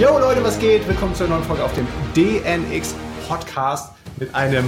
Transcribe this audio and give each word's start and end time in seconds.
Yo 0.00 0.18
Leute, 0.18 0.42
was 0.42 0.58
geht? 0.58 0.88
Willkommen 0.88 1.14
zur 1.14 1.28
neuen 1.28 1.42
Folge 1.44 1.62
auf 1.62 1.74
dem 1.74 1.86
DNX 2.16 2.94
Podcast 3.28 3.92
mit 4.16 4.34
einem 4.34 4.64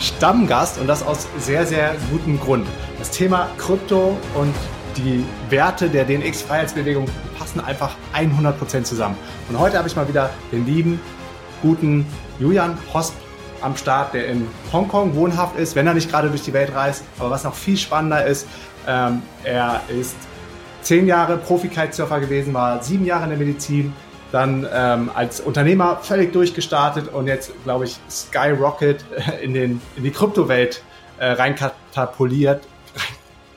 Stammgast 0.00 0.80
und 0.80 0.86
das 0.86 1.02
aus 1.02 1.28
sehr, 1.36 1.66
sehr 1.66 1.96
gutem 2.10 2.40
Grund. 2.40 2.66
Das 2.98 3.10
Thema 3.10 3.50
Krypto 3.58 4.16
und 4.34 4.54
die 4.96 5.22
Werte 5.50 5.90
der 5.90 6.06
DNX-Freiheitsbewegung 6.06 7.04
passen 7.38 7.60
einfach 7.60 7.94
100% 8.14 8.84
zusammen. 8.84 9.18
Und 9.50 9.58
heute 9.58 9.76
habe 9.76 9.86
ich 9.86 9.96
mal 9.96 10.08
wieder 10.08 10.30
den 10.50 10.64
lieben, 10.64 10.98
guten 11.60 12.06
Julian 12.38 12.78
Hosp 12.94 13.12
am 13.60 13.76
Start, 13.76 14.14
der 14.14 14.28
in 14.28 14.48
Hongkong 14.72 15.14
wohnhaft 15.14 15.58
ist, 15.58 15.76
wenn 15.76 15.86
er 15.88 15.92
nicht 15.92 16.10
gerade 16.10 16.30
durch 16.30 16.42
die 16.42 16.54
Welt 16.54 16.74
reist. 16.74 17.04
Aber 17.18 17.28
was 17.28 17.44
noch 17.44 17.54
viel 17.54 17.76
spannender 17.76 18.24
ist, 18.24 18.48
ähm, 18.88 19.20
er 19.44 19.82
ist 19.88 20.16
zehn 20.80 21.06
Jahre 21.06 21.36
Profi-Kitesurfer 21.36 22.18
gewesen, 22.18 22.54
war 22.54 22.82
sieben 22.82 23.04
Jahre 23.04 23.24
in 23.24 23.28
der 23.28 23.38
Medizin, 23.38 23.92
dann 24.32 24.66
ähm, 24.72 25.10
als 25.14 25.40
Unternehmer 25.40 25.98
völlig 26.02 26.32
durchgestartet 26.32 27.08
und 27.12 27.26
jetzt, 27.26 27.52
glaube 27.64 27.84
ich, 27.84 27.98
Skyrocket 28.08 29.04
in, 29.42 29.54
den, 29.54 29.80
in 29.96 30.04
die 30.04 30.10
Kryptowelt 30.10 30.82
äh, 31.18 31.32
reinkatapultiert. 31.32 32.62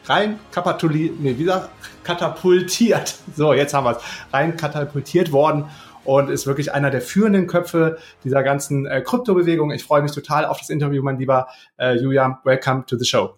Rein 0.06 0.40
katapultiert, 0.52 1.20
nee, 1.20 1.38
wieder 1.38 1.70
katapultiert. 2.04 3.16
So, 3.36 3.54
jetzt 3.54 3.74
haben 3.74 3.86
wir 3.86 3.98
es. 3.98 4.04
Rein 4.34 4.58
katapultiert 4.58 5.32
worden 5.32 5.70
und 6.04 6.30
ist 6.30 6.46
wirklich 6.46 6.74
einer 6.74 6.90
der 6.90 7.02
führenden 7.02 7.48
Köpfe 7.48 7.98
dieser 8.24 8.44
ganzen 8.44 8.86
äh, 8.86 9.02
Kryptobewegung. 9.02 9.72
Ich 9.72 9.84
freue 9.84 10.02
mich 10.02 10.12
total 10.12 10.46
auf 10.46 10.60
das 10.60 10.70
Interview, 10.70 11.02
mein 11.04 11.18
lieber 11.18 11.48
äh, 11.78 11.96
Julian. 11.96 12.38
Welcome 12.44 12.86
to 12.86 12.98
the 12.98 13.06
show. 13.06 13.36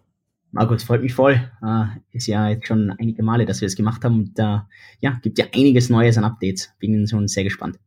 Markus, 0.55 0.86
freut 0.86 1.02
mich 1.02 1.14
voll. 1.14 1.41
Uh, 1.62 1.84
ist 2.14 2.27
ja 2.27 2.48
jetzt 2.48 2.66
schon 2.66 2.90
einige 2.98 3.23
Male, 3.23 3.45
dass 3.45 3.59
wir 3.59 3.68
das 3.68 3.76
gemacht 3.76 4.06
haben 4.06 4.20
und 4.20 4.39
uh, 4.39 4.62
ja, 5.02 5.20
gibt 5.22 5.38
ja 5.38 5.47
einiges 5.53 5.89
Neues 5.89 6.17
an 6.17 6.23
Updates. 6.23 6.70
Bin 6.80 7.06
schon 7.09 7.28
sehr 7.28 7.44
gespannt. 7.44 7.78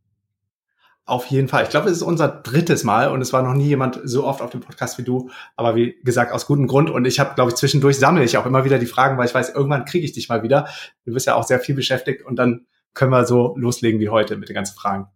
Auf 1.06 1.24
jeden 1.28 1.48
Fall. 1.48 1.62
Ich 1.62 1.70
glaube, 1.70 1.88
es 1.88 1.96
ist 1.96 2.02
unser 2.02 2.28
drittes 2.28 2.84
Mal 2.84 3.10
und 3.10 3.22
es 3.22 3.32
war 3.32 3.40
noch 3.40 3.54
nie 3.54 3.68
jemand 3.68 3.98
so 4.04 4.26
oft 4.26 4.42
auf 4.42 4.50
dem 4.50 4.60
Podcast 4.60 4.98
wie 4.98 5.02
du. 5.02 5.30
Aber 5.56 5.76
wie 5.76 5.98
gesagt, 6.04 6.30
aus 6.30 6.44
gutem 6.44 6.66
Grund. 6.66 6.90
Und 6.90 7.06
ich 7.06 7.18
habe, 7.18 7.34
glaube 7.34 7.52
ich, 7.52 7.56
zwischendurch 7.56 7.98
sammle 7.98 8.22
ich 8.22 8.36
auch 8.36 8.44
immer 8.44 8.66
wieder 8.66 8.78
die 8.78 8.84
Fragen, 8.84 9.16
weil 9.16 9.24
ich 9.24 9.34
weiß, 9.34 9.54
irgendwann 9.54 9.86
kriege 9.86 10.04
ich 10.04 10.12
dich 10.12 10.28
mal 10.28 10.42
wieder. 10.42 10.68
Du 11.06 11.14
bist 11.14 11.26
ja 11.26 11.36
auch 11.36 11.44
sehr 11.44 11.60
viel 11.60 11.74
beschäftigt 11.74 12.22
und 12.26 12.36
dann 12.36 12.66
können 12.92 13.12
wir 13.12 13.24
so 13.24 13.56
loslegen 13.56 13.98
wie 13.98 14.10
heute 14.10 14.36
mit 14.36 14.50
den 14.50 14.54
ganzen 14.54 14.76
Fragen. 14.76 15.06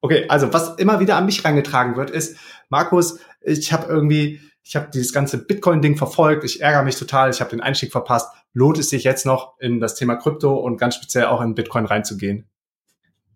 Okay, 0.00 0.26
also 0.28 0.52
was 0.52 0.78
immer 0.78 0.98
wieder 0.98 1.14
an 1.14 1.26
mich 1.26 1.44
reingetragen 1.44 1.94
wird, 1.94 2.10
ist, 2.10 2.36
Markus, 2.70 3.20
ich 3.40 3.72
habe 3.72 3.86
irgendwie 3.86 4.40
ich 4.64 4.76
habe 4.76 4.90
dieses 4.92 5.12
ganze 5.12 5.38
Bitcoin-Ding 5.38 5.96
verfolgt, 5.96 6.44
ich 6.44 6.60
ärgere 6.60 6.84
mich 6.84 6.96
total, 6.96 7.30
ich 7.30 7.40
habe 7.40 7.50
den 7.50 7.60
Einstieg 7.60 7.90
verpasst. 7.90 8.32
Lohnt 8.52 8.78
es 8.78 8.90
sich 8.90 9.04
jetzt 9.04 9.26
noch 9.26 9.58
in 9.58 9.80
das 9.80 9.94
Thema 9.94 10.16
Krypto 10.16 10.54
und 10.54 10.76
ganz 10.76 10.94
speziell 10.94 11.26
auch 11.26 11.40
in 11.40 11.54
Bitcoin 11.54 11.84
reinzugehen? 11.84 12.44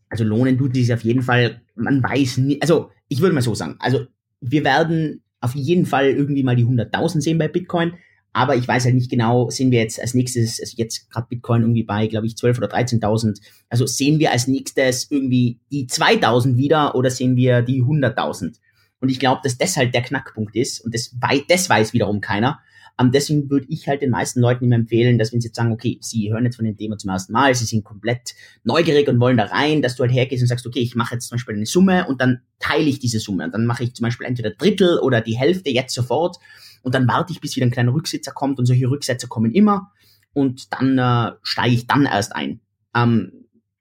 Also 0.08 0.24
lohnen 0.24 0.56
tut 0.56 0.74
sich 0.74 0.92
auf 0.92 1.02
jeden 1.02 1.22
Fall, 1.22 1.62
man 1.74 2.02
weiß 2.02 2.38
nie, 2.38 2.60
also 2.60 2.91
ich 3.08 3.20
würde 3.20 3.34
mal 3.34 3.42
so 3.42 3.54
sagen, 3.54 3.77
also 3.80 4.06
wir 4.41 4.62
werden 4.62 5.22
auf 5.41 5.54
jeden 5.54 5.86
Fall 5.86 6.06
irgendwie 6.06 6.44
mal 6.44 6.56
die 6.56 6.64
100.000 6.64 7.20
sehen 7.20 7.38
bei 7.38 7.48
Bitcoin, 7.48 7.94
aber 8.32 8.54
ich 8.54 8.69
weiß 8.69 8.84
halt 8.84 8.94
nicht 8.94 9.10
genau, 9.10 9.50
sehen 9.50 9.70
wir 9.70 9.80
jetzt 9.80 10.00
als 10.00 10.14
nächstes, 10.14 10.60
also 10.60 10.74
jetzt 10.77 11.10
gerade 11.10 11.27
Bitcoin 11.28 11.62
irgendwie 11.62 11.82
bei, 11.82 12.06
glaube 12.06 12.27
ich, 12.27 12.36
12 12.36 12.58
oder 12.58 12.69
13.000, 12.69 13.41
also 13.69 13.86
sehen 13.86 14.20
wir 14.20 14.30
als 14.30 14.47
nächstes 14.47 15.10
irgendwie 15.10 15.58
die 15.72 15.86
2.000 15.86 16.56
wieder 16.56 16.94
oder 16.94 17.10
sehen 17.10 17.34
wir 17.34 17.62
die 17.62 17.82
100.000? 17.82 18.58
Und 19.00 19.08
ich 19.08 19.19
glaube, 19.19 19.41
dass 19.44 19.58
das 19.58 19.77
halt 19.77 19.94
der 19.94 20.02
Knackpunkt 20.02 20.56
ist 20.56 20.80
und 20.80 20.94
das, 20.94 21.14
wei 21.20 21.44
das 21.48 21.69
weiß 21.69 21.92
wiederum 21.92 22.20
keiner. 22.20 22.61
Um, 22.98 23.12
deswegen 23.12 23.50
würde 23.50 23.66
ich 23.69 23.88
halt 23.88 24.00
den 24.00 24.08
meisten 24.08 24.41
Leuten 24.41 24.64
immer 24.64 24.77
empfehlen, 24.77 25.19
dass 25.19 25.30
wenn 25.30 25.42
sie 25.42 25.48
jetzt 25.48 25.56
sagen, 25.56 25.70
okay, 25.70 25.98
sie 26.00 26.33
hören 26.33 26.47
jetzt 26.47 26.56
von 26.56 26.64
dem 26.64 26.78
Thema 26.78 26.97
zum 26.97 27.11
ersten 27.11 27.34
Mal, 27.34 27.55
sie 27.55 27.66
sind 27.66 27.84
komplett 27.84 28.34
neugierig 28.64 29.06
und 29.08 29.21
wollen 29.21 29.37
da 29.37 29.44
rein, 29.44 29.82
dass 29.82 29.97
du 29.97 30.03
halt 30.03 30.12
hergehst 30.12 30.43
und 30.43 30.48
sagst, 30.48 30.66
okay, 30.66 30.81
ich 30.81 30.94
mache 30.94 31.15
jetzt 31.15 31.28
zum 31.28 31.37
Beispiel 31.37 31.56
eine 31.56 31.66
Summe 31.66 32.06
und 32.09 32.22
dann 32.22 32.41
teile 32.59 32.87
ich 32.87 32.98
diese 32.98 33.21
Summe 33.21 33.44
und 33.44 33.53
dann 33.53 33.66
mache 33.66 33.84
ich 33.84 33.94
zum 33.94 34.04
Beispiel 34.04 34.26
entweder 34.26 34.50
Drittel 34.50 34.98
oder 35.00 35.21
die 35.21 35.37
Hälfte 35.37 35.69
jetzt 35.69 35.94
sofort 35.94 36.38
und 36.81 36.94
dann 36.94 37.06
warte 37.06 37.34
ich, 37.34 37.41
bis 37.42 37.54
wieder 37.54 37.66
ein 37.66 37.71
kleiner 37.71 37.92
Rücksitzer 37.92 38.32
kommt 38.32 38.59
und 38.59 38.65
solche 38.65 38.88
Rücksetzer 38.88 39.28
kommen 39.28 39.53
immer 39.53 39.92
und 40.32 40.72
dann 40.72 40.97
äh, 40.97 41.37
steige 41.42 41.75
ich 41.75 41.87
dann 41.87 42.06
erst 42.06 42.34
ein. 42.34 42.60
Um, 42.94 43.31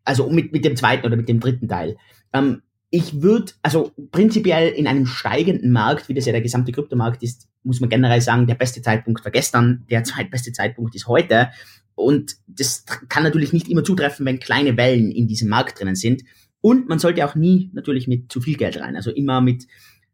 also 0.04 0.30
mit, 0.30 0.52
mit 0.52 0.66
dem 0.66 0.76
zweiten 0.76 1.06
oder 1.06 1.16
mit 1.16 1.30
dem 1.30 1.40
dritten 1.40 1.70
Teil. 1.70 1.96
Um, 2.34 2.64
ich 2.96 3.22
würde, 3.22 3.52
also 3.62 3.92
prinzipiell 4.12 4.70
in 4.70 4.88
einem 4.88 5.06
steigenden 5.06 5.74
Markt, 5.74 6.08
wie 6.08 6.14
das 6.14 6.26
ja 6.26 6.32
der 6.32 6.42
gesamte 6.42 6.72
Kryptomarkt 6.72 7.24
ist, 7.24 7.50
muss 7.64 7.82
man 7.82 7.90
generell 7.90 8.22
sagen, 8.22 8.48
der 8.48 8.56
beste 8.56 8.82
Zeitpunkt 8.82 9.26
war 9.26 9.34
gestern, 9.34 9.86
der 9.90 10.06
zweitbeste 10.06 10.54
Zeitpunkt 10.54 10.96
ist 10.96 11.08
heute. 11.08 11.50
Und 11.94 12.38
das 12.48 12.86
kann 13.10 13.24
natürlich 13.24 13.52
nicht 13.52 13.68
immer 13.68 13.84
zutreffen, 13.84 14.26
wenn 14.26 14.40
kleine 14.40 14.78
Wellen 14.78 15.12
in 15.12 15.28
diesem 15.28 15.50
Markt 15.50 15.78
drinnen 15.78 15.96
sind. 15.96 16.24
Und 16.62 16.88
man 16.88 16.98
sollte 16.98 17.26
auch 17.26 17.36
nie 17.36 17.70
natürlich 17.74 18.08
mit 18.08 18.32
zu 18.32 18.40
viel 18.40 18.56
Geld 18.56 18.80
rein. 18.80 18.96
Also 18.96 19.12
immer 19.12 19.42
mit, 19.42 19.66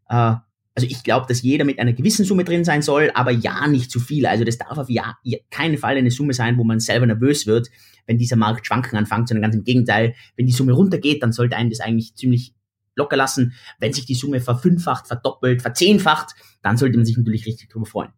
äh, 0.10 0.36
also 0.74 0.88
ich 0.88 1.04
glaube, 1.04 1.28
dass 1.28 1.44
jeder 1.44 1.66
mit 1.66 1.78
einer 1.78 1.94
gewissen 1.94 2.26
Summe 2.26 2.46
drin 2.46 2.64
sein 2.66 2.82
soll, 2.82 3.12
aber 3.14 3.30
ja 3.30 3.68
nicht 3.68 3.92
zu 3.92 4.00
viel. 4.00 4.26
Also 4.26 4.44
das 4.44 4.58
darf 4.58 4.78
auf 4.80 4.90
ja, 4.90 5.16
keinen 5.52 5.78
Fall 5.78 5.98
eine 5.98 6.10
Summe 6.10 6.34
sein, 6.34 6.58
wo 6.58 6.64
man 6.64 6.80
selber 6.80 7.06
nervös 7.06 7.46
wird, 7.46 7.70
wenn 8.08 8.18
dieser 8.18 8.38
Markt 8.38 8.66
schwanken 8.66 8.98
anfängt, 8.98 9.28
sondern 9.28 9.44
ganz 9.44 9.56
im 9.56 9.64
Gegenteil, 9.64 10.16
wenn 10.36 10.48
die 10.48 10.52
Summe 10.52 10.72
runtergeht, 10.72 11.22
dann 11.22 11.32
sollte 11.32 11.58
einen 11.58 11.70
das 11.70 11.80
eigentlich 11.80 12.16
ziemlich 12.16 12.56
locker 12.96 13.18
lassen. 13.18 13.54
Wenn 13.80 13.94
sich 13.94 14.06
die 14.06 14.16
Summe 14.16 14.42
verfünffacht, 14.42 15.08
verdoppelt, 15.08 15.62
verzehnfacht, 15.62 16.36
dann 16.62 16.78
sollte 16.78 16.98
man 16.98 17.06
sich 17.06 17.18
natürlich 17.18 17.46
richtig 17.46 17.70
drüber 17.70 17.86
freuen. 17.86 18.14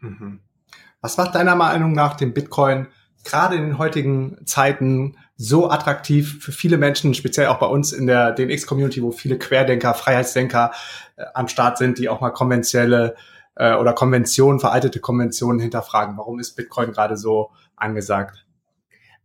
Mhm. 0.00 0.40
Was 1.00 1.16
macht 1.16 1.34
deiner 1.34 1.56
Meinung 1.56 1.92
nach 1.92 2.16
den 2.16 2.34
Bitcoin 2.34 2.88
gerade 3.24 3.56
in 3.56 3.62
den 3.62 3.78
heutigen 3.78 4.38
Zeiten 4.46 5.16
so 5.36 5.70
attraktiv 5.70 6.42
für 6.42 6.52
viele 6.52 6.78
Menschen, 6.78 7.14
speziell 7.14 7.46
auch 7.48 7.58
bei 7.58 7.66
uns 7.66 7.92
in 7.92 8.06
der 8.06 8.32
DNX-Community, 8.32 9.02
wo 9.02 9.10
viele 9.10 9.38
Querdenker, 9.38 9.94
Freiheitsdenker 9.94 10.72
äh, 11.16 11.24
am 11.34 11.48
Start 11.48 11.78
sind, 11.78 11.98
die 11.98 12.08
auch 12.08 12.20
mal 12.20 12.30
konventionelle 12.30 13.16
äh, 13.56 13.74
oder 13.74 13.92
Konventionen, 13.92 14.60
veraltete 14.60 15.00
Konventionen 15.00 15.60
hinterfragen. 15.60 16.16
Warum 16.16 16.38
ist 16.38 16.56
Bitcoin 16.56 16.92
gerade 16.92 17.16
so 17.16 17.50
angesagt? 17.76 18.46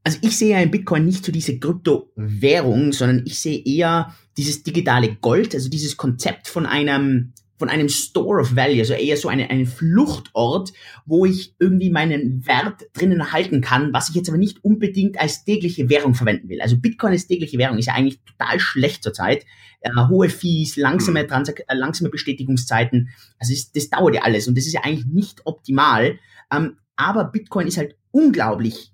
Also 0.06 0.20
ich 0.22 0.38
sehe 0.38 0.52
ja 0.52 0.62
in 0.62 0.70
Bitcoin 0.70 1.04
nicht 1.04 1.26
so 1.26 1.32
diese 1.32 1.58
Kryptowährung, 1.58 2.94
sondern 2.94 3.24
ich 3.26 3.40
sehe 3.40 3.62
eher 3.66 4.14
dieses 4.38 4.62
digitale 4.62 5.16
Gold, 5.16 5.56
also 5.56 5.68
dieses 5.68 5.98
Konzept 5.98 6.48
von 6.48 6.66
einem 6.66 7.34
von 7.58 7.70
einem 7.70 7.88
Store 7.88 8.42
of 8.42 8.56
Value, 8.58 8.80
also 8.80 8.94
eher 8.94 9.16
so 9.16 9.30
eine, 9.30 9.50
einen 9.50 9.66
Fluchtort, 9.66 10.74
wo 11.06 11.26
ich 11.26 11.56
irgendwie 11.58 11.90
meinen 11.90 12.46
Wert 12.46 12.82
drinnen 12.92 13.22
erhalten 13.22 13.62
kann, 13.62 13.94
was 13.94 14.10
ich 14.10 14.16
jetzt 14.16 14.28
aber 14.28 14.38
nicht 14.38 14.62
unbedingt 14.66 15.18
als 15.22 15.46
tägliche 15.46 15.88
Währung 15.90 16.16
verwenden 16.16 16.50
will. 16.50 16.62
Also 16.62 16.78
Bitcoin 16.78 17.14
als 17.14 17.28
tägliche 17.28 17.58
Währung 17.58 17.78
ist 17.78 17.86
ja 17.86 17.94
eigentlich 17.94 18.20
total 18.26 18.60
schlecht 18.60 19.04
zurzeit. 19.04 19.46
Äh, 19.80 19.90
hohe 20.10 20.28
Fees, 20.28 20.76
langsame, 20.76 21.24
mhm. 21.24 21.30
Transak 21.30 21.64
äh, 21.68 21.76
langsame 21.76 22.10
Bestätigungszeiten, 22.10 23.10
also 23.40 23.54
ist, 23.54 23.74
das 23.74 23.90
dauert 23.90 24.16
ja 24.16 24.24
alles 24.24 24.50
und 24.50 24.58
das 24.58 24.68
ist 24.68 24.74
ja 24.74 24.84
eigentlich 24.84 25.06
nicht 25.06 25.46
optimal. 25.46 26.20
Ähm, 26.54 26.78
aber 26.98 27.24
Bitcoin 27.24 27.68
ist 27.68 27.78
halt 27.78 27.96
unglaublich 28.12 28.92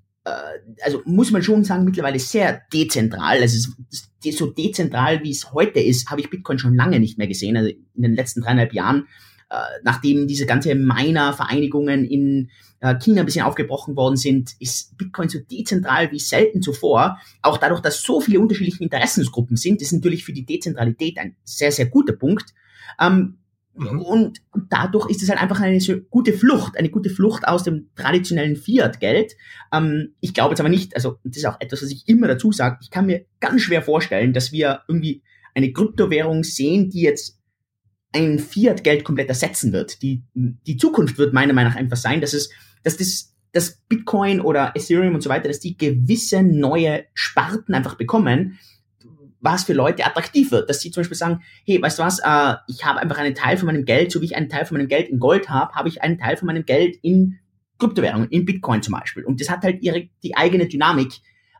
also 0.83 1.01
muss 1.05 1.31
man 1.31 1.41
schon 1.41 1.63
sagen, 1.63 1.83
mittlerweile 1.83 2.19
sehr 2.19 2.61
dezentral. 2.71 3.41
Also 3.41 3.71
so 4.19 4.45
dezentral, 4.47 5.23
wie 5.23 5.31
es 5.31 5.51
heute 5.51 5.79
ist, 5.79 6.09
habe 6.09 6.21
ich 6.21 6.29
Bitcoin 6.29 6.59
schon 6.59 6.75
lange 6.75 6.99
nicht 6.99 7.17
mehr 7.17 7.27
gesehen. 7.27 7.57
Also 7.57 7.69
in 7.69 8.01
den 8.01 8.13
letzten 8.13 8.41
dreieinhalb 8.41 8.73
Jahren, 8.73 9.07
äh, 9.49 9.55
nachdem 9.83 10.27
diese 10.27 10.45
ganze 10.45 10.75
Miner-Vereinigungen 10.75 12.05
in 12.05 12.51
äh, 12.81 12.95
China 12.99 13.21
ein 13.21 13.25
bisschen 13.25 13.45
aufgebrochen 13.45 13.95
worden 13.95 14.15
sind, 14.15 14.55
ist 14.59 14.97
Bitcoin 14.97 15.27
so 15.27 15.39
dezentral 15.39 16.11
wie 16.11 16.19
selten 16.19 16.61
zuvor. 16.61 17.19
Auch 17.41 17.57
dadurch, 17.57 17.81
dass 17.81 18.01
so 18.01 18.21
viele 18.21 18.39
unterschiedliche 18.39 18.83
Interessensgruppen 18.83 19.57
sind, 19.57 19.81
ist 19.81 19.91
natürlich 19.91 20.23
für 20.23 20.33
die 20.33 20.45
Dezentralität 20.45 21.17
ein 21.17 21.35
sehr, 21.43 21.71
sehr 21.71 21.87
guter 21.87 22.13
Punkt. 22.13 22.53
Ähm, 22.99 23.39
Mhm. 23.75 24.01
Und, 24.01 24.41
dadurch 24.69 25.09
ist 25.09 25.21
es 25.21 25.29
halt 25.29 25.41
einfach 25.41 25.59
eine 25.59 25.79
gute 26.09 26.33
Flucht, 26.33 26.77
eine 26.77 26.89
gute 26.89 27.09
Flucht 27.09 27.47
aus 27.47 27.63
dem 27.63 27.89
traditionellen 27.95 28.55
Fiat-Geld. 28.55 29.33
Ähm, 29.73 30.13
ich 30.21 30.33
glaube 30.33 30.51
jetzt 30.51 30.59
aber 30.59 30.69
nicht, 30.69 30.95
also 30.95 31.17
das 31.23 31.37
ist 31.37 31.45
auch 31.45 31.59
etwas, 31.59 31.81
was 31.81 31.91
ich 31.91 32.07
immer 32.07 32.27
dazu 32.27 32.51
sage, 32.51 32.77
ich 32.81 32.89
kann 32.89 33.05
mir 33.05 33.25
ganz 33.39 33.61
schwer 33.61 33.81
vorstellen, 33.81 34.33
dass 34.33 34.51
wir 34.51 34.81
irgendwie 34.87 35.23
eine 35.53 35.73
Kryptowährung 35.73 36.43
sehen, 36.43 36.89
die 36.89 37.01
jetzt 37.01 37.39
ein 38.13 38.39
Fiat-Geld 38.39 39.03
komplett 39.03 39.29
ersetzen 39.29 39.71
wird. 39.71 40.01
Die, 40.01 40.23
die 40.33 40.77
Zukunft 40.77 41.17
wird 41.17 41.33
meiner 41.33 41.53
Meinung 41.53 41.73
nach 41.73 41.79
einfach 41.79 41.97
sein, 41.97 42.21
dass 42.21 42.33
es, 42.33 42.49
dass 42.83 42.97
das, 42.97 43.35
dass 43.51 43.81
Bitcoin 43.87 44.41
oder 44.41 44.73
Ethereum 44.75 45.15
und 45.15 45.21
so 45.21 45.29
weiter, 45.29 45.47
dass 45.47 45.59
die 45.59 45.77
gewisse 45.77 46.43
neue 46.43 47.05
Sparten 47.13 47.73
einfach 47.73 47.95
bekommen, 47.95 48.59
was 49.41 49.65
für 49.65 49.73
Leute 49.73 50.05
attraktiv 50.05 50.51
wird. 50.51 50.69
Dass 50.69 50.81
sie 50.81 50.91
zum 50.91 51.01
Beispiel 51.01 51.17
sagen, 51.17 51.41
hey, 51.65 51.81
weißt 51.81 51.99
du 51.99 52.03
was, 52.03 52.19
äh, 52.19 52.55
ich 52.67 52.85
habe 52.85 52.99
einfach 52.99 53.17
einen 53.17 53.35
Teil 53.35 53.57
von 53.57 53.67
meinem 53.67 53.85
Geld, 53.85 54.11
so 54.11 54.21
wie 54.21 54.25
ich 54.25 54.35
einen 54.35 54.49
Teil 54.49 54.65
von 54.65 54.77
meinem 54.77 54.87
Geld 54.87 55.09
in 55.09 55.19
Gold 55.19 55.49
habe, 55.49 55.73
habe 55.73 55.89
ich 55.89 56.01
einen 56.01 56.17
Teil 56.17 56.37
von 56.37 56.47
meinem 56.47 56.65
Geld 56.65 56.97
in 57.01 57.39
Kryptowährungen, 57.79 58.29
in 58.29 58.45
Bitcoin 58.45 58.81
zum 58.81 58.93
Beispiel. 58.93 59.25
Und 59.25 59.41
das 59.41 59.49
hat 59.49 59.63
halt 59.63 59.81
ihre, 59.81 60.07
die 60.23 60.37
eigene 60.37 60.67
Dynamik. 60.67 61.13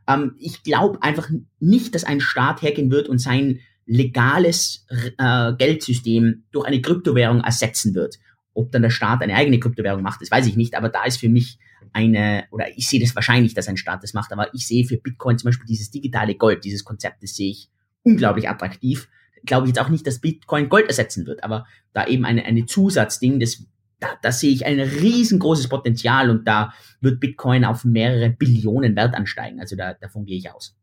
Ähm, 0.07 0.35
ich 0.37 0.63
glaube 0.63 1.01
einfach 1.01 1.29
nicht, 1.59 1.95
dass 1.95 2.03
ein 2.03 2.21
Staat 2.21 2.61
hergehen 2.61 2.91
wird 2.91 3.09
und 3.09 3.19
sein 3.19 3.59
legales 3.85 4.85
äh, 5.17 5.53
Geldsystem 5.57 6.43
durch 6.51 6.67
eine 6.67 6.81
Kryptowährung 6.81 7.41
ersetzen 7.41 7.95
wird. 7.95 8.17
Ob 8.53 8.71
dann 8.71 8.81
der 8.81 8.89
Staat 8.89 9.21
eine 9.21 9.35
eigene 9.35 9.59
Kryptowährung 9.59 10.01
macht, 10.01 10.21
das 10.21 10.31
weiß 10.31 10.45
ich 10.47 10.55
nicht, 10.55 10.75
aber 10.75 10.89
da 10.89 11.03
ist 11.03 11.17
für 11.17 11.29
mich 11.29 11.57
eine, 11.93 12.45
oder 12.51 12.67
ich 12.77 12.87
sehe 12.87 12.99
das 12.99 13.15
wahrscheinlich, 13.15 13.53
dass 13.53 13.67
ein 13.67 13.77
Staat 13.77 14.03
das 14.03 14.13
macht, 14.13 14.31
aber 14.31 14.53
ich 14.53 14.67
sehe 14.67 14.85
für 14.85 14.97
Bitcoin 14.97 15.37
zum 15.37 15.49
Beispiel 15.49 15.67
dieses 15.67 15.91
digitale 15.91 16.35
Gold, 16.35 16.63
dieses 16.63 16.83
Konzept, 16.83 17.23
das 17.23 17.35
sehe 17.35 17.51
ich 17.51 17.69
unglaublich 18.03 18.49
attraktiv. 18.49 19.09
Glaube 19.45 19.67
ich 19.67 19.75
jetzt 19.75 19.83
auch 19.83 19.89
nicht, 19.89 20.05
dass 20.05 20.19
Bitcoin 20.19 20.69
Gold 20.69 20.87
ersetzen 20.87 21.25
wird, 21.25 21.43
aber 21.43 21.65
da 21.93 22.05
eben 22.07 22.25
eine, 22.25 22.45
eine 22.45 22.65
Zusatzding, 22.65 23.39
das, 23.39 23.63
da, 23.99 24.09
da 24.21 24.31
sehe 24.31 24.51
ich 24.51 24.65
ein 24.65 24.79
riesengroßes 24.79 25.67
Potenzial 25.69 26.29
und 26.29 26.47
da 26.47 26.73
wird 26.99 27.19
Bitcoin 27.19 27.65
auf 27.65 27.83
mehrere 27.85 28.29
Billionen 28.29 28.95
Wert 28.95 29.15
ansteigen. 29.15 29.59
Also 29.59 29.75
da, 29.75 29.93
davon 29.93 30.25
gehe 30.25 30.37
ich 30.37 30.51
aus. 30.51 30.75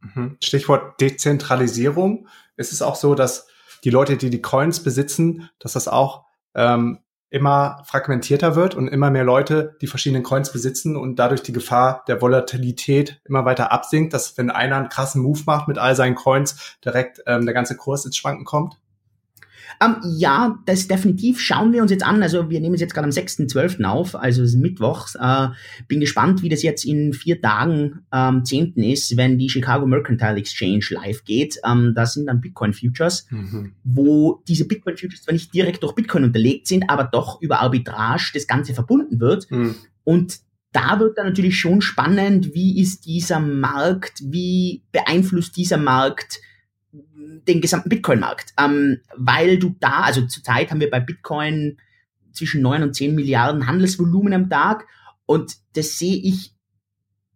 Mhm. 0.00 0.36
Stichwort 0.42 1.00
Dezentralisierung. 1.00 2.28
Ist 2.56 2.72
es 2.72 2.82
auch 2.82 2.96
so, 2.96 3.14
dass 3.14 3.46
die 3.84 3.90
Leute, 3.90 4.16
die 4.16 4.30
die 4.30 4.42
Coins 4.42 4.82
besitzen, 4.82 5.48
dass 5.58 5.72
das 5.72 5.88
auch 5.88 6.24
ähm, 6.54 6.98
immer 7.32 7.82
fragmentierter 7.86 8.56
wird 8.56 8.74
und 8.74 8.88
immer 8.88 9.10
mehr 9.10 9.24
Leute 9.24 9.74
die 9.80 9.86
verschiedenen 9.86 10.22
Coins 10.22 10.52
besitzen 10.52 10.96
und 10.96 11.16
dadurch 11.16 11.42
die 11.42 11.52
Gefahr 11.52 12.04
der 12.06 12.20
Volatilität 12.20 13.22
immer 13.24 13.46
weiter 13.46 13.72
absinkt, 13.72 14.12
dass 14.12 14.36
wenn 14.36 14.50
einer 14.50 14.76
einen 14.76 14.90
krassen 14.90 15.22
Move 15.22 15.40
macht 15.46 15.66
mit 15.66 15.78
all 15.78 15.96
seinen 15.96 16.14
Coins, 16.14 16.76
direkt 16.84 17.22
ähm, 17.26 17.46
der 17.46 17.54
ganze 17.54 17.74
Kurs 17.74 18.04
ins 18.04 18.18
Schwanken 18.18 18.44
kommt? 18.44 18.76
Ähm, 19.80 19.96
ja, 20.16 20.58
das 20.66 20.88
definitiv 20.88 21.40
schauen 21.40 21.72
wir 21.72 21.82
uns 21.82 21.90
jetzt 21.90 22.04
an. 22.04 22.22
Also 22.22 22.50
wir 22.50 22.60
nehmen 22.60 22.74
es 22.74 22.80
jetzt 22.80 22.94
gerade 22.94 23.04
am 23.04 23.10
6.12. 23.10 23.84
auf, 23.84 24.14
also 24.14 24.42
es 24.42 24.50
ist 24.50 24.60
Mittwochs. 24.60 25.14
Äh, 25.14 25.48
bin 25.88 26.00
gespannt, 26.00 26.42
wie 26.42 26.48
das 26.48 26.62
jetzt 26.62 26.84
in 26.84 27.12
vier 27.12 27.40
Tagen 27.40 28.00
am 28.10 28.38
ähm, 28.38 28.44
10. 28.44 28.74
ist, 28.76 29.16
wenn 29.16 29.38
die 29.38 29.48
Chicago 29.48 29.86
Mercantile 29.86 30.36
Exchange 30.36 30.84
live 30.90 31.24
geht. 31.24 31.58
Ähm, 31.64 31.92
da 31.94 32.06
sind 32.06 32.26
dann 32.26 32.40
Bitcoin 32.40 32.72
Futures, 32.72 33.26
mhm. 33.30 33.72
wo 33.84 34.42
diese 34.48 34.66
Bitcoin 34.66 34.96
Futures 34.96 35.22
zwar 35.22 35.34
nicht 35.34 35.54
direkt 35.54 35.82
durch 35.82 35.94
Bitcoin 35.94 36.24
unterlegt 36.24 36.66
sind, 36.66 36.88
aber 36.88 37.04
doch 37.04 37.40
über 37.40 37.60
Arbitrage 37.60 38.30
das 38.34 38.46
Ganze 38.46 38.74
verbunden 38.74 39.20
wird. 39.20 39.50
Mhm. 39.50 39.74
Und 40.04 40.40
da 40.72 40.98
wird 40.98 41.18
dann 41.18 41.26
natürlich 41.26 41.58
schon 41.58 41.82
spannend, 41.82 42.54
wie 42.54 42.80
ist 42.80 43.04
dieser 43.04 43.40
Markt, 43.40 44.22
wie 44.24 44.82
beeinflusst 44.90 45.56
dieser 45.56 45.76
Markt 45.76 46.40
den 47.46 47.60
gesamten 47.60 47.88
Bitcoin-Markt. 47.88 48.52
Ähm, 48.58 48.98
weil 49.16 49.58
du 49.58 49.74
da, 49.80 50.02
also 50.02 50.26
zurzeit 50.26 50.70
haben 50.70 50.80
wir 50.80 50.90
bei 50.90 51.00
Bitcoin 51.00 51.78
zwischen 52.32 52.62
9 52.62 52.82
und 52.82 52.94
10 52.94 53.14
Milliarden 53.14 53.66
Handelsvolumen 53.66 54.32
am 54.32 54.50
Tag 54.50 54.86
und 55.26 55.56
das 55.74 55.98
sehe 55.98 56.16
ich 56.16 56.54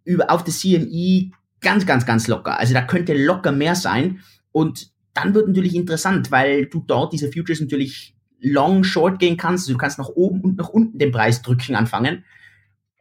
über, 0.04 0.31
auf 0.31 0.44
der 0.44 0.54
CME 0.54 1.31
ganz, 1.60 1.87
ganz, 1.87 2.06
ganz 2.06 2.28
locker. 2.28 2.58
Also 2.58 2.75
da 2.75 2.82
könnte 2.82 3.14
locker 3.14 3.52
mehr 3.52 3.75
sein 3.75 4.20
und 4.52 4.90
dann 5.14 5.34
wird 5.34 5.48
natürlich 5.48 5.75
interessant, 5.75 6.31
weil 6.31 6.66
du 6.66 6.84
dort 6.87 7.12
diese 7.12 7.32
Futures 7.32 7.60
natürlich 7.60 8.14
long, 8.38 8.84
short 8.84 9.19
gehen 9.19 9.37
kannst. 9.37 9.64
Also 9.64 9.72
du 9.72 9.78
kannst 9.78 9.99
nach 9.99 10.08
oben 10.08 10.42
und 10.42 10.58
nach 10.58 10.69
unten 10.69 10.99
den 10.99 11.10
Preis 11.10 11.42
drücken 11.42 11.75
anfangen. 11.75 12.25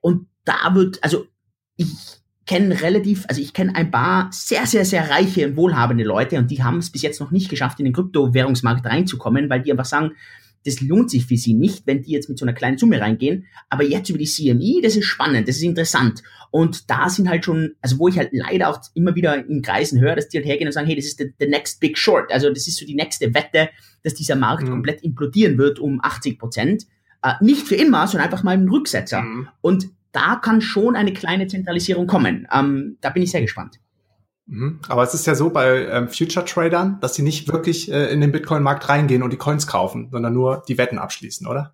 Und 0.01 0.27
da 0.45 0.74
wird, 0.74 1.03
also 1.03 1.25
ich 1.75 2.21
kenne 2.45 2.81
relativ, 2.81 3.25
also 3.27 3.42
ich 3.42 3.53
kenne 3.53 3.75
ein 3.75 3.92
paar 3.92 4.30
sehr, 4.31 4.65
sehr, 4.65 4.86
sehr 4.86 5.09
reiche 5.09 5.47
und 5.47 5.57
wohlhabende 5.57 6.03
Leute 6.03 6.38
und 6.38 6.51
die 6.51 6.63
haben 6.63 6.77
es 6.77 6.92
bis 6.92 7.01
jetzt 7.01 7.19
noch 7.19 7.31
nicht 7.31 7.50
geschafft, 7.50 7.80
in 7.80 7.86
den 7.86 7.94
Kryptowährungsmarkt 7.94 8.86
reinzukommen, 8.86 9.50
weil 9.50 9.62
die 9.62 9.71
einfach 9.71 9.86
sagen, 9.86 10.12
das 10.65 10.81
lohnt 10.81 11.12
sich 11.12 11.25
für 11.25 11.38
sie 11.38 11.53
nicht, 11.53 11.86
wenn 11.86 12.01
die 12.01 12.12
jetzt 12.12 12.27
mit 12.27 12.39
so 12.39 12.45
einer 12.45 12.53
kleinen 12.53 12.77
Summe 12.77 13.00
reingehen. 13.00 13.45
Aber 13.69 13.83
jetzt 13.83 14.09
über 14.09 14.18
die 14.18 14.25
CME, 14.25 14.81
das 14.81 14.95
ist 14.95 15.06
spannend, 15.06 15.47
das 15.47 15.57
ist 15.57 15.62
interessant. 15.62 16.24
Und 16.50 16.89
da 16.89 17.07
sind 17.07 17.30
halt 17.30 17.45
schon, 17.45 17.75
also 17.81 18.00
wo 18.00 18.07
ich 18.07 18.18
halt 18.18 18.30
leider 18.31 18.69
auch 18.69 18.80
immer 18.95 19.13
wieder 19.13 19.48
in 19.48 19.62
Kreisen 19.62 20.01
höre, 20.01 20.15
dass 20.15 20.27
die 20.27 20.38
halt 20.38 20.48
hergehen 20.48 20.68
und 20.68 20.71
sagen, 20.71 20.88
hey, 20.88 20.95
das 20.95 21.06
ist 21.06 21.19
the, 21.19 21.31
the 21.39 21.48
next 21.48 21.80
big 21.80 21.98
short. 21.98 22.31
Also 22.31 22.50
das 22.50 22.68
ist 22.68 22.77
so 22.77 22.86
die 22.86 22.95
nächste 22.95 23.33
Wette, 23.36 23.69
dass 24.03 24.15
dieser 24.15 24.36
Markt 24.36 24.63
mhm. 24.63 24.71
komplett 24.71 25.03
implodieren 25.03 25.59
wird 25.59 25.77
um 25.77 26.00
80 26.01 26.39
Prozent. 26.39 26.88
Äh, 27.21 27.33
nicht 27.41 27.68
für 27.68 27.75
immer, 27.75 28.07
sondern 28.07 28.30
einfach 28.30 28.44
mal 28.44 28.51
einen 28.51 28.69
Rücksetzer. 28.69 29.21
Mhm. 29.21 29.48
Und 29.62 29.89
da 30.15 30.35
kann 30.35 30.62
schon 30.62 30.95
eine 30.95 31.13
kleine 31.13 31.47
Zentralisierung 31.47 32.07
kommen. 32.07 32.47
Ähm, 32.51 32.97
da 33.01 33.09
bin 33.09 33.23
ich 33.23 33.31
sehr 33.31 33.41
gespannt. 33.41 33.79
Mhm. 34.47 34.79
Aber 34.88 35.03
es 35.03 35.13
ist 35.13 35.25
ja 35.25 35.35
so 35.35 35.50
bei 35.50 35.88
ähm, 35.88 36.07
Future-Tradern, 36.07 37.00
dass 37.01 37.15
sie 37.15 37.23
nicht 37.23 37.51
wirklich 37.51 37.91
äh, 37.91 38.12
in 38.12 38.21
den 38.21 38.31
Bitcoin-Markt 38.31 38.88
reingehen 38.88 39.23
und 39.23 39.33
die 39.33 39.38
Coins 39.38 39.67
kaufen, 39.67 40.09
sondern 40.12 40.33
nur 40.33 40.63
die 40.67 40.77
Wetten 40.77 41.00
abschließen, 41.00 41.47
oder? 41.47 41.73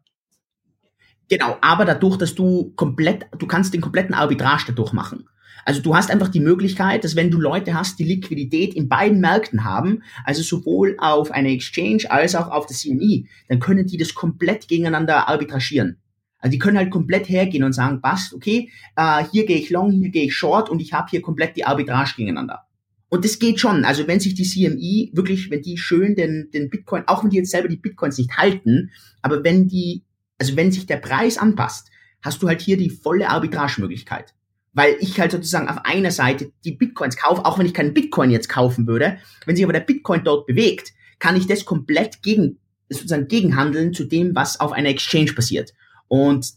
Genau, 1.29 1.57
aber 1.61 1.85
dadurch, 1.85 2.17
dass 2.17 2.35
du 2.35 2.73
komplett, 2.75 3.25
du 3.37 3.47
kannst 3.47 3.73
den 3.73 3.81
kompletten 3.81 4.13
Arbitrage 4.13 4.65
dadurch 4.67 4.91
machen. 4.91 5.27
Also 5.65 5.81
du 5.81 5.95
hast 5.95 6.09
einfach 6.09 6.29
die 6.29 6.39
Möglichkeit, 6.39 7.03
dass 7.03 7.15
wenn 7.15 7.29
du 7.29 7.39
Leute 7.39 7.73
hast, 7.73 7.99
die 7.99 8.03
Liquidität 8.03 8.73
in 8.73 8.89
beiden 8.89 9.19
Märkten 9.19 9.63
haben, 9.63 10.01
also 10.25 10.41
sowohl 10.41 10.95
auf 10.99 11.31
einer 11.31 11.49
Exchange 11.49 12.09
als 12.09 12.35
auch 12.35 12.49
auf 12.49 12.65
der 12.65 12.75
CME, 12.75 13.25
dann 13.47 13.59
können 13.59 13.85
die 13.85 13.97
das 13.97 14.15
komplett 14.15 14.67
gegeneinander 14.67 15.27
arbitragieren. 15.27 15.97
Also 16.41 16.51
die 16.51 16.59
können 16.59 16.77
halt 16.77 16.89
komplett 16.89 17.29
hergehen 17.29 17.63
und 17.63 17.73
sagen, 17.73 18.01
passt, 18.01 18.33
okay, 18.33 18.69
äh, 18.95 19.23
hier 19.31 19.45
gehe 19.45 19.57
ich 19.57 19.69
long, 19.69 19.91
hier 19.91 20.09
gehe 20.09 20.25
ich 20.25 20.35
short 20.35 20.69
und 20.69 20.81
ich 20.81 20.91
habe 20.91 21.09
hier 21.09 21.21
komplett 21.21 21.55
die 21.55 21.65
Arbitrage 21.65 22.15
gegeneinander. 22.17 22.67
Und 23.09 23.25
das 23.25 23.39
geht 23.39 23.59
schon. 23.59 23.85
Also 23.85 24.07
wenn 24.07 24.19
sich 24.19 24.33
die 24.33 24.43
CME 24.43 25.15
wirklich, 25.15 25.51
wenn 25.51 25.61
die 25.61 25.77
schön 25.77 26.15
den, 26.15 26.49
den 26.51 26.69
Bitcoin, 26.69 27.03
auch 27.07 27.23
wenn 27.23 27.29
die 27.29 27.37
jetzt 27.37 27.51
selber 27.51 27.67
die 27.67 27.77
Bitcoins 27.77 28.17
nicht 28.17 28.37
halten, 28.37 28.89
aber 29.21 29.43
wenn 29.43 29.67
die, 29.67 30.03
also 30.39 30.55
wenn 30.55 30.71
sich 30.71 30.87
der 30.87 30.97
Preis 30.97 31.37
anpasst, 31.37 31.89
hast 32.21 32.41
du 32.41 32.47
halt 32.47 32.61
hier 32.61 32.77
die 32.77 32.89
volle 32.89 33.29
Arbitragemöglichkeit. 33.29 34.33
Weil 34.73 34.95
ich 35.01 35.19
halt 35.19 35.31
sozusagen 35.31 35.67
auf 35.67 35.83
einer 35.83 36.11
Seite 36.11 36.53
die 36.63 36.71
Bitcoins 36.71 37.17
kaufe, 37.17 37.45
auch 37.45 37.59
wenn 37.59 37.65
ich 37.65 37.73
keinen 37.73 37.93
Bitcoin 37.93 38.31
jetzt 38.31 38.47
kaufen 38.47 38.87
würde, 38.87 39.17
wenn 39.45 39.55
sich 39.57 39.65
aber 39.65 39.73
der 39.73 39.81
Bitcoin 39.81 40.23
dort 40.23 40.47
bewegt, 40.47 40.93
kann 41.19 41.35
ich 41.35 41.45
das 41.45 41.65
komplett 41.65 42.23
gegen, 42.23 42.59
sozusagen 42.89 43.27
gegenhandeln 43.27 43.93
zu 43.93 44.05
dem, 44.05 44.33
was 44.33 44.59
auf 44.59 44.71
einer 44.71 44.89
Exchange 44.89 45.33
passiert. 45.33 45.73
Und 46.11 46.55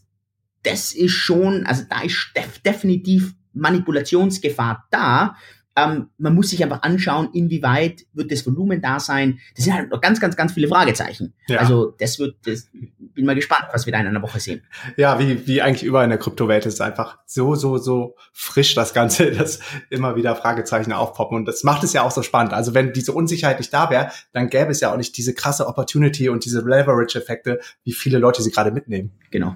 das 0.63 0.93
ist 0.93 1.13
schon, 1.13 1.65
also 1.65 1.83
da 1.89 2.01
ist 2.01 2.31
def 2.35 2.59
definitiv 2.59 3.35
Manipulationsgefahr 3.53 4.85
da. 4.91 5.37
Ähm, 5.75 6.09
man 6.17 6.33
muss 6.33 6.51
sich 6.51 6.63
einfach 6.63 6.83
anschauen, 6.83 7.29
inwieweit 7.33 8.05
wird 8.13 8.31
das 8.31 8.45
Volumen 8.45 8.81
da 8.81 8.99
sein. 8.99 9.39
Das 9.55 9.65
sind 9.65 9.73
halt 9.73 9.89
noch 9.91 9.99
ganz, 9.99 10.21
ganz, 10.21 10.37
ganz 10.37 10.53
viele 10.53 10.69
Fragezeichen. 10.69 11.33
Ja. 11.47 11.59
Also 11.59 11.93
das 11.97 12.17
wird, 12.17 12.37
das, 12.45 12.69
bin 13.13 13.25
mal 13.25 13.35
gespannt, 13.35 13.65
was 13.73 13.85
wir 13.85 13.91
da 13.91 13.99
in 13.99 14.07
einer 14.07 14.21
Woche 14.21 14.39
sehen. 14.39 14.63
Ja, 14.95 15.19
wie, 15.19 15.45
wie 15.47 15.61
eigentlich 15.61 15.83
überall 15.83 16.05
in 16.05 16.11
der 16.11 16.19
Kryptowelt 16.19 16.65
ist 16.65 16.79
einfach 16.79 17.19
so, 17.25 17.55
so, 17.55 17.77
so 17.77 18.15
frisch 18.31 18.73
das 18.73 18.93
Ganze, 18.93 19.31
dass 19.37 19.59
immer 19.89 20.15
wieder 20.15 20.35
Fragezeichen 20.35 20.93
aufpoppen. 20.93 21.37
Und 21.37 21.45
das 21.45 21.63
macht 21.63 21.83
es 21.83 21.93
ja 21.93 22.03
auch 22.03 22.11
so 22.11 22.23
spannend. 22.23 22.53
Also 22.53 22.73
wenn 22.73 22.93
diese 22.93 23.11
Unsicherheit 23.11 23.59
nicht 23.59 23.73
da 23.73 23.89
wäre, 23.89 24.11
dann 24.31 24.49
gäbe 24.49 24.71
es 24.71 24.79
ja 24.79 24.93
auch 24.93 24.97
nicht 24.97 25.17
diese 25.17 25.33
krasse 25.33 25.67
Opportunity 25.67 26.29
und 26.29 26.45
diese 26.45 26.61
Leverage-Effekte, 26.61 27.59
wie 27.83 27.93
viele 27.93 28.17
Leute 28.17 28.41
sie 28.41 28.51
gerade 28.51 28.71
mitnehmen. 28.71 29.11
Genau. 29.29 29.55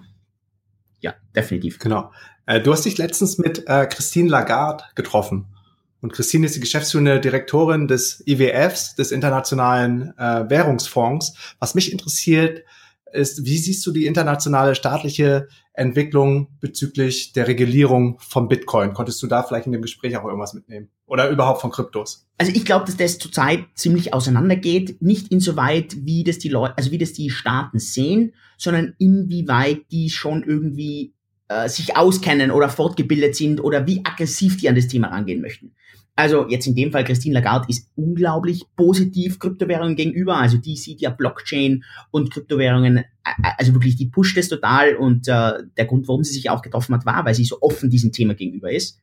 Ja, 0.99 1.13
definitiv. 1.33 1.79
Genau. 1.79 2.11
Äh, 2.45 2.59
du 2.59 2.73
hast 2.73 2.83
dich 2.83 2.97
letztens 2.97 3.37
mit 3.37 3.67
äh, 3.67 3.85
Christine 3.85 4.29
Lagarde 4.29 4.83
getroffen. 4.95 5.45
Und 6.01 6.13
Christine 6.13 6.45
ist 6.45 6.55
die 6.55 6.61
geschäftsführende 6.61 7.19
Direktorin 7.19 7.87
des 7.87 8.23
IWFs, 8.25 8.95
des 8.95 9.11
Internationalen 9.11 10.13
äh, 10.17 10.49
Währungsfonds. 10.49 11.33
Was 11.59 11.75
mich 11.75 11.91
interessiert, 11.91 12.63
ist, 13.13 13.45
wie 13.45 13.57
siehst 13.57 13.85
du 13.85 13.91
die 13.91 14.05
internationale 14.05 14.75
staatliche 14.75 15.47
Entwicklung 15.73 16.49
bezüglich 16.59 17.33
der 17.33 17.47
Regulierung 17.47 18.17
von 18.19 18.47
Bitcoin? 18.47 18.93
Konntest 18.93 19.21
du 19.23 19.27
da 19.27 19.43
vielleicht 19.43 19.65
in 19.65 19.71
dem 19.71 19.81
Gespräch 19.81 20.15
auch 20.17 20.25
irgendwas 20.25 20.53
mitnehmen? 20.53 20.89
Oder 21.05 21.29
überhaupt 21.29 21.61
von 21.61 21.71
Kryptos? 21.71 22.27
Also 22.37 22.51
ich 22.53 22.65
glaube, 22.65 22.85
dass 22.85 22.97
das 22.97 23.17
zurzeit 23.17 23.65
ziemlich 23.75 24.13
auseinandergeht. 24.13 25.01
Nicht 25.01 25.31
insoweit, 25.31 25.95
wie 26.05 26.23
das 26.23 26.37
die 26.39 26.49
Leute, 26.49 26.77
also 26.77 26.91
wie 26.91 26.97
das 26.97 27.13
die 27.13 27.29
Staaten 27.29 27.79
sehen, 27.79 28.33
sondern 28.57 28.93
inwieweit 28.99 29.91
die 29.91 30.09
schon 30.09 30.43
irgendwie 30.43 31.13
äh, 31.47 31.67
sich 31.67 31.97
auskennen 31.97 32.51
oder 32.51 32.69
fortgebildet 32.69 33.35
sind 33.35 33.63
oder 33.63 33.87
wie 33.87 34.01
aggressiv 34.03 34.57
die 34.57 34.69
an 34.69 34.75
das 34.75 34.87
Thema 34.87 35.07
rangehen 35.07 35.41
möchten. 35.41 35.73
Also 36.15 36.49
jetzt 36.49 36.67
in 36.67 36.75
dem 36.75 36.91
Fall 36.91 37.05
Christine 37.05 37.35
Lagarde 37.35 37.67
ist 37.69 37.87
unglaublich 37.95 38.65
positiv 38.75 39.39
Kryptowährungen 39.39 39.95
gegenüber. 39.95 40.37
Also 40.37 40.57
die 40.57 40.75
sieht 40.75 40.99
ja 40.99 41.09
Blockchain 41.09 41.83
und 42.11 42.31
Kryptowährungen, 42.31 42.97
äh, 42.97 43.03
also 43.57 43.73
wirklich, 43.73 43.95
die 43.95 44.07
pusht 44.07 44.37
es 44.37 44.49
total. 44.49 44.95
Und 44.95 45.27
äh, 45.27 45.63
der 45.77 45.85
Grund, 45.85 46.07
warum 46.07 46.23
sie 46.23 46.33
sich 46.33 46.49
auch 46.49 46.61
getroffen 46.61 46.93
hat, 46.93 47.05
war, 47.05 47.23
weil 47.25 47.35
sie 47.35 47.45
so 47.45 47.61
offen 47.61 47.89
diesem 47.89 48.11
Thema 48.11 48.33
gegenüber 48.33 48.71
ist. 48.71 48.99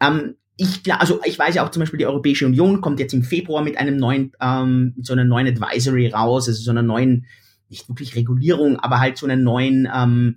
Ähm, 0.00 0.34
ich, 0.58 0.92
also 0.92 1.20
ich 1.24 1.38
weiß 1.38 1.54
ja 1.54 1.64
auch 1.64 1.70
zum 1.70 1.80
Beispiel, 1.80 1.98
die 1.98 2.06
Europäische 2.06 2.44
Union 2.44 2.80
kommt 2.80 2.98
jetzt 2.98 3.14
im 3.14 3.22
Februar 3.22 3.62
mit 3.62 3.78
einem 3.78 3.96
neuen, 3.96 4.32
ähm, 4.40 4.92
mit 4.96 5.06
so 5.06 5.12
einer 5.12 5.24
neuen 5.24 5.46
Advisory 5.46 6.08
raus, 6.08 6.48
also 6.48 6.60
so 6.60 6.72
einer 6.72 6.82
neuen, 6.82 7.26
nicht 7.68 7.88
wirklich 7.88 8.16
Regulierung, 8.16 8.76
aber 8.76 8.98
halt 8.98 9.16
so 9.18 9.26
einer 9.26 9.36
neuen, 9.36 9.88
ähm, 9.94 10.36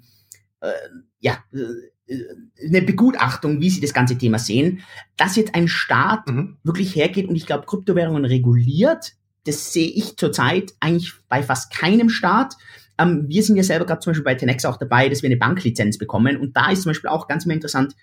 äh, 0.60 0.70
ja, 1.20 1.44
äh, 1.54 1.91
eine 2.64 2.82
Begutachtung, 2.82 3.62
wie 3.62 3.70
sie 3.70 3.82
das 3.82 3.94
ganze 3.94 4.18
Thema 4.18 4.40
sehen, 4.40 4.82
dass 5.18 5.36
jetzt 5.36 5.56
ein 5.56 5.68
Staat 5.68 6.28
mhm. 6.28 6.58
wirklich 6.64 6.96
hergeht 6.96 7.28
und 7.28 7.36
ich 7.36 7.46
glaube 7.46 7.66
Kryptowährungen 7.66 8.26
reguliert, 8.26 9.14
das 9.46 9.74
sehe 9.74 9.90
ich 9.90 10.18
zurzeit 10.18 10.74
eigentlich 10.80 11.14
bei 11.28 11.42
fast 11.42 11.74
keinem 11.74 12.10
Staat. 12.10 12.56
Ähm, 12.98 13.26
wir 13.28 13.44
sind 13.44 13.56
ja 13.56 13.64
selber 13.64 13.86
gerade 13.86 14.02
zum 14.02 14.12
Beispiel 14.12 14.26
bei 14.26 14.36
Tenex 14.36 14.66
auch 14.66 14.78
dabei, 14.78 15.10
dass 15.10 15.24
wir 15.24 15.30
eine 15.30 15.38
Banklizenz 15.38 15.98
bekommen 15.98 16.38
und 16.38 16.56
da 16.56 16.72
ist 16.72 16.84
zum 16.84 16.92
Beispiel 16.92 17.10
auch 17.10 17.28
ganz 17.28 17.46
mal 17.46 17.54
interessant, 17.54 17.96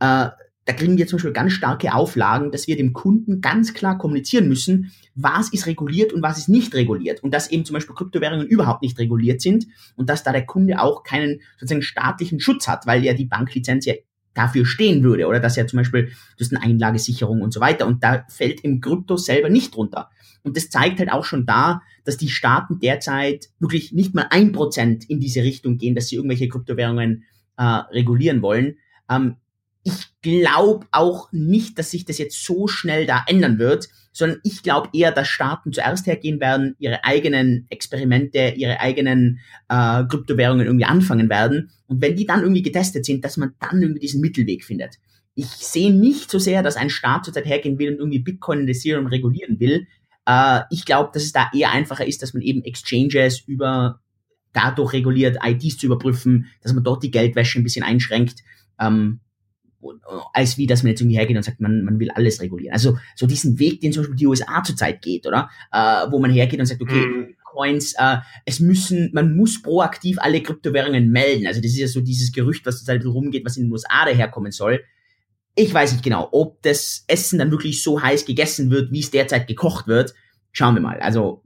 äh, 0.00 0.28
da 0.64 0.72
kriegen 0.72 0.96
wir 0.96 1.06
zum 1.06 1.16
Beispiel 1.16 1.32
ganz 1.32 1.52
starke 1.52 1.92
Auflagen, 1.92 2.52
dass 2.52 2.68
wir 2.68 2.76
dem 2.76 2.92
Kunden 2.92 3.40
ganz 3.40 3.74
klar 3.74 3.98
kommunizieren 3.98 4.48
müssen, 4.48 4.92
was 5.14 5.52
ist 5.52 5.66
reguliert 5.66 6.12
und 6.12 6.22
was 6.22 6.38
ist 6.38 6.48
nicht 6.48 6.74
reguliert. 6.74 7.22
Und 7.22 7.34
dass 7.34 7.50
eben 7.50 7.64
zum 7.64 7.74
Beispiel 7.74 7.96
Kryptowährungen 7.96 8.46
überhaupt 8.46 8.82
nicht 8.82 8.98
reguliert 8.98 9.40
sind 9.40 9.66
und 9.96 10.08
dass 10.08 10.22
da 10.22 10.30
der 10.30 10.46
Kunde 10.46 10.80
auch 10.80 11.02
keinen 11.02 11.40
sozusagen 11.58 11.82
staatlichen 11.82 12.38
Schutz 12.38 12.68
hat, 12.68 12.86
weil 12.86 13.04
ja 13.04 13.12
die 13.12 13.24
Banklizenz 13.24 13.86
ja 13.86 13.94
dafür 14.34 14.64
stehen 14.64 15.02
würde 15.02 15.26
oder 15.26 15.40
dass 15.40 15.56
ja 15.56 15.66
zum 15.66 15.78
Beispiel, 15.78 16.06
du 16.36 16.44
hast 16.44 16.54
eine 16.54 16.64
Einlagesicherung 16.64 17.42
und 17.42 17.52
so 17.52 17.60
weiter 17.60 17.86
und 17.86 18.02
da 18.02 18.24
fällt 18.28 18.60
im 18.60 18.80
Krypto 18.80 19.16
selber 19.16 19.50
nicht 19.50 19.74
drunter. 19.74 20.10
Und 20.44 20.56
das 20.56 20.70
zeigt 20.70 20.98
halt 20.98 21.12
auch 21.12 21.24
schon 21.24 21.44
da, 21.44 21.82
dass 22.04 22.16
die 22.16 22.28
Staaten 22.28 22.78
derzeit 22.80 23.50
wirklich 23.58 23.92
nicht 23.92 24.14
mal 24.14 24.26
ein 24.30 24.52
Prozent 24.52 25.08
in 25.08 25.20
diese 25.20 25.42
Richtung 25.42 25.76
gehen, 25.76 25.94
dass 25.94 26.08
sie 26.08 26.16
irgendwelche 26.16 26.48
Kryptowährungen 26.48 27.24
äh, 27.56 27.62
regulieren 27.62 28.42
wollen. 28.42 28.76
Ähm, 29.08 29.36
ich 29.84 30.20
glaube 30.22 30.86
auch 30.92 31.28
nicht, 31.32 31.78
dass 31.78 31.90
sich 31.90 32.04
das 32.04 32.18
jetzt 32.18 32.44
so 32.44 32.68
schnell 32.68 33.06
da 33.06 33.24
ändern 33.26 33.58
wird, 33.58 33.88
sondern 34.12 34.40
ich 34.44 34.62
glaube 34.62 34.90
eher, 34.92 35.10
dass 35.10 35.28
Staaten 35.28 35.72
zuerst 35.72 36.06
hergehen 36.06 36.38
werden, 36.38 36.76
ihre 36.78 37.04
eigenen 37.04 37.66
Experimente, 37.70 38.54
ihre 38.56 38.78
eigenen 38.78 39.40
äh, 39.68 40.04
Kryptowährungen 40.04 40.66
irgendwie 40.66 40.84
anfangen 40.84 41.28
werden. 41.28 41.70
Und 41.86 42.00
wenn 42.00 42.14
die 42.14 42.26
dann 42.26 42.42
irgendwie 42.42 42.62
getestet 42.62 43.04
sind, 43.04 43.24
dass 43.24 43.36
man 43.36 43.54
dann 43.58 43.82
irgendwie 43.82 44.00
diesen 44.00 44.20
Mittelweg 44.20 44.64
findet. 44.64 44.98
Ich 45.34 45.46
sehe 45.46 45.92
nicht 45.92 46.30
so 46.30 46.38
sehr, 46.38 46.62
dass 46.62 46.76
ein 46.76 46.90
Staat 46.90 47.24
zurzeit 47.24 47.46
hergehen 47.46 47.78
will 47.78 47.92
und 47.92 47.98
irgendwie 47.98 48.18
Bitcoin 48.18 48.60
und 48.60 48.68
Ethereum 48.68 49.06
regulieren 49.06 49.58
will. 49.58 49.86
Äh, 50.26 50.60
ich 50.70 50.84
glaube, 50.84 51.10
dass 51.12 51.24
es 51.24 51.32
da 51.32 51.50
eher 51.54 51.72
einfacher 51.72 52.06
ist, 52.06 52.22
dass 52.22 52.34
man 52.34 52.42
eben 52.42 52.62
Exchanges 52.62 53.40
über 53.46 54.00
dadurch 54.52 54.92
reguliert, 54.92 55.38
IDs 55.42 55.78
zu 55.78 55.86
überprüfen, 55.86 56.46
dass 56.60 56.74
man 56.74 56.84
dort 56.84 57.02
die 57.02 57.10
Geldwäsche 57.10 57.58
ein 57.58 57.64
bisschen 57.64 57.84
einschränkt. 57.84 58.40
Ähm, 58.78 59.20
als 60.32 60.58
wie, 60.58 60.66
dass 60.66 60.82
man 60.82 60.90
jetzt 60.90 61.00
irgendwie 61.00 61.16
hergeht 61.16 61.36
und 61.36 61.42
sagt, 61.42 61.60
man, 61.60 61.84
man 61.84 61.98
will 61.98 62.10
alles 62.10 62.40
regulieren. 62.40 62.72
Also 62.72 62.98
so 63.16 63.26
diesen 63.26 63.58
Weg, 63.58 63.80
den 63.80 63.92
zum 63.92 64.02
Beispiel 64.02 64.16
die 64.16 64.26
USA 64.26 64.62
zurzeit 64.62 65.02
geht, 65.02 65.26
oder? 65.26 65.50
Äh, 65.72 66.10
wo 66.10 66.18
man 66.18 66.30
hergeht 66.30 66.60
und 66.60 66.66
sagt, 66.66 66.82
okay, 66.82 67.06
mhm. 67.06 67.34
Coins, 67.44 67.94
äh, 67.98 68.18
es 68.44 68.60
müssen, 68.60 69.10
man 69.12 69.36
muss 69.36 69.60
proaktiv 69.60 70.18
alle 70.20 70.42
Kryptowährungen 70.42 71.10
melden. 71.10 71.46
Also 71.46 71.60
das 71.60 71.72
ist 71.72 71.78
ja 71.78 71.86
so 71.86 72.00
dieses 72.00 72.32
Gerücht, 72.32 72.64
was 72.64 72.78
zurzeit 72.78 73.04
rumgeht, 73.04 73.44
was 73.44 73.56
in 73.56 73.64
den 73.64 73.72
USA 73.72 74.04
daherkommen 74.04 74.52
soll. 74.52 74.82
Ich 75.54 75.72
weiß 75.72 75.92
nicht 75.92 76.04
genau, 76.04 76.28
ob 76.32 76.62
das 76.62 77.04
Essen 77.08 77.38
dann 77.38 77.50
wirklich 77.50 77.82
so 77.82 78.00
heiß 78.00 78.24
gegessen 78.24 78.70
wird, 78.70 78.90
wie 78.90 79.00
es 79.00 79.10
derzeit 79.10 79.46
gekocht 79.46 79.86
wird. 79.86 80.14
Schauen 80.50 80.74
wir 80.74 80.80
mal. 80.80 81.00
Also 81.00 81.42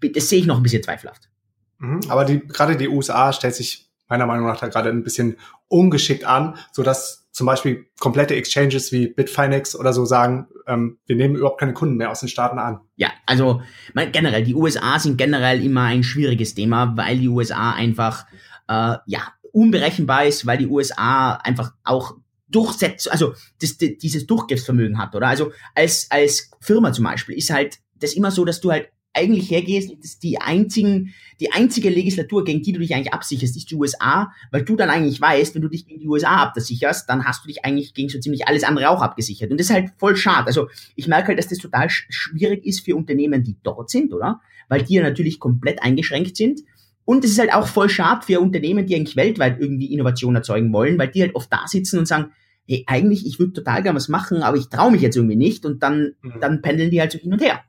das 0.00 0.28
sehe 0.28 0.40
ich 0.40 0.46
noch 0.46 0.56
ein 0.56 0.62
bisschen 0.64 0.82
zweifelhaft. 0.82 1.30
Mhm. 1.78 2.00
Aber 2.08 2.24
die, 2.24 2.40
gerade 2.40 2.76
die 2.76 2.88
USA 2.88 3.32
stellt 3.32 3.54
sich 3.54 3.88
meiner 4.08 4.26
Meinung 4.26 4.46
nach 4.46 4.58
da 4.58 4.68
gerade 4.68 4.90
ein 4.90 5.04
bisschen 5.04 5.36
ungeschickt 5.68 6.24
an, 6.24 6.56
so 6.72 6.82
dass 6.82 7.24
zum 7.32 7.46
Beispiel 7.46 7.86
komplette 7.98 8.36
Exchanges 8.36 8.92
wie 8.92 9.08
Bitfinex 9.08 9.74
oder 9.74 9.92
so 9.92 10.04
sagen, 10.04 10.46
ähm, 10.68 10.98
wir 11.06 11.16
nehmen 11.16 11.34
überhaupt 11.34 11.58
keine 11.58 11.74
Kunden 11.74 11.96
mehr 11.96 12.10
aus 12.10 12.20
den 12.20 12.28
Staaten 12.28 12.58
an. 12.58 12.80
Ja, 12.96 13.10
also 13.26 13.60
man, 13.92 14.12
generell, 14.12 14.44
die 14.44 14.54
USA 14.54 14.98
sind 15.00 15.18
generell 15.18 15.64
immer 15.64 15.82
ein 15.82 16.04
schwieriges 16.04 16.54
Thema, 16.54 16.96
weil 16.96 17.18
die 17.18 17.28
USA 17.28 17.72
einfach 17.72 18.26
äh, 18.68 18.96
ja 19.06 19.32
unberechenbar 19.52 20.26
ist, 20.26 20.46
weil 20.46 20.58
die 20.58 20.68
USA 20.68 21.34
einfach 21.34 21.72
auch 21.82 22.14
durchsetzt, 22.48 23.10
also 23.10 23.34
das, 23.60 23.78
das, 23.78 23.90
dieses 24.00 24.26
Durchgriffsvermögen 24.26 24.98
hat, 24.98 25.14
oder? 25.14 25.26
Also 25.26 25.52
als, 25.74 26.06
als 26.10 26.50
Firma 26.60 26.92
zum 26.92 27.04
Beispiel 27.04 27.36
ist 27.36 27.50
halt 27.50 27.78
das 27.96 28.14
immer 28.14 28.30
so, 28.30 28.44
dass 28.44 28.60
du 28.60 28.70
halt 28.70 28.90
eigentlich 29.14 29.50
hergehst, 29.50 29.90
ist 30.02 30.22
die 30.22 30.40
einzigen, 30.40 31.14
die 31.40 31.52
einzige 31.52 31.88
Legislatur, 31.88 32.44
gegen 32.44 32.62
die 32.62 32.72
du 32.72 32.80
dich 32.80 32.94
eigentlich 32.94 33.14
absicherst, 33.14 33.56
ist 33.56 33.70
die 33.70 33.76
USA, 33.76 34.32
weil 34.50 34.62
du 34.62 34.76
dann 34.76 34.90
eigentlich 34.90 35.20
weißt, 35.20 35.54
wenn 35.54 35.62
du 35.62 35.68
dich 35.68 35.86
gegen 35.86 36.00
die 36.00 36.08
USA 36.08 36.42
absicherst, 36.42 37.08
dann 37.08 37.24
hast 37.24 37.44
du 37.44 37.48
dich 37.48 37.64
eigentlich 37.64 37.94
gegen 37.94 38.08
so 38.08 38.18
ziemlich 38.18 38.48
alles 38.48 38.64
andere 38.64 38.90
auch 38.90 39.02
abgesichert. 39.02 39.50
Und 39.50 39.58
das 39.58 39.68
ist 39.68 39.72
halt 39.72 39.90
voll 39.98 40.16
schade. 40.16 40.46
Also 40.48 40.68
ich 40.96 41.06
merke 41.06 41.28
halt, 41.28 41.38
dass 41.38 41.48
das 41.48 41.58
total 41.58 41.88
schwierig 41.90 42.66
ist 42.66 42.80
für 42.84 42.96
Unternehmen, 42.96 43.42
die 43.44 43.56
dort 43.62 43.90
sind, 43.90 44.12
oder? 44.12 44.40
Weil 44.68 44.82
die 44.82 44.94
ja 44.94 45.02
natürlich 45.02 45.38
komplett 45.38 45.82
eingeschränkt 45.82 46.36
sind. 46.36 46.60
Und 47.04 47.24
es 47.24 47.32
ist 47.32 47.38
halt 47.38 47.52
auch 47.52 47.66
voll 47.66 47.90
schade 47.90 48.24
für 48.24 48.40
Unternehmen, 48.40 48.86
die 48.86 48.96
eigentlich 48.96 49.16
weltweit 49.16 49.60
irgendwie 49.60 49.92
Innovation 49.92 50.34
erzeugen 50.34 50.72
wollen, 50.72 50.98
weil 50.98 51.08
die 51.08 51.20
halt 51.20 51.34
oft 51.34 51.52
da 51.52 51.66
sitzen 51.66 51.98
und 51.98 52.08
sagen, 52.08 52.32
hey, 52.66 52.84
eigentlich, 52.86 53.26
ich 53.26 53.38
würde 53.38 53.52
total 53.52 53.82
gerne 53.82 53.96
was 53.96 54.08
machen, 54.08 54.42
aber 54.42 54.56
ich 54.56 54.68
traue 54.68 54.90
mich 54.90 55.02
jetzt 55.02 55.16
irgendwie 55.16 55.36
nicht 55.36 55.66
und 55.66 55.82
dann, 55.82 56.14
mhm. 56.22 56.34
dann 56.40 56.62
pendeln 56.62 56.90
die 56.90 57.00
halt 57.00 57.12
so 57.12 57.18
hin 57.18 57.32
und 57.32 57.42
her. 57.42 57.62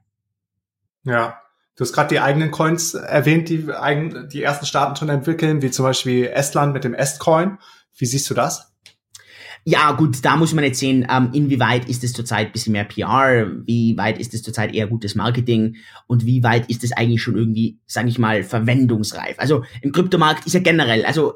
Ja, 1.06 1.42
du 1.76 1.84
hast 1.84 1.94
gerade 1.94 2.10
die 2.10 2.20
eigenen 2.20 2.52
Coins 2.52 2.94
erwähnt, 2.94 3.50
die 3.50 3.72
eigen, 3.72 4.28
die 4.30 4.44
ersten 4.44 4.66
Staaten 4.66 4.96
schon 4.96 5.10
entwickeln, 5.10 5.62
wie 5.62 5.72
zum 5.72 5.86
Beispiel 5.86 6.26
Estland 6.26 6.74
mit 6.74 6.84
dem 6.84 6.94
Estcoin. 6.94 7.60
Wie 7.96 8.06
siehst 8.06 8.30
du 8.30 8.34
das? 8.34 8.76
Ja, 9.68 9.94
gut, 9.94 10.24
da 10.24 10.36
muss 10.36 10.54
man 10.54 10.64
jetzt 10.64 10.80
sehen, 10.80 11.08
ähm, 11.10 11.32
inwieweit 11.34 11.90
ist 11.90 12.04
es 12.04 12.14
zurzeit 12.14 12.54
bisschen 12.54 12.74
mehr 12.74 12.84
PR, 12.84 13.48
wie 13.66 13.98
weit 13.98 14.20
ist 14.20 14.36
es 14.36 14.44
zurzeit 14.44 14.76
eher 14.76 14.86
gutes 14.86 15.16
Marketing 15.16 15.78
und 16.06 16.24
wie 16.28 16.44
weit 16.44 16.70
ist 16.70 16.84
es 16.84 16.92
eigentlich 16.92 17.24
schon 17.24 17.36
irgendwie, 17.36 17.80
sage 17.88 18.10
ich 18.10 18.20
mal, 18.20 18.44
verwendungsreif. 18.44 19.40
Also 19.40 19.64
im 19.82 19.92
Kryptomarkt 19.92 20.46
ist 20.46 20.54
ja 20.54 20.60
generell, 20.60 21.04
also 21.04 21.34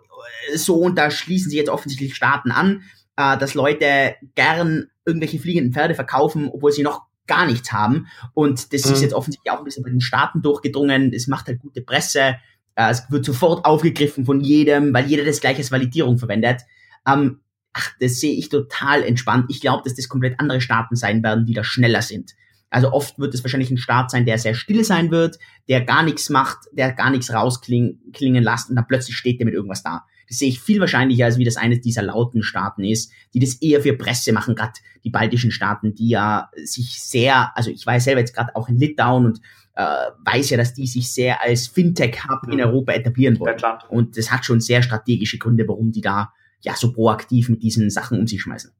äh, 0.52 0.58
so 0.58 0.76
und 0.76 0.96
da 0.96 1.10
schließen 1.10 1.50
sich 1.50 1.58
jetzt 1.58 1.72
offensichtlich 1.72 2.14
Staaten 2.14 2.52
an, 2.52 2.84
äh, 3.18 3.36
dass 3.36 3.56
Leute 3.56 4.16
gern 4.36 4.90
irgendwelche 5.06 5.40
fliegenden 5.40 5.74
Pferde 5.74 5.96
verkaufen, 5.96 6.50
obwohl 6.54 6.72
sie 6.72 6.84
noch 6.84 7.09
gar 7.30 7.46
nichts 7.46 7.72
haben. 7.72 8.08
Und 8.34 8.74
das 8.74 8.86
mhm. 8.86 8.94
ist 8.94 9.02
jetzt 9.02 9.14
offensichtlich 9.14 9.52
auch 9.52 9.60
ein 9.60 9.64
bisschen 9.64 9.84
bei 9.84 9.90
den 9.90 10.02
Staaten 10.02 10.42
durchgedrungen. 10.42 11.14
Es 11.14 11.28
macht 11.28 11.48
halt 11.48 11.60
gute 11.60 11.82
Presse. 11.82 12.36
Äh, 12.76 12.90
es 12.90 13.10
wird 13.10 13.24
sofort 13.24 13.64
aufgegriffen 13.64 14.26
von 14.26 14.42
jedem, 14.42 14.94
weil 14.94 15.06
jeder 15.06 15.24
das 15.24 15.40
gleiche 15.40 15.60
als 15.60 15.72
Validierung 15.72 16.18
verwendet. 16.18 16.64
Ähm, 17.08 17.40
ach, 17.72 17.92
das 18.02 18.20
sehe 18.20 18.36
ich 18.36 18.50
total 18.50 19.04
entspannt. 19.04 19.46
Ich 19.50 19.62
glaube, 19.62 19.84
dass 19.86 19.96
das 19.96 20.10
komplett 20.10 20.40
andere 20.40 20.60
Staaten 20.60 20.96
sein 20.96 21.24
werden, 21.24 21.46
die 21.46 21.54
da 21.54 21.64
schneller 21.64 22.02
sind. 22.02 22.34
Also 22.70 22.92
oft 22.92 23.18
wird 23.18 23.34
es 23.34 23.44
wahrscheinlich 23.44 23.72
ein 23.72 23.78
Staat 23.78 24.12
sein, 24.12 24.26
der 24.26 24.38
sehr 24.38 24.54
still 24.54 24.84
sein 24.84 25.10
wird, 25.10 25.40
der 25.68 25.82
gar 25.82 26.04
nichts 26.04 26.30
macht, 26.30 26.60
der 26.72 26.92
gar 26.92 27.10
nichts 27.10 27.34
rausklingen 27.34 28.44
lässt 28.44 28.70
und 28.70 28.76
dann 28.76 28.86
plötzlich 28.88 29.18
steht 29.18 29.40
der 29.40 29.46
mit 29.46 29.56
irgendwas 29.56 29.82
da. 29.82 30.06
Das 30.30 30.38
sehe 30.38 30.50
ich 30.50 30.62
viel 30.62 30.80
wahrscheinlicher, 30.80 31.26
als 31.26 31.38
wie 31.38 31.44
das 31.44 31.58
eines 31.58 31.82
dieser 31.82 32.04
lauten 32.04 32.44
Staaten 32.44 32.84
ist, 32.84 33.12
die 33.34 33.40
das 33.40 33.56
eher 33.56 33.82
für 33.82 33.98
Presse 33.98 34.32
machen, 34.32 34.56
gerade 34.56 34.74
die 35.04 35.10
baltischen 35.10 35.52
Staaten, 35.52 35.96
die 35.96 36.10
ja 36.10 36.50
sich 36.56 37.02
sehr, 37.02 37.56
also 37.58 37.72
ich 37.72 37.86
weiß 37.86 38.04
selber 38.04 38.22
jetzt 38.22 38.36
gerade 38.36 38.56
auch 38.56 38.70
in 38.70 38.78
Litauen 38.78 39.26
und 39.26 39.42
äh, 39.76 40.12
weiß 40.26 40.52
ja, 40.52 40.58
dass 40.58 40.74
die 40.74 40.88
sich 40.88 41.12
sehr 41.12 41.42
als 41.42 41.68
Fintech-Hub 41.68 42.48
mhm. 42.48 42.54
in 42.54 42.62
Europa 42.62 42.94
etablieren 42.94 43.40
wollen. 43.40 43.58
Und 43.90 44.18
das 44.18 44.32
hat 44.32 44.46
schon 44.46 44.60
sehr 44.60 44.84
strategische 44.84 45.38
Gründe, 45.38 45.68
warum 45.68 45.92
die 45.92 46.02
da 46.02 46.34
ja 46.62 46.76
so 46.76 46.92
proaktiv 46.92 47.50
mit 47.50 47.64
diesen 47.64 47.90
Sachen 47.90 48.20
um 48.20 48.28
sich 48.28 48.42
schmeißen. 48.42 48.72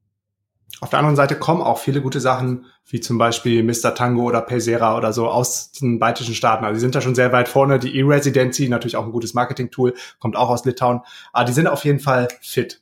Auf 0.80 0.88
der 0.88 0.98
anderen 0.98 1.16
Seite 1.16 1.36
kommen 1.36 1.60
auch 1.60 1.78
viele 1.78 2.00
gute 2.00 2.20
Sachen, 2.20 2.64
wie 2.86 3.00
zum 3.00 3.18
Beispiel 3.18 3.62
Mr. 3.62 3.94
Tango 3.94 4.22
oder 4.22 4.40
Paysera 4.40 4.96
oder 4.96 5.12
so 5.12 5.28
aus 5.28 5.72
den 5.72 5.98
baltischen 5.98 6.34
Staaten. 6.34 6.64
Also 6.64 6.76
die 6.76 6.80
sind 6.80 6.94
da 6.94 7.02
schon 7.02 7.14
sehr 7.14 7.32
weit 7.32 7.48
vorne. 7.48 7.78
Die 7.78 7.96
E-Residency, 7.98 8.68
natürlich 8.68 8.96
auch 8.96 9.04
ein 9.04 9.12
gutes 9.12 9.34
Marketing-Tool, 9.34 9.94
kommt 10.18 10.36
auch 10.36 10.48
aus 10.48 10.64
Litauen. 10.64 11.00
Aber 11.32 11.44
die 11.44 11.52
sind 11.52 11.66
auf 11.66 11.84
jeden 11.84 12.00
Fall 12.00 12.28
fit. 12.40 12.80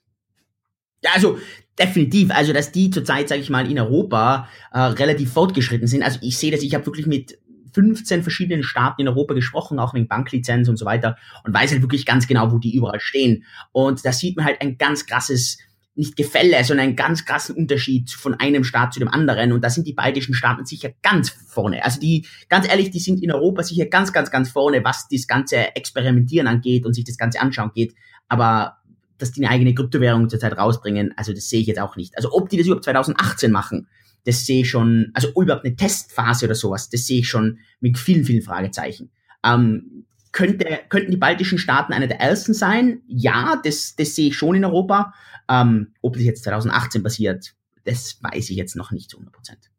Ja, 1.03 1.11
also 1.15 1.39
definitiv. 1.77 2.31
Also 2.31 2.53
dass 2.53 2.71
die 2.71 2.91
zurzeit, 2.91 3.29
sage 3.29 3.41
ich 3.41 3.51
mal, 3.51 3.69
in 3.69 3.79
Europa 3.79 4.49
äh, 4.73 4.79
relativ 4.79 5.33
fortgeschritten 5.33 5.89
sind. 5.89 6.05
Also 6.05 6.21
ich 6.23 6.39
sehe 6.39 6.53
das, 6.53 6.63
ich 6.63 6.75
habe 6.75 6.87
wirklich 6.87 7.07
mit 7.07 7.39
15 7.73 8.23
verschiedenen 8.23 8.63
Staaten 8.63 9.03
in 9.03 9.09
Europa 9.09 9.35
gesprochen, 9.35 9.79
auch 9.79 9.95
wegen 9.95 10.09
Banklizenz 10.09 10.69
und 10.69 10.77
so 10.77 10.85
weiter 10.85 11.17
und 11.45 11.55
weiß 11.55 11.73
halt 11.73 11.83
wirklich 11.83 12.07
ganz 12.07 12.27
genau, 12.27 12.53
wo 12.53 12.59
die 12.59 12.75
überall 12.75 13.01
stehen. 13.01 13.45
Und 13.73 14.05
da 14.05 14.13
sieht 14.13 14.37
man 14.37 14.47
halt 14.47 14.61
ein 14.61 14.79
ganz 14.79 15.07
krasses 15.07 15.59
nicht 15.99 16.17
Gefälle, 16.17 16.63
sondern 16.65 16.87
einen 16.87 16.97
ganz 16.97 17.25
krassen 17.25 17.57
Unterschied 17.57 18.11
von 18.11 18.35
einem 18.35 18.63
Staat 18.63 18.95
zu 18.95 19.01
dem 19.01 19.09
anderen. 19.09 19.53
Und 19.53 19.63
da 19.65 19.69
sind 19.69 19.87
die 19.87 19.93
baltischen 19.93 20.33
Staaten 20.33 20.65
sicher 20.65 20.91
ganz 21.03 21.31
vorne. 21.31 21.85
Also 21.85 21.99
die, 21.99 22.27
ganz 22.49 22.69
ehrlich, 22.69 22.91
die 22.91 23.01
sind 23.01 23.23
in 23.23 23.33
Europa 23.33 23.65
sicher 23.65 23.87
ganz, 23.87 24.13
ganz, 24.13 24.31
ganz 24.31 24.49
vorne, 24.49 24.85
was 24.85 25.09
das 25.09 25.27
ganze 25.27 25.75
Experimentieren 25.75 26.47
angeht 26.47 26.87
und 26.87 26.95
sich 26.95 27.05
das 27.05 27.19
ganze 27.19 27.41
anschauen 27.41 27.73
geht. 27.75 27.95
Aber 28.29 28.77
dass 29.19 29.33
die 29.33 29.45
eine 29.45 29.53
eigene 29.53 29.75
Kryptowährung 29.75 30.29
zurzeit 30.29 30.57
rausbringen, 30.57 31.13
also 31.17 31.33
das 31.33 31.49
sehe 31.49 31.61
ich 31.61 31.67
jetzt 31.67 31.81
auch 31.81 31.97
nicht. 31.97 32.17
Also 32.17 32.33
ob 32.33 32.49
die 32.49 32.57
das 32.57 32.67
überhaupt 32.67 32.85
2018 32.85 33.51
machen, 33.51 33.89
das 34.25 34.47
sehe 34.47 34.61
ich 34.61 34.71
schon, 34.71 35.11
also 35.15 35.29
überhaupt 35.35 35.65
eine 35.65 35.75
Testphase 35.75 36.47
oder 36.47 36.55
sowas, 36.55 36.91
das 36.91 37.07
sehe 37.07 37.21
ich 37.21 37.29
schon 37.29 37.59
mit 37.81 37.99
vielen, 37.99 38.25
vielen 38.25 38.43
Fragezeichen. 38.43 39.11
Ähm, 39.45 40.05
könnte, 40.33 40.81
könnten 40.89 41.11
die 41.11 41.17
baltischen 41.17 41.59
Staaten 41.59 41.93
einer 41.93 42.07
der 42.07 42.21
ersten 42.21 42.55
sein? 42.55 43.03
Ja, 43.07 43.61
das, 43.65 43.97
das 43.97 44.15
sehe 44.15 44.29
ich 44.29 44.37
schon 44.37 44.57
in 44.57 44.65
Europa. 44.65 45.15
Ähm, 45.49 45.95
ob 46.03 46.15
das 46.15 46.23
jetzt 46.23 46.45
2018 46.45 47.03
passiert, 47.03 47.55
das 47.85 48.19
weiß 48.23 48.51
ich 48.51 48.57
jetzt 48.57 48.77
noch 48.77 48.91
nicht 48.91 49.11
zu 49.11 49.17
100 49.17 49.35
Prozent. 49.35 49.71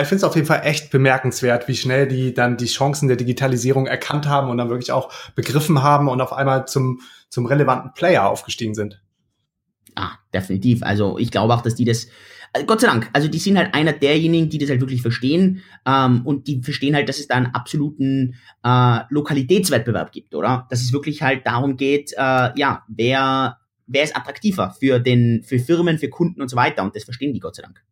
Ich 0.00 0.08
finde 0.08 0.16
es 0.16 0.24
auf 0.24 0.34
jeden 0.34 0.46
Fall 0.46 0.62
echt 0.64 0.90
bemerkenswert, 0.90 1.68
wie 1.68 1.76
schnell 1.76 2.08
die 2.08 2.34
dann 2.34 2.56
die 2.56 2.66
Chancen 2.66 3.06
der 3.06 3.16
Digitalisierung 3.16 3.86
erkannt 3.86 4.26
haben 4.26 4.50
und 4.50 4.58
dann 4.58 4.68
wirklich 4.68 4.90
auch 4.90 5.12
begriffen 5.36 5.84
haben 5.84 6.08
und 6.08 6.20
auf 6.20 6.32
einmal 6.32 6.66
zum, 6.66 7.00
zum 7.28 7.46
relevanten 7.46 7.92
Player 7.94 8.28
aufgestiegen 8.28 8.74
sind. 8.74 9.00
Ah, 9.94 10.12
definitiv. 10.32 10.82
Also 10.82 11.18
ich 11.18 11.30
glaube 11.30 11.54
auch, 11.54 11.62
dass 11.62 11.76
die 11.76 11.84
das, 11.84 12.08
Gott 12.66 12.80
sei 12.80 12.86
Dank, 12.86 13.10
also 13.12 13.26
die 13.26 13.38
sind 13.38 13.58
halt 13.58 13.74
einer 13.74 13.92
derjenigen, 13.92 14.48
die 14.48 14.58
das 14.58 14.70
halt 14.70 14.80
wirklich 14.80 15.02
verstehen 15.02 15.62
ähm, 15.86 16.22
und 16.24 16.46
die 16.46 16.62
verstehen 16.62 16.94
halt, 16.94 17.08
dass 17.08 17.18
es 17.18 17.26
da 17.26 17.34
einen 17.34 17.54
absoluten 17.54 18.36
äh, 18.62 19.00
Lokalitätswettbewerb 19.08 20.12
gibt, 20.12 20.34
oder? 20.34 20.66
Dass 20.70 20.80
es 20.80 20.92
wirklich 20.92 21.22
halt 21.22 21.46
darum 21.46 21.76
geht, 21.76 22.12
äh, 22.12 22.50
ja, 22.56 22.84
wer 22.88 23.58
wer 23.86 24.02
ist 24.02 24.16
attraktiver 24.16 24.74
für 24.78 24.98
den, 24.98 25.42
für 25.44 25.58
Firmen, 25.58 25.98
für 25.98 26.08
Kunden 26.08 26.40
und 26.40 26.48
so 26.48 26.56
weiter. 26.56 26.82
Und 26.82 26.94
das 26.96 27.04
verstehen 27.04 27.32
die 27.32 27.40
Gott 27.40 27.56
sei 27.56 27.62
Dank. 27.62 27.82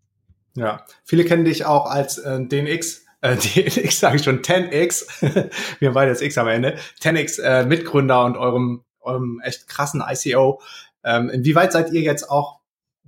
Ja, 0.54 0.84
viele 1.04 1.24
kennen 1.24 1.44
dich 1.44 1.64
auch 1.64 1.86
als 1.86 2.18
äh, 2.18 2.44
DNX, 2.44 3.04
äh, 3.20 3.36
DNX 3.36 4.00
sage 4.00 4.16
ich 4.16 4.24
schon, 4.24 4.42
10X, 4.42 5.06
wir 5.78 5.88
haben 5.88 5.94
beide 5.94 6.12
das 6.12 6.20
X 6.20 6.36
am 6.38 6.48
Ende, 6.48 6.76
10X 7.00 7.40
äh, 7.40 7.66
Mitgründer 7.66 8.24
und 8.24 8.36
eurem, 8.36 8.84
eurem 9.00 9.40
echt 9.44 9.68
krassen 9.68 10.02
ICO. 10.06 10.60
Ähm, 11.04 11.30
inwieweit 11.30 11.72
seid 11.72 11.92
ihr 11.92 12.02
jetzt 12.02 12.30
auch 12.30 12.60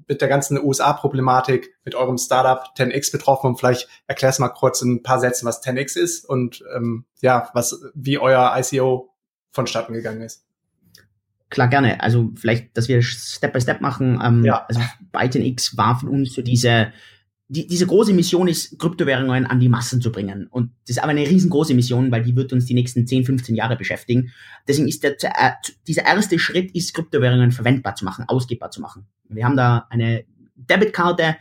mit 0.06 0.20
der 0.20 0.28
ganzen 0.28 0.62
USA-Problematik, 0.62 1.74
mit 1.84 1.94
eurem 1.94 2.18
Startup 2.18 2.66
10X 2.76 3.12
betroffen 3.12 3.48
und 3.48 3.58
vielleicht 3.58 3.88
erklärst 4.06 4.40
mal 4.40 4.48
kurz 4.48 4.82
in 4.82 4.96
ein 4.96 5.02
paar 5.02 5.20
Sätzen, 5.20 5.46
was 5.46 5.62
10X 5.62 5.96
ist 5.96 6.24
und 6.24 6.62
ähm, 6.76 7.04
ja, 7.20 7.48
was, 7.54 7.80
wie 7.94 8.18
euer 8.18 8.54
ICO 8.56 9.14
vonstatten 9.50 9.94
gegangen 9.94 10.22
ist. 10.22 10.44
Klar, 11.50 11.68
gerne. 11.68 12.02
Also 12.02 12.32
vielleicht, 12.34 12.76
dass 12.76 12.88
wir 12.88 13.00
Step 13.02 13.52
by 13.52 13.60
Step 13.60 13.80
machen. 13.80 14.20
Ähm, 14.22 14.44
ja. 14.44 14.64
Also 14.66 14.80
bei 15.12 15.26
10X 15.26 15.76
war 15.76 15.98
von 15.98 16.08
uns 16.08 16.34
so 16.34 16.42
diese 16.42 16.92
die, 17.48 17.66
diese 17.66 17.86
große 17.86 18.14
Mission 18.14 18.48
ist, 18.48 18.78
Kryptowährungen 18.78 19.46
an 19.46 19.60
die 19.60 19.68
Massen 19.68 20.00
zu 20.00 20.10
bringen. 20.10 20.46
Und 20.50 20.70
das 20.86 20.96
ist 20.96 21.02
aber 21.02 21.10
eine 21.10 21.28
riesengroße 21.28 21.74
Mission, 21.74 22.10
weil 22.10 22.22
die 22.22 22.34
wird 22.36 22.52
uns 22.52 22.64
die 22.64 22.74
nächsten 22.74 23.06
10, 23.06 23.24
15 23.24 23.54
Jahre 23.54 23.76
beschäftigen. 23.76 24.32
Deswegen 24.66 24.88
ist 24.88 25.02
der, 25.02 25.16
äh, 25.22 25.52
dieser 25.86 26.06
erste 26.06 26.38
Schritt, 26.38 26.74
ist 26.74 26.94
Kryptowährungen 26.94 27.52
verwendbar 27.52 27.94
zu 27.96 28.04
machen, 28.04 28.24
ausgebbar 28.28 28.70
zu 28.70 28.80
machen. 28.80 29.06
Wir 29.28 29.44
haben 29.44 29.56
da 29.56 29.86
eine 29.90 30.24
Debitkarte, 30.56 31.36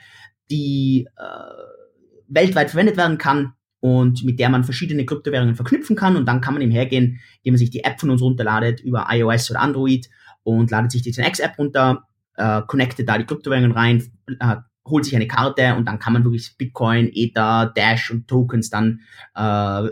die 0.52 1.08
äh, 1.18 2.24
weltweit 2.28 2.70
verwendet 2.70 2.98
werden 2.98 3.18
kann 3.18 3.54
und 3.80 4.24
mit 4.24 4.40
der 4.40 4.50
man 4.50 4.64
verschiedene 4.64 5.06
Kryptowährungen 5.06 5.56
verknüpfen 5.56 5.96
kann. 5.96 6.18
Und 6.18 6.26
dann 6.26 6.42
kann 6.42 6.54
man 6.54 6.62
eben 6.62 6.72
hergehen, 6.72 7.22
indem 7.44 7.54
man 7.54 7.60
sich 7.60 7.70
die 7.70 7.84
App 7.84 8.00
von 8.00 8.10
uns 8.10 8.22
runterladet 8.22 8.82
über 8.82 9.08
iOS 9.10 9.52
oder 9.52 9.62
Android 9.62 10.10
und 10.44 10.70
ladet 10.70 10.92
sich 10.92 11.02
die 11.02 11.14
10x-App 11.14 11.58
runter, 11.58 12.08
äh, 12.36 12.62
connectet 12.68 13.08
da 13.08 13.18
die 13.18 13.26
Kryptowährungen 13.26 13.72
rein, 13.72 14.04
äh, 14.40 14.56
holt 14.86 15.06
sich 15.06 15.16
eine 15.16 15.28
Karte 15.28 15.76
und 15.76 15.86
dann 15.86 16.00
kann 16.00 16.14
man 16.14 16.24
wirklich 16.24 16.56
Bitcoin, 16.58 17.10
Ether, 17.14 17.72
Dash 17.76 18.12
und 18.12 18.28
Tokens 18.28 18.70
dann 18.70 19.02
äh, 19.36 19.40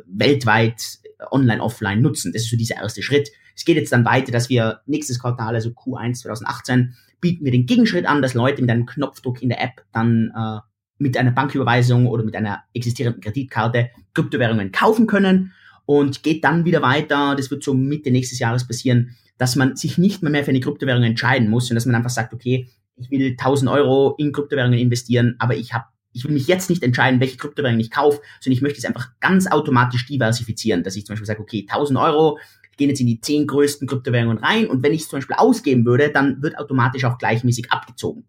weltweit 0.07 0.99
online, 1.31 1.61
offline 1.61 2.01
nutzen. 2.01 2.33
Das 2.33 2.43
ist 2.43 2.51
so 2.51 2.57
dieser 2.57 2.75
erste 2.75 3.01
Schritt. 3.01 3.29
Es 3.55 3.65
geht 3.65 3.77
jetzt 3.77 3.91
dann 3.91 4.05
weiter, 4.05 4.31
dass 4.31 4.49
wir 4.49 4.81
nächstes 4.85 5.19
Quartal, 5.19 5.55
also 5.55 5.69
Q1 5.69 6.21
2018, 6.21 6.95
bieten 7.19 7.45
wir 7.45 7.51
den 7.51 7.65
Gegenschritt 7.65 8.05
an, 8.05 8.21
dass 8.21 8.33
Leute 8.33 8.61
mit 8.61 8.71
einem 8.71 8.85
Knopfdruck 8.85 9.41
in 9.41 9.49
der 9.49 9.61
App 9.61 9.83
dann 9.93 10.31
äh, 10.35 10.59
mit 10.97 11.17
einer 11.17 11.31
Banküberweisung 11.31 12.07
oder 12.07 12.23
mit 12.23 12.35
einer 12.35 12.63
existierenden 12.73 13.21
Kreditkarte 13.21 13.89
Kryptowährungen 14.13 14.71
kaufen 14.71 15.07
können 15.07 15.53
und 15.85 16.23
geht 16.23 16.43
dann 16.43 16.65
wieder 16.65 16.81
weiter, 16.81 17.35
das 17.35 17.51
wird 17.51 17.63
so 17.63 17.73
Mitte 17.73 18.11
nächstes 18.11 18.39
Jahres 18.39 18.67
passieren, 18.67 19.15
dass 19.37 19.55
man 19.55 19.75
sich 19.75 19.97
nicht 19.97 20.21
mehr, 20.21 20.31
mehr 20.31 20.43
für 20.43 20.51
eine 20.51 20.59
Kryptowährung 20.59 21.03
entscheiden 21.03 21.49
muss 21.49 21.69
und 21.69 21.75
dass 21.75 21.85
man 21.85 21.95
einfach 21.95 22.11
sagt, 22.11 22.33
okay, 22.33 22.69
ich 23.01 23.11
will 23.11 23.31
1000 23.31 23.69
Euro 23.69 24.15
in 24.17 24.31
Kryptowährungen 24.31 24.79
investieren, 24.79 25.35
aber 25.39 25.55
ich 25.55 25.73
habe 25.73 25.85
ich 26.13 26.25
will 26.25 26.33
mich 26.33 26.47
jetzt 26.47 26.69
nicht 26.69 26.83
entscheiden, 26.83 27.21
welche 27.21 27.37
Kryptowährung 27.37 27.79
ich 27.79 27.89
kaufe, 27.89 28.21
sondern 28.41 28.57
ich 28.57 28.61
möchte 28.61 28.79
es 28.79 28.85
einfach 28.85 29.11
ganz 29.21 29.47
automatisch 29.47 30.05
diversifizieren, 30.05 30.83
dass 30.83 30.97
ich 30.97 31.05
zum 31.05 31.13
Beispiel 31.13 31.27
sage, 31.27 31.39
okay, 31.39 31.65
1000 31.69 31.97
Euro 31.97 32.37
gehen 32.77 32.89
jetzt 32.89 32.99
in 32.99 33.07
die 33.07 33.21
10 33.21 33.47
größten 33.47 33.87
Kryptowährungen 33.87 34.37
rein 34.37 34.67
und 34.67 34.83
wenn 34.83 34.93
ich 34.93 35.01
es 35.01 35.07
zum 35.07 35.17
Beispiel 35.17 35.37
ausgeben 35.37 35.85
würde, 35.85 36.09
dann 36.09 36.41
wird 36.41 36.57
automatisch 36.57 37.05
auch 37.05 37.17
gleichmäßig 37.17 37.71
abgezogen. 37.71 38.25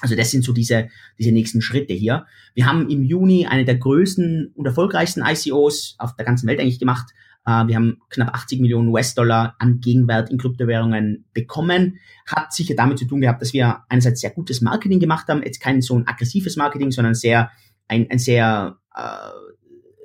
Also 0.00 0.14
das 0.14 0.30
sind 0.30 0.44
so 0.44 0.52
diese, 0.52 0.88
diese 1.18 1.32
nächsten 1.32 1.60
Schritte 1.60 1.92
hier. 1.92 2.26
Wir 2.54 2.66
haben 2.66 2.88
im 2.88 3.02
Juni 3.02 3.46
eine 3.46 3.64
der 3.64 3.76
größten 3.76 4.52
und 4.54 4.66
erfolgreichsten 4.66 5.24
ICOs 5.26 5.96
auf 5.98 6.14
der 6.14 6.24
ganzen 6.24 6.46
Welt 6.46 6.60
eigentlich 6.60 6.78
gemacht. 6.78 7.10
Äh, 7.48 7.66
wir 7.66 7.76
haben 7.76 8.02
knapp 8.10 8.34
80 8.34 8.60
Millionen 8.60 8.88
US-Dollar 8.88 9.56
an 9.58 9.80
Gegenwert 9.80 10.30
in 10.30 10.36
Kryptowährungen 10.36 11.24
bekommen. 11.32 11.98
Hat 12.26 12.52
sicher 12.52 12.74
damit 12.76 12.98
zu 12.98 13.06
tun 13.06 13.22
gehabt, 13.22 13.40
dass 13.40 13.54
wir 13.54 13.84
einerseits 13.88 14.20
sehr 14.20 14.30
gutes 14.30 14.60
Marketing 14.60 15.00
gemacht 15.00 15.28
haben, 15.28 15.42
jetzt 15.42 15.60
kein 15.60 15.80
so 15.80 15.96
ein 15.96 16.06
aggressives 16.06 16.56
Marketing, 16.56 16.90
sondern 16.90 17.14
sehr, 17.14 17.50
ein, 17.88 18.06
ein 18.10 18.18
sehr 18.18 18.76
äh, 18.94 19.00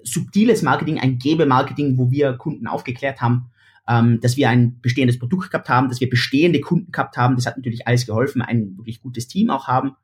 subtiles 0.03 0.61
Marketing, 0.61 0.99
ein 0.99 1.19
Gebemarketing, 1.19 1.97
wo 1.97 2.09
wir 2.09 2.33
Kunden 2.33 2.67
aufgeklärt 2.67 3.19
haben, 3.19 3.51
ähm, 3.89 4.21
dass 4.21 4.37
wir 4.37 4.49
ein 4.49 4.79
bestehendes 4.79 5.19
Produkt 5.19 5.51
gehabt 5.51 5.67
haben, 5.67 5.89
dass 5.89 5.99
wir 5.99 6.09
bestehende 6.09 6.61
Kunden 6.61 6.93
gehabt 6.93 7.17
haben. 7.17 7.35
Das 7.35 7.45
hat 7.45 7.57
natürlich 7.57 7.85
alles 7.85 8.05
geholfen, 8.05 8.41
ein 8.41 8.77
wirklich 8.77 9.01
gutes 9.01 9.27
Team 9.27 9.49
auch 9.49 9.67
haben. 9.67 9.97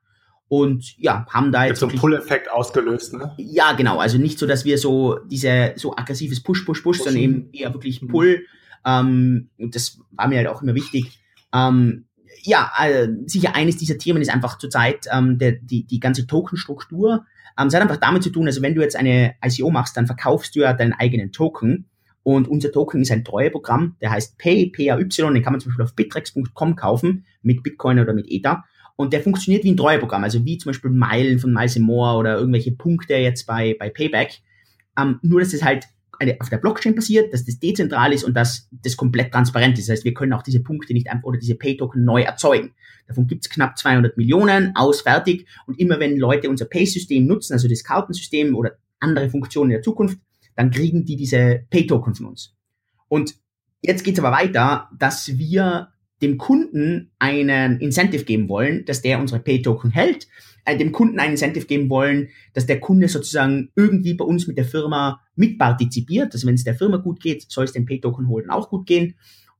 Und 0.50 0.98
ja, 0.98 1.26
haben 1.30 1.52
da 1.52 1.66
jetzt. 1.66 1.78
so 1.78 1.86
einen 1.86 1.96
Pull-Effekt 1.96 2.50
ausgelöst, 2.50 3.14
ne? 3.14 3.32
Ja, 3.36 3.70
genau. 3.70 3.98
Also 3.98 4.18
nicht 4.18 4.36
so, 4.36 4.48
dass 4.48 4.64
wir 4.64 4.78
so 4.78 5.20
diese 5.30 5.74
so 5.76 5.94
aggressives 5.96 6.42
Push, 6.42 6.64
Push, 6.64 6.80
Push, 6.82 6.98
sondern 6.98 7.22
eben 7.22 7.48
eher 7.52 7.72
wirklich 7.72 8.04
Pull. 8.04 8.46
Ähm, 8.84 9.50
und 9.58 9.76
das 9.76 10.00
war 10.10 10.26
mir 10.26 10.38
halt 10.38 10.48
auch 10.48 10.60
immer 10.60 10.74
wichtig. 10.74 11.20
Ähm, 11.54 12.06
ja, 12.42 12.68
äh, 12.82 13.10
sicher 13.26 13.54
eines 13.54 13.76
dieser 13.76 13.96
Themen 13.96 14.20
ist 14.20 14.34
einfach 14.34 14.58
zurzeit 14.58 15.06
ähm, 15.12 15.38
der, 15.38 15.52
die, 15.52 15.84
die 15.84 16.00
ganze 16.00 16.26
Tokenstruktur. 16.26 17.26
Ähm, 17.56 17.68
es 17.68 17.74
hat 17.74 17.82
einfach 17.82 17.98
damit 17.98 18.24
zu 18.24 18.30
tun, 18.30 18.48
also 18.48 18.60
wenn 18.60 18.74
du 18.74 18.80
jetzt 18.80 18.96
eine 18.96 19.36
ICO 19.44 19.70
machst, 19.70 19.96
dann 19.96 20.08
verkaufst 20.08 20.56
du 20.56 20.60
ja 20.62 20.72
deinen 20.72 20.94
eigenen 20.94 21.30
Token. 21.30 21.86
Und 22.24 22.48
unser 22.48 22.72
Token 22.72 23.02
ist 23.02 23.12
ein 23.12 23.24
Treueprogramm, 23.24 23.94
der 24.00 24.10
heißt 24.10 24.36
Pay, 24.36 24.70
PAY, 24.70 24.96
den 24.98 25.42
kann 25.44 25.52
man 25.52 25.60
zum 25.60 25.70
Beispiel 25.70 25.84
auf 25.84 25.94
bitrex.com 25.94 26.74
kaufen, 26.74 27.24
mit 27.40 27.62
Bitcoin 27.62 28.00
oder 28.00 28.14
mit 28.14 28.26
Ether. 28.28 28.64
Und 29.00 29.14
der 29.14 29.22
funktioniert 29.22 29.64
wie 29.64 29.72
ein 29.72 29.78
Treueprogramm, 29.78 30.24
also 30.24 30.44
wie 30.44 30.58
zum 30.58 30.68
Beispiel 30.68 30.90
Meilen 30.90 31.38
von 31.38 31.54
Miles 31.54 31.78
More 31.78 32.18
oder 32.18 32.36
irgendwelche 32.36 32.72
Punkte 32.72 33.14
jetzt 33.14 33.46
bei, 33.46 33.74
bei 33.78 33.88
Payback. 33.88 34.42
Ähm, 34.98 35.18
nur, 35.22 35.40
dass 35.40 35.54
es 35.54 35.64
halt 35.64 35.86
eine, 36.18 36.36
auf 36.38 36.50
der 36.50 36.58
Blockchain 36.58 36.94
passiert, 36.94 37.32
dass 37.32 37.46
das 37.46 37.58
dezentral 37.58 38.12
ist 38.12 38.24
und 38.24 38.34
dass 38.34 38.68
das 38.70 38.98
komplett 38.98 39.32
transparent 39.32 39.78
ist. 39.78 39.88
Das 39.88 39.94
heißt, 39.94 40.04
wir 40.04 40.12
können 40.12 40.34
auch 40.34 40.42
diese 40.42 40.60
Punkte 40.60 40.92
nicht 40.92 41.08
einfach 41.08 41.24
oder 41.24 41.38
diese 41.38 41.54
Pay-Token 41.54 42.04
neu 42.04 42.20
erzeugen. 42.20 42.74
Davon 43.08 43.26
gibt 43.26 43.46
es 43.46 43.50
knapp 43.50 43.78
200 43.78 44.18
Millionen, 44.18 44.76
ausfertig. 44.76 45.46
Und 45.66 45.80
immer 45.80 45.98
wenn 45.98 46.18
Leute 46.18 46.50
unser 46.50 46.66
Pay-System 46.66 47.26
nutzen, 47.26 47.54
also 47.54 47.68
das 47.68 47.82
Kartensystem 47.82 48.54
oder 48.54 48.72
andere 48.98 49.30
Funktionen 49.30 49.70
in 49.70 49.76
der 49.76 49.82
Zukunft, 49.82 50.18
dann 50.56 50.70
kriegen 50.70 51.06
die 51.06 51.16
diese 51.16 51.64
Pay-Token 51.70 52.14
von 52.14 52.26
uns. 52.26 52.54
Und 53.08 53.34
jetzt 53.80 54.04
geht's 54.04 54.18
aber 54.18 54.30
weiter, 54.30 54.90
dass 54.98 55.38
wir 55.38 55.88
dem 56.22 56.38
Kunden 56.38 57.10
einen 57.18 57.80
Incentive 57.80 58.24
geben 58.24 58.48
wollen, 58.48 58.84
dass 58.84 59.02
der 59.02 59.20
unsere 59.20 59.40
Pay-Token 59.40 59.90
hält, 59.90 60.28
äh, 60.64 60.76
dem 60.76 60.92
Kunden 60.92 61.18
einen 61.18 61.32
Incentive 61.32 61.66
geben 61.66 61.88
wollen, 61.88 62.28
dass 62.52 62.66
der 62.66 62.80
Kunde 62.80 63.08
sozusagen 63.08 63.70
irgendwie 63.74 64.14
bei 64.14 64.24
uns 64.24 64.46
mit 64.46 64.58
der 64.58 64.64
Firma 64.64 65.20
mitpartizipiert. 65.34 66.32
Also 66.32 66.46
wenn 66.46 66.54
es 66.54 66.64
der 66.64 66.74
Firma 66.74 66.98
gut 66.98 67.20
geht, 67.20 67.50
soll 67.50 67.64
es 67.64 67.72
den 67.72 67.86
Pay-Token 67.86 68.28
holen 68.28 68.50
auch 68.50 68.68
gut 68.68 68.86
gehen. 68.86 69.14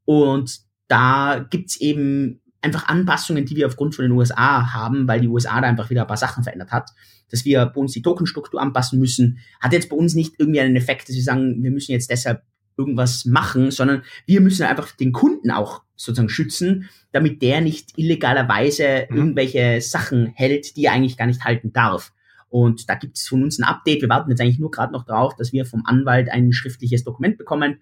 Und 0.04 0.60
da 0.88 1.46
gibt's 1.50 1.80
eben 1.80 2.40
einfach 2.62 2.88
Anpassungen, 2.88 3.46
die 3.46 3.56
wir 3.56 3.66
aufgrund 3.66 3.94
von 3.94 4.04
den 4.04 4.12
USA 4.12 4.74
haben, 4.74 5.08
weil 5.08 5.20
die 5.20 5.28
USA 5.28 5.60
da 5.60 5.68
einfach 5.68 5.88
wieder 5.88 6.02
ein 6.02 6.06
paar 6.06 6.16
Sachen 6.16 6.44
verändert 6.44 6.72
hat, 6.72 6.90
dass 7.30 7.44
wir 7.44 7.64
bei 7.66 7.80
uns 7.80 7.92
die 7.92 8.02
Tokenstruktur 8.02 8.60
anpassen 8.60 8.98
müssen, 8.98 9.38
hat 9.60 9.72
jetzt 9.72 9.88
bei 9.88 9.96
uns 9.96 10.14
nicht 10.14 10.34
irgendwie 10.38 10.60
einen 10.60 10.76
Effekt, 10.76 11.08
dass 11.08 11.16
wir 11.16 11.22
sagen, 11.22 11.62
wir 11.62 11.70
müssen 11.70 11.92
jetzt 11.92 12.10
deshalb 12.10 12.42
irgendwas 12.80 13.24
machen, 13.26 13.70
sondern 13.70 14.02
wir 14.26 14.40
müssen 14.40 14.64
einfach 14.64 14.90
den 14.92 15.12
Kunden 15.12 15.50
auch 15.50 15.82
sozusagen 15.96 16.30
schützen, 16.30 16.88
damit 17.12 17.42
der 17.42 17.60
nicht 17.60 17.98
illegalerweise 17.98 19.06
mhm. 19.10 19.16
irgendwelche 19.16 19.80
Sachen 19.80 20.26
hält, 20.34 20.76
die 20.76 20.84
er 20.84 20.92
eigentlich 20.92 21.18
gar 21.18 21.26
nicht 21.26 21.44
halten 21.44 21.72
darf. 21.72 22.12
Und 22.48 22.88
da 22.88 22.94
gibt 22.94 23.18
es 23.18 23.28
von 23.28 23.42
uns 23.42 23.58
ein 23.58 23.64
Update. 23.64 24.02
Wir 24.02 24.08
warten 24.08 24.30
jetzt 24.30 24.40
eigentlich 24.40 24.58
nur 24.58 24.70
gerade 24.70 24.92
noch 24.92 25.04
drauf, 25.04 25.36
dass 25.36 25.52
wir 25.52 25.66
vom 25.66 25.82
Anwalt 25.84 26.30
ein 26.30 26.52
schriftliches 26.52 27.04
Dokument 27.04 27.38
bekommen. 27.38 27.80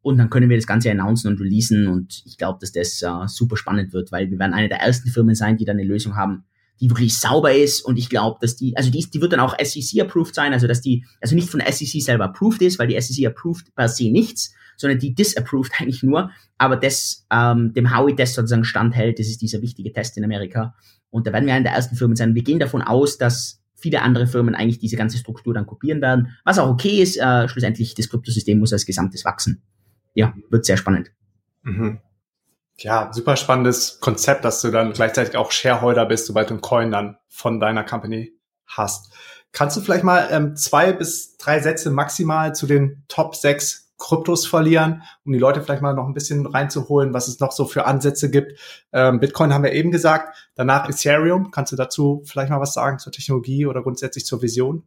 Und 0.00 0.16
dann 0.16 0.30
können 0.30 0.48
wir 0.48 0.56
das 0.56 0.66
Ganze 0.66 0.90
announcen 0.90 1.28
und 1.28 1.40
releasen. 1.40 1.88
Und 1.88 2.22
ich 2.24 2.38
glaube, 2.38 2.58
dass 2.60 2.72
das 2.72 3.02
uh, 3.02 3.26
super 3.26 3.56
spannend 3.56 3.92
wird, 3.92 4.12
weil 4.12 4.30
wir 4.30 4.38
werden 4.38 4.54
eine 4.54 4.68
der 4.68 4.80
ersten 4.80 5.10
Firmen 5.10 5.34
sein, 5.34 5.58
die 5.58 5.64
da 5.64 5.72
eine 5.72 5.84
Lösung 5.84 6.16
haben, 6.16 6.44
die 6.80 6.90
wirklich 6.90 7.18
sauber 7.18 7.54
ist. 7.54 7.84
Und 7.84 7.96
ich 7.96 8.08
glaube, 8.08 8.38
dass 8.40 8.56
die, 8.56 8.76
also 8.76 8.90
die, 8.90 9.04
die 9.10 9.20
wird 9.20 9.32
dann 9.32 9.40
auch 9.40 9.56
SEC-approved 9.58 10.34
sein, 10.34 10.52
also 10.52 10.66
dass 10.66 10.80
die, 10.80 11.04
also 11.20 11.34
nicht 11.34 11.50
von 11.50 11.60
SEC 11.60 12.02
selber 12.02 12.24
approved 12.24 12.62
ist, 12.62 12.78
weil 12.78 12.88
die 12.88 13.00
SEC 13.00 13.26
approved 13.26 13.74
per 13.74 13.88
se 13.88 14.10
nichts, 14.10 14.54
sondern 14.76 14.98
die 14.98 15.14
disapproved 15.14 15.72
eigentlich 15.78 16.02
nur, 16.02 16.30
aber 16.56 16.76
das 16.76 17.26
ähm, 17.30 17.72
dem 17.74 17.96
Howie-Test 17.96 18.34
sozusagen 18.34 18.64
standhält. 18.64 19.18
Das 19.18 19.26
ist 19.26 19.42
dieser 19.42 19.62
wichtige 19.62 19.92
Test 19.92 20.16
in 20.16 20.24
Amerika. 20.24 20.74
Und 21.10 21.26
da 21.26 21.32
werden 21.32 21.46
wir 21.46 21.54
eine 21.54 21.64
der 21.64 21.72
ersten 21.72 21.96
Firmen 21.96 22.16
sein. 22.16 22.34
Wir 22.34 22.42
gehen 22.42 22.58
davon 22.58 22.82
aus, 22.82 23.18
dass 23.18 23.60
viele 23.74 24.02
andere 24.02 24.26
Firmen 24.26 24.54
eigentlich 24.54 24.78
diese 24.78 24.96
ganze 24.96 25.18
Struktur 25.18 25.54
dann 25.54 25.66
kopieren 25.66 26.00
werden, 26.00 26.36
was 26.44 26.58
auch 26.58 26.68
okay 26.68 27.00
ist. 27.00 27.16
Äh, 27.16 27.48
schlussendlich, 27.48 27.94
das 27.94 28.08
Kryptosystem 28.08 28.58
muss 28.58 28.72
als 28.72 28.86
Gesamtes 28.86 29.24
wachsen. 29.24 29.62
Ja, 30.14 30.34
wird 30.50 30.64
sehr 30.64 30.76
spannend. 30.76 31.12
Mhm. 31.62 32.00
Ja, 32.80 33.10
super 33.12 33.36
spannendes 33.36 33.98
Konzept, 34.00 34.44
dass 34.44 34.60
du 34.60 34.70
dann 34.70 34.92
gleichzeitig 34.92 35.36
auch 35.36 35.50
Shareholder 35.50 36.06
bist, 36.06 36.26
sobald 36.26 36.50
du 36.50 36.54
einen 36.54 36.60
Coin 36.60 36.90
dann 36.92 37.18
von 37.28 37.58
deiner 37.58 37.82
Company 37.82 38.32
hast. 38.66 39.12
Kannst 39.52 39.76
du 39.76 39.80
vielleicht 39.80 40.04
mal 40.04 40.28
ähm, 40.30 40.54
zwei 40.56 40.92
bis 40.92 41.36
drei 41.38 41.58
Sätze 41.58 41.90
maximal 41.90 42.54
zu 42.54 42.66
den 42.66 43.04
Top 43.08 43.34
6 43.34 43.88
Kryptos 43.98 44.46
verlieren, 44.46 45.02
um 45.24 45.32
die 45.32 45.40
Leute 45.40 45.60
vielleicht 45.60 45.82
mal 45.82 45.92
noch 45.92 46.06
ein 46.06 46.14
bisschen 46.14 46.46
reinzuholen, 46.46 47.12
was 47.12 47.26
es 47.26 47.40
noch 47.40 47.50
so 47.50 47.64
für 47.64 47.84
Ansätze 47.84 48.30
gibt. 48.30 48.52
Ähm, 48.92 49.18
Bitcoin 49.18 49.52
haben 49.52 49.64
wir 49.64 49.72
eben 49.72 49.90
gesagt, 49.90 50.36
danach 50.54 50.88
Ethereum. 50.88 51.50
Kannst 51.50 51.72
du 51.72 51.76
dazu 51.76 52.22
vielleicht 52.24 52.50
mal 52.50 52.60
was 52.60 52.74
sagen 52.74 53.00
zur 53.00 53.10
Technologie 53.10 53.66
oder 53.66 53.82
grundsätzlich 53.82 54.24
zur 54.24 54.40
Vision? 54.40 54.84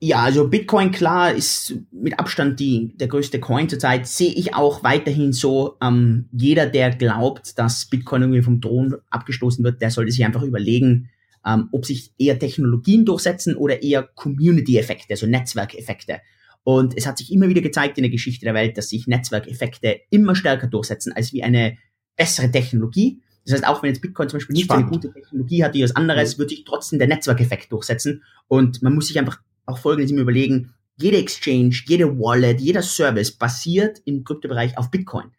Ja, 0.00 0.22
also 0.22 0.48
Bitcoin 0.48 0.92
klar 0.92 1.32
ist 1.32 1.74
mit 1.90 2.18
Abstand 2.20 2.60
die, 2.60 2.94
der 2.96 3.08
größte 3.08 3.40
Coin 3.40 3.68
zurzeit. 3.68 4.06
Sehe 4.06 4.32
ich 4.32 4.54
auch 4.54 4.84
weiterhin 4.84 5.32
so. 5.32 5.76
Ähm, 5.82 6.28
jeder, 6.32 6.66
der 6.66 6.90
glaubt, 6.90 7.58
dass 7.58 7.86
Bitcoin 7.86 8.22
irgendwie 8.22 8.42
vom 8.42 8.60
Thron 8.60 8.96
abgestoßen 9.10 9.64
wird, 9.64 9.82
der 9.82 9.90
sollte 9.90 10.12
sich 10.12 10.24
einfach 10.24 10.42
überlegen, 10.42 11.10
ähm, 11.44 11.68
ob 11.72 11.84
sich 11.84 12.12
eher 12.16 12.38
Technologien 12.38 13.04
durchsetzen 13.04 13.56
oder 13.56 13.82
eher 13.82 14.04
Community-Effekte, 14.04 15.14
also 15.14 15.26
Netzwerkeffekte. 15.26 16.20
Und 16.62 16.96
es 16.96 17.06
hat 17.06 17.18
sich 17.18 17.32
immer 17.32 17.48
wieder 17.48 17.62
gezeigt 17.62 17.98
in 17.98 18.02
der 18.02 18.10
Geschichte 18.10 18.44
der 18.44 18.54
Welt, 18.54 18.78
dass 18.78 18.90
sich 18.90 19.08
Netzwerkeffekte 19.08 20.00
immer 20.10 20.36
stärker 20.36 20.68
durchsetzen 20.68 21.12
als 21.12 21.32
wie 21.32 21.42
eine 21.42 21.76
bessere 22.16 22.50
Technologie. 22.50 23.20
Das 23.44 23.54
heißt, 23.54 23.66
auch 23.66 23.82
wenn 23.82 23.88
jetzt 23.88 24.02
Bitcoin 24.02 24.28
zum 24.28 24.38
Beispiel 24.38 24.54
nicht 24.54 24.64
Spannend. 24.66 24.88
so 24.88 24.92
eine 24.92 25.00
gute 25.00 25.12
Technologie 25.12 25.64
hat 25.64 25.74
wie 25.74 25.82
was 25.82 25.96
anderes, 25.96 26.36
mhm. 26.36 26.40
wird 26.40 26.50
sich 26.50 26.64
trotzdem 26.64 26.98
der 26.98 27.08
Netzwerkeffekt 27.08 27.72
durchsetzen. 27.72 28.22
Und 28.46 28.82
man 28.82 28.94
muss 28.94 29.08
sich 29.08 29.18
einfach 29.18 29.40
auch 29.68 29.78
Folgendes 29.78 30.10
immer 30.10 30.22
überlegen, 30.22 30.74
jede 30.96 31.18
Exchange, 31.18 31.76
jede 31.86 32.18
Wallet, 32.18 32.60
jeder 32.60 32.82
Service 32.82 33.30
basiert 33.30 34.02
im 34.04 34.24
Kryptobereich 34.24 34.76
auf 34.76 34.90
Bitcoin. 34.90 35.30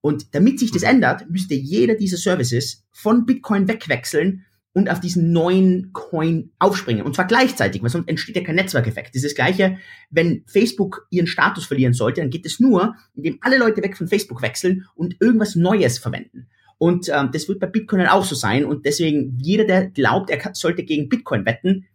Und 0.00 0.34
damit 0.34 0.60
sich 0.60 0.70
das 0.70 0.82
mhm. 0.82 0.88
ändert, 0.88 1.28
müsste 1.28 1.54
jeder 1.54 1.94
dieser 1.94 2.16
Services 2.16 2.84
von 2.92 3.26
Bitcoin 3.26 3.66
wegwechseln 3.66 4.44
und 4.72 4.88
auf 4.90 5.00
diesen 5.00 5.32
neuen 5.32 5.92
Coin 5.92 6.50
aufspringen. 6.60 7.04
Und 7.04 7.16
zwar 7.16 7.26
gleichzeitig, 7.26 7.82
weil 7.82 7.90
sonst 7.90 8.08
entsteht 8.08 8.36
ja 8.36 8.44
kein 8.44 8.54
Netzwerkeffekt. 8.54 9.08
Das 9.08 9.24
ist 9.24 9.32
das 9.32 9.34
Gleiche, 9.34 9.78
wenn 10.10 10.44
Facebook 10.46 11.08
ihren 11.10 11.26
Status 11.26 11.66
verlieren 11.66 11.94
sollte, 11.94 12.20
dann 12.20 12.30
geht 12.30 12.46
es 12.46 12.60
nur, 12.60 12.94
indem 13.14 13.38
alle 13.40 13.58
Leute 13.58 13.82
weg 13.82 13.96
von 13.96 14.06
Facebook 14.06 14.40
wechseln 14.40 14.86
und 14.94 15.16
irgendwas 15.20 15.56
Neues 15.56 15.98
verwenden. 15.98 16.46
Und 16.76 17.08
ähm, 17.08 17.30
das 17.32 17.48
wird 17.48 17.58
bei 17.58 17.66
Bitcoin 17.66 18.06
auch 18.06 18.24
so 18.24 18.36
sein. 18.36 18.64
Und 18.64 18.86
deswegen, 18.86 19.36
jeder, 19.42 19.64
der 19.64 19.88
glaubt, 19.88 20.30
er 20.30 20.54
sollte 20.54 20.84
gegen 20.84 21.08
Bitcoin 21.08 21.44
wetten, 21.44 21.86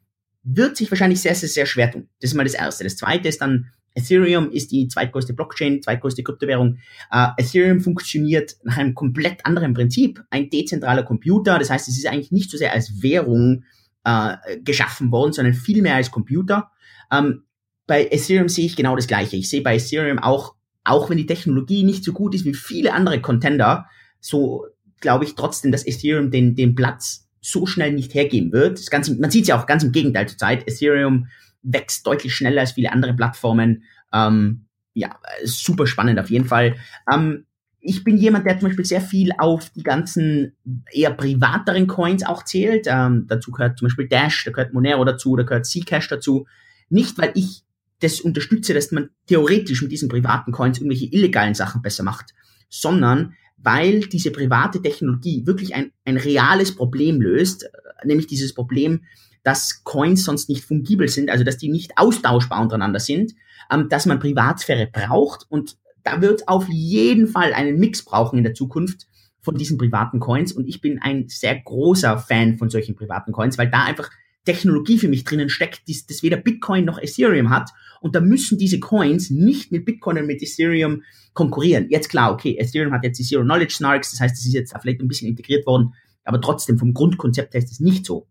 wird 0.43 0.77
sich 0.77 0.91
wahrscheinlich 0.91 1.21
sehr, 1.21 1.35
sehr, 1.35 1.49
sehr 1.49 1.65
schwer 1.65 1.91
tun. 1.91 2.09
Das 2.21 2.31
ist 2.31 2.35
mal 2.35 2.43
das 2.43 2.53
Erste. 2.53 2.83
Das 2.83 2.97
Zweite 2.97 3.29
ist 3.29 3.41
dann, 3.41 3.71
Ethereum 3.95 4.51
ist 4.51 4.71
die 4.71 4.87
zweitgrößte 4.87 5.33
Blockchain, 5.33 5.81
zweitgrößte 5.81 6.23
Kryptowährung. 6.23 6.79
Uh, 7.13 7.27
Ethereum 7.37 7.79
funktioniert 7.79 8.55
nach 8.63 8.77
einem 8.77 8.95
komplett 8.95 9.45
anderen 9.45 9.73
Prinzip. 9.73 10.23
Ein 10.29 10.49
dezentraler 10.49 11.03
Computer. 11.03 11.59
Das 11.59 11.69
heißt, 11.69 11.87
es 11.87 11.97
ist 11.97 12.07
eigentlich 12.07 12.31
nicht 12.31 12.49
so 12.49 12.57
sehr 12.57 12.73
als 12.73 13.01
Währung 13.01 13.63
uh, 14.07 14.33
geschaffen 14.63 15.11
worden, 15.11 15.33
sondern 15.33 15.53
vielmehr 15.53 15.95
als 15.95 16.11
Computer. 16.11 16.71
Ähm, 17.11 17.43
bei 17.85 18.07
Ethereum 18.07 18.49
sehe 18.49 18.65
ich 18.65 18.75
genau 18.75 18.95
das 18.95 19.07
Gleiche. 19.07 19.35
Ich 19.35 19.49
sehe 19.49 19.61
bei 19.61 19.75
Ethereum 19.75 20.19
auch, 20.19 20.55
auch 20.83 21.09
wenn 21.09 21.17
die 21.17 21.25
Technologie 21.25 21.83
nicht 21.83 22.03
so 22.03 22.13
gut 22.13 22.33
ist 22.33 22.45
wie 22.45 22.53
viele 22.53 22.93
andere 22.93 23.21
Contender, 23.21 23.87
so 24.19 24.65
glaube 24.99 25.25
ich 25.25 25.35
trotzdem, 25.35 25.71
dass 25.71 25.85
Ethereum 25.85 26.31
den, 26.31 26.55
den 26.55 26.75
Platz 26.75 27.22
so 27.43 27.65
schnell 27.65 27.91
nicht 27.91 28.13
hergeben 28.13 28.51
wird. 28.53 28.79
Das 28.79 28.89
Ganze, 28.89 29.15
man 29.19 29.29
sieht 29.29 29.43
es 29.43 29.49
ja 29.49 29.59
auch 29.59 29.65
ganz 29.65 29.83
im 29.83 29.91
Gegenteil 29.91 30.27
zurzeit. 30.27 30.65
Ethereum 30.67 31.27
wächst 31.61 32.07
deutlich 32.07 32.33
schneller 32.33 32.61
als 32.61 32.71
viele 32.71 32.91
andere 32.91 33.13
Plattformen. 33.13 33.83
Ähm, 34.13 34.65
ja, 34.93 35.19
super 35.43 35.85
spannend 35.85 36.19
auf 36.19 36.29
jeden 36.29 36.45
Fall. 36.45 36.75
Ähm, 37.11 37.45
ich 37.81 38.05
bin 38.05 38.17
jemand, 38.17 38.45
der 38.45 38.57
zum 38.59 38.69
Beispiel 38.69 38.85
sehr 38.85 39.01
viel 39.01 39.31
auf 39.37 39.69
die 39.71 39.83
ganzen 39.83 40.55
eher 40.93 41.11
privateren 41.11 41.87
Coins 41.87 42.25
auch 42.25 42.45
zählt. 42.45 42.85
Ähm, 42.87 43.25
dazu 43.27 43.51
gehört 43.51 43.77
zum 43.77 43.87
Beispiel 43.87 44.07
Dash, 44.07 44.45
da 44.45 44.51
gehört 44.51 44.73
Monero 44.73 45.03
dazu, 45.03 45.35
da 45.35 45.43
gehört 45.43 45.65
Zcash 45.65 46.07
dazu. 46.07 46.47
Nicht, 46.89 47.17
weil 47.17 47.31
ich 47.35 47.63
das 47.99 48.21
unterstütze, 48.21 48.73
dass 48.73 48.91
man 48.91 49.09
theoretisch 49.27 49.81
mit 49.81 49.91
diesen 49.91 50.07
privaten 50.07 50.53
Coins 50.53 50.77
irgendwelche 50.77 51.07
illegalen 51.07 51.55
Sachen 51.55 51.81
besser 51.81 52.03
macht, 52.03 52.33
sondern 52.69 53.33
weil 53.63 54.01
diese 54.01 54.31
private 54.31 54.81
Technologie 54.81 55.45
wirklich 55.45 55.73
ein, 55.73 55.91
ein 56.05 56.17
reales 56.17 56.75
Problem 56.75 57.21
löst, 57.21 57.65
nämlich 58.03 58.27
dieses 58.27 58.53
Problem, 58.53 59.03
dass 59.43 59.83
Coins 59.83 60.23
sonst 60.23 60.49
nicht 60.49 60.63
fungibel 60.63 61.07
sind, 61.07 61.29
also 61.29 61.43
dass 61.43 61.57
die 61.57 61.69
nicht 61.69 61.97
austauschbar 61.97 62.61
untereinander 62.61 62.99
sind, 62.99 63.33
ähm, 63.71 63.89
dass 63.89 64.05
man 64.05 64.19
Privatsphäre 64.19 64.87
braucht 64.91 65.45
und 65.49 65.77
da 66.03 66.21
wird 66.21 66.47
auf 66.47 66.67
jeden 66.69 67.27
Fall 67.27 67.53
einen 67.53 67.79
Mix 67.79 68.03
brauchen 68.03 68.37
in 68.37 68.43
der 68.43 68.53
Zukunft 68.53 69.07
von 69.41 69.55
diesen 69.55 69.77
privaten 69.77 70.19
Coins 70.19 70.51
und 70.51 70.67
ich 70.67 70.81
bin 70.81 70.99
ein 71.01 71.27
sehr 71.29 71.59
großer 71.59 72.17
Fan 72.17 72.57
von 72.57 72.69
solchen 72.69 72.95
privaten 72.95 73.31
Coins, 73.31 73.57
weil 73.57 73.69
da 73.69 73.83
einfach 73.83 74.09
Technologie 74.45 74.97
für 74.97 75.07
mich 75.07 75.23
drinnen 75.23 75.49
steckt, 75.49 75.87
die, 75.87 75.97
das 76.07 76.23
weder 76.23 76.37
Bitcoin 76.37 76.85
noch 76.85 76.99
Ethereum 76.99 77.49
hat. 77.49 77.69
Und 78.03 78.15
da 78.15 78.19
müssen 78.19 78.57
diese 78.57 78.81
Coins 78.81 79.29
nicht 79.29 79.71
mit 79.71 79.85
Bitcoin 79.85 80.17
und 80.17 80.27
mit 80.27 80.43
Ethereum 80.43 81.03
konkurrieren. 81.33 81.87
Jetzt 81.89 82.09
klar, 82.09 82.33
okay, 82.33 82.57
Ethereum 82.59 82.91
hat 82.91 83.05
jetzt 83.05 83.17
die 83.17 83.23
Zero 83.23 83.43
Knowledge 83.43 83.75
Snarks, 83.75 84.11
das 84.11 84.19
heißt, 84.19 84.37
es 84.37 84.45
ist 84.45 84.53
jetzt 84.53 84.75
vielleicht 84.81 84.99
ein 84.99 85.07
bisschen 85.07 85.29
integriert 85.29 85.65
worden, 85.65 85.93
aber 86.25 86.41
trotzdem 86.41 86.77
vom 86.77 86.93
Grundkonzept 86.93 87.53
her 87.53 87.63
ist 87.63 87.71
es 87.71 87.79
nicht 87.79 88.05
so. 88.05 88.27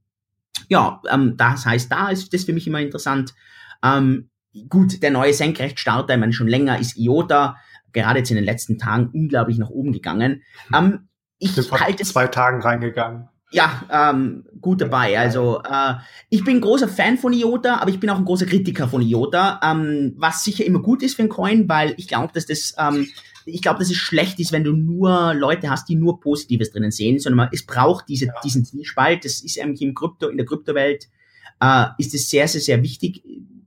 Ja, 0.68 1.00
ähm, 1.10 1.38
das 1.38 1.64
heißt, 1.64 1.90
da 1.90 2.10
ist 2.10 2.34
das 2.34 2.44
für 2.44 2.52
mich 2.52 2.66
immer 2.66 2.80
interessant. 2.80 3.34
Ähm, 3.82 4.28
gut, 4.68 5.02
der 5.02 5.10
neue 5.10 5.32
Senkrechtstarter, 5.32 6.12
ich 6.12 6.20
meine, 6.20 6.34
schon 6.34 6.48
länger 6.48 6.78
ist 6.78 6.98
IOTA, 6.98 7.56
gerade 7.94 8.18
jetzt 8.18 8.30
in 8.30 8.36
den 8.36 8.44
letzten 8.44 8.76
Tagen 8.76 9.08
unglaublich 9.14 9.56
nach 9.56 9.70
oben 9.70 9.92
gegangen. 9.92 10.42
Ähm, 10.74 11.08
ich 11.38 11.56
halte 11.56 12.04
zwei 12.04 12.26
Tagen 12.26 12.60
reingegangen 12.60 13.30
ja, 13.52 13.84
ähm, 13.90 14.44
gut 14.60 14.80
dabei. 14.80 15.18
Also 15.18 15.62
äh, 15.62 15.94
ich 16.30 16.42
bin 16.44 16.60
großer 16.60 16.88
Fan 16.88 17.18
von 17.18 17.32
IOTA, 17.32 17.76
aber 17.76 17.90
ich 17.90 18.00
bin 18.00 18.10
auch 18.10 18.18
ein 18.18 18.24
großer 18.24 18.46
Kritiker 18.46 18.88
von 18.88 19.02
IOTA, 19.02 19.60
ähm, 19.62 20.14
was 20.16 20.42
sicher 20.42 20.64
immer 20.64 20.80
gut 20.80 21.02
ist 21.02 21.16
für 21.16 21.22
ein 21.22 21.28
Coin, 21.28 21.68
weil 21.68 21.94
ich 21.98 22.08
glaube, 22.08 22.32
dass 22.32 22.46
das 22.46 22.74
ähm, 22.78 23.06
ich 23.44 23.62
glaube, 23.62 23.80
dass 23.80 23.90
es 23.90 23.96
schlecht 23.96 24.38
ist, 24.38 24.52
wenn 24.52 24.64
du 24.64 24.72
nur 24.72 25.34
Leute 25.34 25.70
hast, 25.70 25.88
die 25.88 25.96
nur 25.96 26.20
Positives 26.20 26.70
drinnen 26.70 26.90
sehen, 26.90 27.18
sondern 27.18 27.36
man, 27.38 27.48
es 27.52 27.64
braucht 27.64 28.08
diese, 28.08 28.26
ja. 28.26 28.34
diesen 28.44 28.64
Zwiespalt. 28.64 29.24
Das 29.24 29.40
ist 29.40 29.60
eigentlich 29.60 29.82
im 29.82 29.94
Krypto, 29.94 30.28
in 30.28 30.36
der 30.36 30.46
Kryptowelt, 30.46 31.08
äh, 31.60 31.86
ist 31.98 32.14
es 32.14 32.30
sehr, 32.30 32.48
sehr, 32.48 32.60
sehr 32.60 32.82
wichtig. 32.82 33.22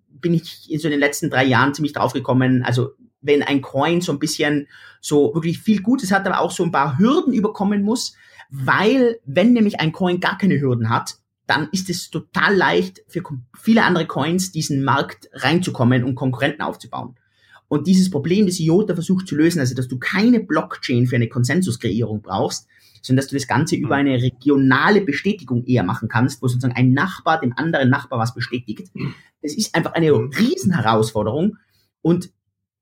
Bin 0.10 0.34
ich 0.34 0.72
in 0.72 0.80
so 0.80 0.90
den 0.90 1.00
letzten 1.00 1.30
drei 1.30 1.46
Jahren 1.46 1.74
ziemlich 1.74 1.94
draufgekommen. 1.94 2.64
Also 2.64 2.92
wenn 3.22 3.44
ein 3.44 3.62
Coin 3.62 4.02
so 4.02 4.12
ein 4.12 4.20
bisschen 4.20 4.68
so 5.02 5.34
wirklich 5.34 5.60
viel 5.60 5.82
Gutes 5.82 6.12
hat, 6.12 6.26
aber 6.26 6.40
auch 6.40 6.52
so 6.52 6.64
ein 6.64 6.72
paar 6.72 6.98
Hürden 6.98 7.34
überkommen 7.34 7.84
muss, 7.84 8.16
weil 8.50 9.20
wenn 9.26 9.54
nämlich 9.54 9.80
ein 9.80 9.92
Coin 9.92 10.20
gar 10.20 10.38
keine 10.38 10.60
Hürden 10.60 10.90
hat, 10.90 11.16
dann 11.48 11.70
ist 11.72 11.90
es 11.90 12.10
total 12.10 12.56
leicht 12.56 13.04
für 13.08 13.22
viele 13.56 13.84
andere 13.84 14.08
Coins 14.08 14.52
diesen 14.52 14.84
Markt 14.84 15.30
reinzukommen 15.34 16.04
und 16.04 16.16
Konkurrenten 16.16 16.62
aufzubauen. 16.62 17.16
Und 17.68 17.88
dieses 17.88 18.10
Problem, 18.10 18.46
das 18.46 18.60
IOTA 18.60 18.94
versucht 18.94 19.28
zu 19.28 19.36
lösen, 19.36 19.60
also 19.60 19.76
dass 19.76 19.88
du 19.88 19.98
keine 19.98 20.40
Blockchain 20.40 21.08
für 21.08 21.16
eine 21.16 21.30
Konsensuskreierung 21.30 22.22
braust, 22.22 22.68
sondern 23.02 23.24
dass 23.24 23.30
du 23.30 23.36
das 23.36 23.48
Ganze 23.48 23.76
über 23.76 23.96
mhm. 24.02 24.08
eine 24.08 24.22
regionale 24.22 25.02
Bestätigung 25.02 25.64
eher 25.66 25.84
machen 25.84 26.10
kannst, 26.10 26.42
wo 26.42 26.48
sozusagen 26.48 26.76
ein 26.76 26.94
Nachbar 26.94 27.40
dem 27.40 27.54
anderen 27.56 27.90
Nachbar 27.90 28.20
was 28.20 28.34
bestätigt. 28.34 28.90
Das 29.42 29.54
ist 29.54 29.76
einfach 29.76 29.94
eine 29.94 30.12
mhm. 30.12 30.32
Riesenherausforderung 30.38 31.58
und 32.02 32.32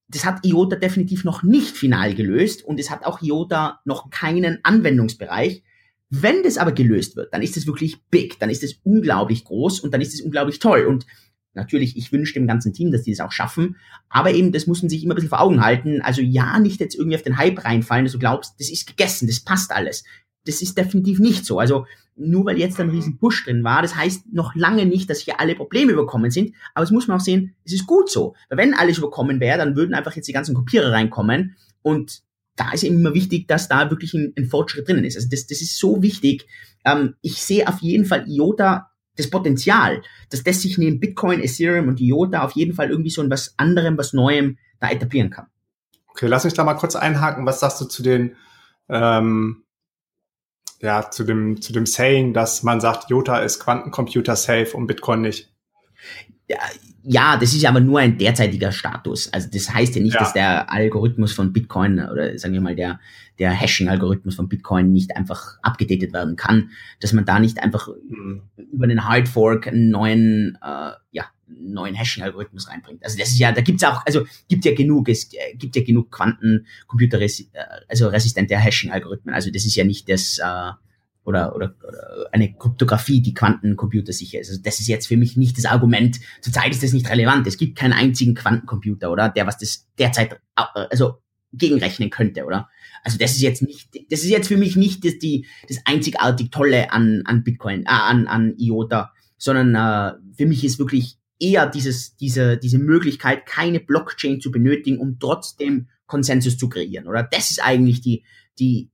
das 0.08 0.26
hat 0.26 0.46
IOTA 0.46 0.76
definitiv 0.76 1.24
noch 1.24 1.44
nicht 1.44 1.76
final 1.76 2.14
gelöst 2.14 2.64
und 2.64 2.80
es 2.80 2.90
hat 2.90 3.06
auch 3.06 3.22
IOTA 3.22 3.82
noch 3.86 4.10
keinen 4.10 4.60
Anwendungsbereich. 4.64 5.64
Wenn 6.10 6.44
das 6.44 6.58
aber 6.58 6.72
gelöst 6.72 7.16
wird, 7.16 7.34
dann 7.34 7.42
ist 7.42 7.58
es 7.58 7.66
wirklich 7.66 8.04
big, 8.12 8.40
dann 8.40 8.50
ist 8.50 8.64
es 8.64 8.80
unglaublich 8.84 9.46
groß 9.46 9.80
und 9.80 9.94
dann 9.94 10.02
ist 10.02 10.14
es 10.14 10.22
unglaublich 10.22 10.60
toll. 10.60 10.86
Und 10.86 11.08
natürlich, 11.54 11.98
ich 11.98 12.12
wünsche 12.12 12.34
dem 12.34 12.46
ganzen 12.46 12.74
Team, 12.74 12.92
dass 12.92 13.04
die 13.04 13.12
das 13.12 13.26
auch 13.26 13.32
schaffen, 13.32 13.78
aber 14.10 14.32
eben, 14.32 14.52
das 14.52 14.68
muss 14.68 14.84
man 14.84 14.90
sich 14.90 15.04
immer 15.04 15.14
ein 15.14 15.16
bisschen 15.16 15.30
vor 15.30 15.42
Augen 15.42 15.64
halten. 15.64 16.02
Also 16.02 16.22
ja, 16.22 16.60
nicht 16.60 16.80
jetzt 16.80 16.96
irgendwie 16.96 17.16
auf 17.16 17.24
den 17.24 17.38
Hype 17.38 17.64
reinfallen, 17.66 18.06
dass 18.06 18.14
du 18.14 18.20
glaubst, 18.20 18.60
das 18.60 18.70
ist 18.70 18.86
gegessen, 18.86 19.28
das 19.28 19.40
passt 19.40 19.72
alles. 19.72 20.04
Das 20.46 20.62
ist 20.62 20.78
definitiv 20.78 21.20
nicht 21.20 21.46
so. 21.46 21.60
Also 21.60 21.86
nur 22.16 22.46
weil 22.46 22.58
jetzt 22.58 22.80
ein 22.80 22.90
riesen 22.90 23.18
Push 23.18 23.46
drin 23.46 23.64
war, 23.64 23.82
das 23.82 23.96
heißt 23.96 24.34
noch 24.34 24.56
lange 24.56 24.86
nicht, 24.86 25.10
dass 25.10 25.20
hier 25.20 25.40
alle 25.40 25.56
Probleme 25.56 25.92
überkommen 25.92 26.30
sind, 26.30 26.54
aber 26.74 26.84
es 26.84 26.92
muss 26.92 27.08
man 27.08 27.18
auch 27.18 27.24
sehen, 27.24 27.56
es 27.66 27.74
ist 27.74 27.88
gut 27.88 28.10
so. 28.10 28.36
Weil 28.50 28.60
wenn 28.60 28.74
alles 28.74 29.00
überkommen 29.00 29.40
wäre, 29.40 29.58
dann 29.58 29.76
würden 29.76 29.96
einfach 29.96 30.16
jetzt 30.16 30.28
die 30.28 30.34
ganzen 30.34 30.54
Kopierer 30.54 30.92
reinkommen 30.92 31.56
und 31.82 32.22
da 32.56 32.72
ist 32.72 32.84
eben 32.84 33.00
immer 33.00 33.14
wichtig, 33.14 33.48
dass 33.48 33.68
da 33.68 33.90
wirklich 33.90 34.14
ein, 34.14 34.34
ein 34.38 34.46
Fortschritt 34.46 34.88
drinnen 34.88 35.06
ist. 35.06 35.16
Also 35.16 35.28
das, 35.30 35.48
das 35.48 35.62
ist 35.62 35.78
so 35.78 36.04
wichtig. 36.04 36.46
Ähm, 36.86 37.16
ich 37.22 37.42
sehe 37.42 37.68
auf 37.68 37.80
jeden 37.80 38.06
Fall 38.06 38.26
IOTA 38.28 38.92
das 39.16 39.30
Potenzial, 39.30 40.02
dass 40.30 40.44
das 40.44 40.62
sich 40.62 40.78
neben 40.78 41.00
Bitcoin, 41.00 41.40
Ethereum 41.40 41.88
und 41.88 42.00
IOTA 42.00 42.44
auf 42.44 42.52
jeden 42.52 42.74
Fall 42.74 42.90
irgendwie 42.90 43.10
so 43.10 43.22
ein 43.22 43.30
was 43.30 43.56
anderem, 43.58 43.98
was 43.98 44.14
Neuem 44.14 44.58
da 44.80 44.90
etablieren 44.90 45.30
kann. 45.30 45.48
Okay, 46.08 46.28
lass 46.28 46.44
mich 46.44 46.54
da 46.54 46.64
mal 46.64 46.76
kurz 46.76 46.96
einhaken. 46.96 47.46
Was 47.46 47.60
sagst 47.60 47.82
du 47.82 47.86
zu 47.86 48.04
den 48.04 48.36
ähm, 48.90 49.63
ja, 50.84 51.10
zu 51.10 51.24
dem, 51.24 51.62
zu 51.62 51.72
dem 51.72 51.86
Saying, 51.86 52.34
dass 52.34 52.62
man 52.62 52.82
sagt, 52.82 53.10
Jota 53.10 53.40
ist 53.40 53.60
Quantencomputer 53.60 54.36
safe 54.36 54.76
und 54.76 54.86
Bitcoin 54.86 55.22
nicht. 55.22 55.50
Ja, 56.50 56.58
ja, 57.06 57.38
das 57.38 57.54
ist 57.54 57.66
aber 57.66 57.80
nur 57.80 58.00
ein 58.00 58.18
derzeitiger 58.18 58.72
Status. 58.72 59.32
Also 59.32 59.48
das 59.52 59.74
heißt 59.74 59.96
ja 59.96 60.02
nicht, 60.02 60.16
ja. 60.16 60.20
dass 60.20 60.34
der 60.34 60.72
Algorithmus 60.72 61.32
von 61.32 61.54
Bitcoin 61.54 62.00
oder 62.00 62.38
sagen 62.38 62.54
wir 62.54 62.62
mal 62.62 62.76
der, 62.76 63.00
der 63.40 63.52
Hashing-Algorithmus 63.52 64.36
von 64.36 64.50
Bitcoin 64.50 64.92
nicht 64.92 65.16
einfach 65.16 65.58
abgedatet 65.62 66.14
werden 66.14 66.36
kann, 66.36 66.72
dass 67.00 67.14
man 67.14 67.24
da 67.24 67.40
nicht 67.40 67.64
einfach 67.64 67.88
mhm. 67.88 68.42
über 68.58 68.84
einen 68.84 69.08
Hardfork 69.08 69.68
einen 69.68 69.90
neuen, 69.90 70.58
äh, 70.62 70.92
ja, 71.12 71.26
neuen 71.60 71.96
Hashing-Algorithmus 71.96 72.70
reinbringt. 72.70 73.04
Also 73.04 73.18
das 73.18 73.30
ist 73.30 73.40
ja, 73.40 73.52
da 73.52 73.62
gibt's 73.62 73.84
auch, 73.84 74.06
also 74.06 74.26
gibt 74.48 74.66
ja 74.66 74.74
genug, 74.74 75.10
es 75.10 75.32
äh, 75.34 75.56
gibt 75.56 75.76
ja 75.76 75.84
genug 75.84 76.12
Quantencomputer, 76.12 77.20
äh, 77.22 77.30
also 77.88 78.08
resistente 78.08 78.58
Hashing-Algorithmen. 78.58 79.34
Also 79.34 79.52
das 79.52 79.66
ist 79.66 79.76
ja 79.76 79.84
nicht 79.84 80.10
das, 80.10 80.40
äh, 80.40 80.72
oder, 81.26 81.56
oder, 81.56 81.76
oder 81.88 82.28
eine 82.32 82.54
Kryptographie, 82.54 83.22
die 83.22 83.34
quantencomputersicher 83.34 84.40
ist. 84.40 84.50
Also 84.50 84.62
das 84.62 84.80
ist 84.80 84.88
jetzt 84.88 85.08
für 85.08 85.18
mich 85.18 85.38
nicht 85.38 85.58
das 85.58 85.66
Argument. 85.66 86.20
Zurzeit 86.42 86.72
ist 86.72 86.84
das 86.84 86.94
nicht 86.94 87.10
relevant. 87.10 87.48
Es 87.48 87.58
gibt 87.58 87.78
keinen 87.78 87.94
einzigen 87.94 88.36
Quantencomputer, 88.36 89.12
oder? 89.12 89.30
Der 89.30 89.48
was 89.48 89.58
das 89.58 89.88
derzeit, 89.98 90.40
also 90.56 91.20
gegenrechnen 91.54 92.10
könnte, 92.10 92.46
oder? 92.46 92.70
Also 93.04 93.18
das 93.18 93.32
ist 93.32 93.42
jetzt 93.42 93.62
nicht, 93.62 93.90
das 94.10 94.24
ist 94.24 94.30
jetzt 94.30 94.48
für 94.48 94.58
mich 94.58 94.76
nicht 94.76 95.06
das, 95.06 95.20
die, 95.20 95.46
das 95.68 95.80
einzigartig 95.86 96.52
Tolle 96.52 96.92
an, 96.92 97.22
an 97.26 97.44
Bitcoin, 97.44 97.84
äh, 97.84 97.90
an, 97.90 98.28
an 98.28 98.56
IOTA, 98.58 99.14
sondern 99.38 99.76
äh, 99.76 100.36
für 100.36 100.46
mich 100.46 100.64
ist 100.64 100.80
wirklich 100.80 101.18
eher 101.44 101.68
dieses, 101.68 102.16
diese, 102.16 102.58
diese 102.58 102.80
Möglichkeit, 102.80 103.46
keine 103.46 103.82
Blockchain 103.82 104.40
zu 104.40 104.50
benötigen, 104.50 104.98
um 104.98 105.20
trotzdem 105.20 105.90
Konsensus 106.06 106.58
zu 106.58 106.70
kreieren, 106.70 107.08
oder? 107.08 107.24
Das 107.24 107.52
ist 107.52 107.62
eigentlich 107.62 108.02
die, 108.02 108.24
die, 108.60 108.90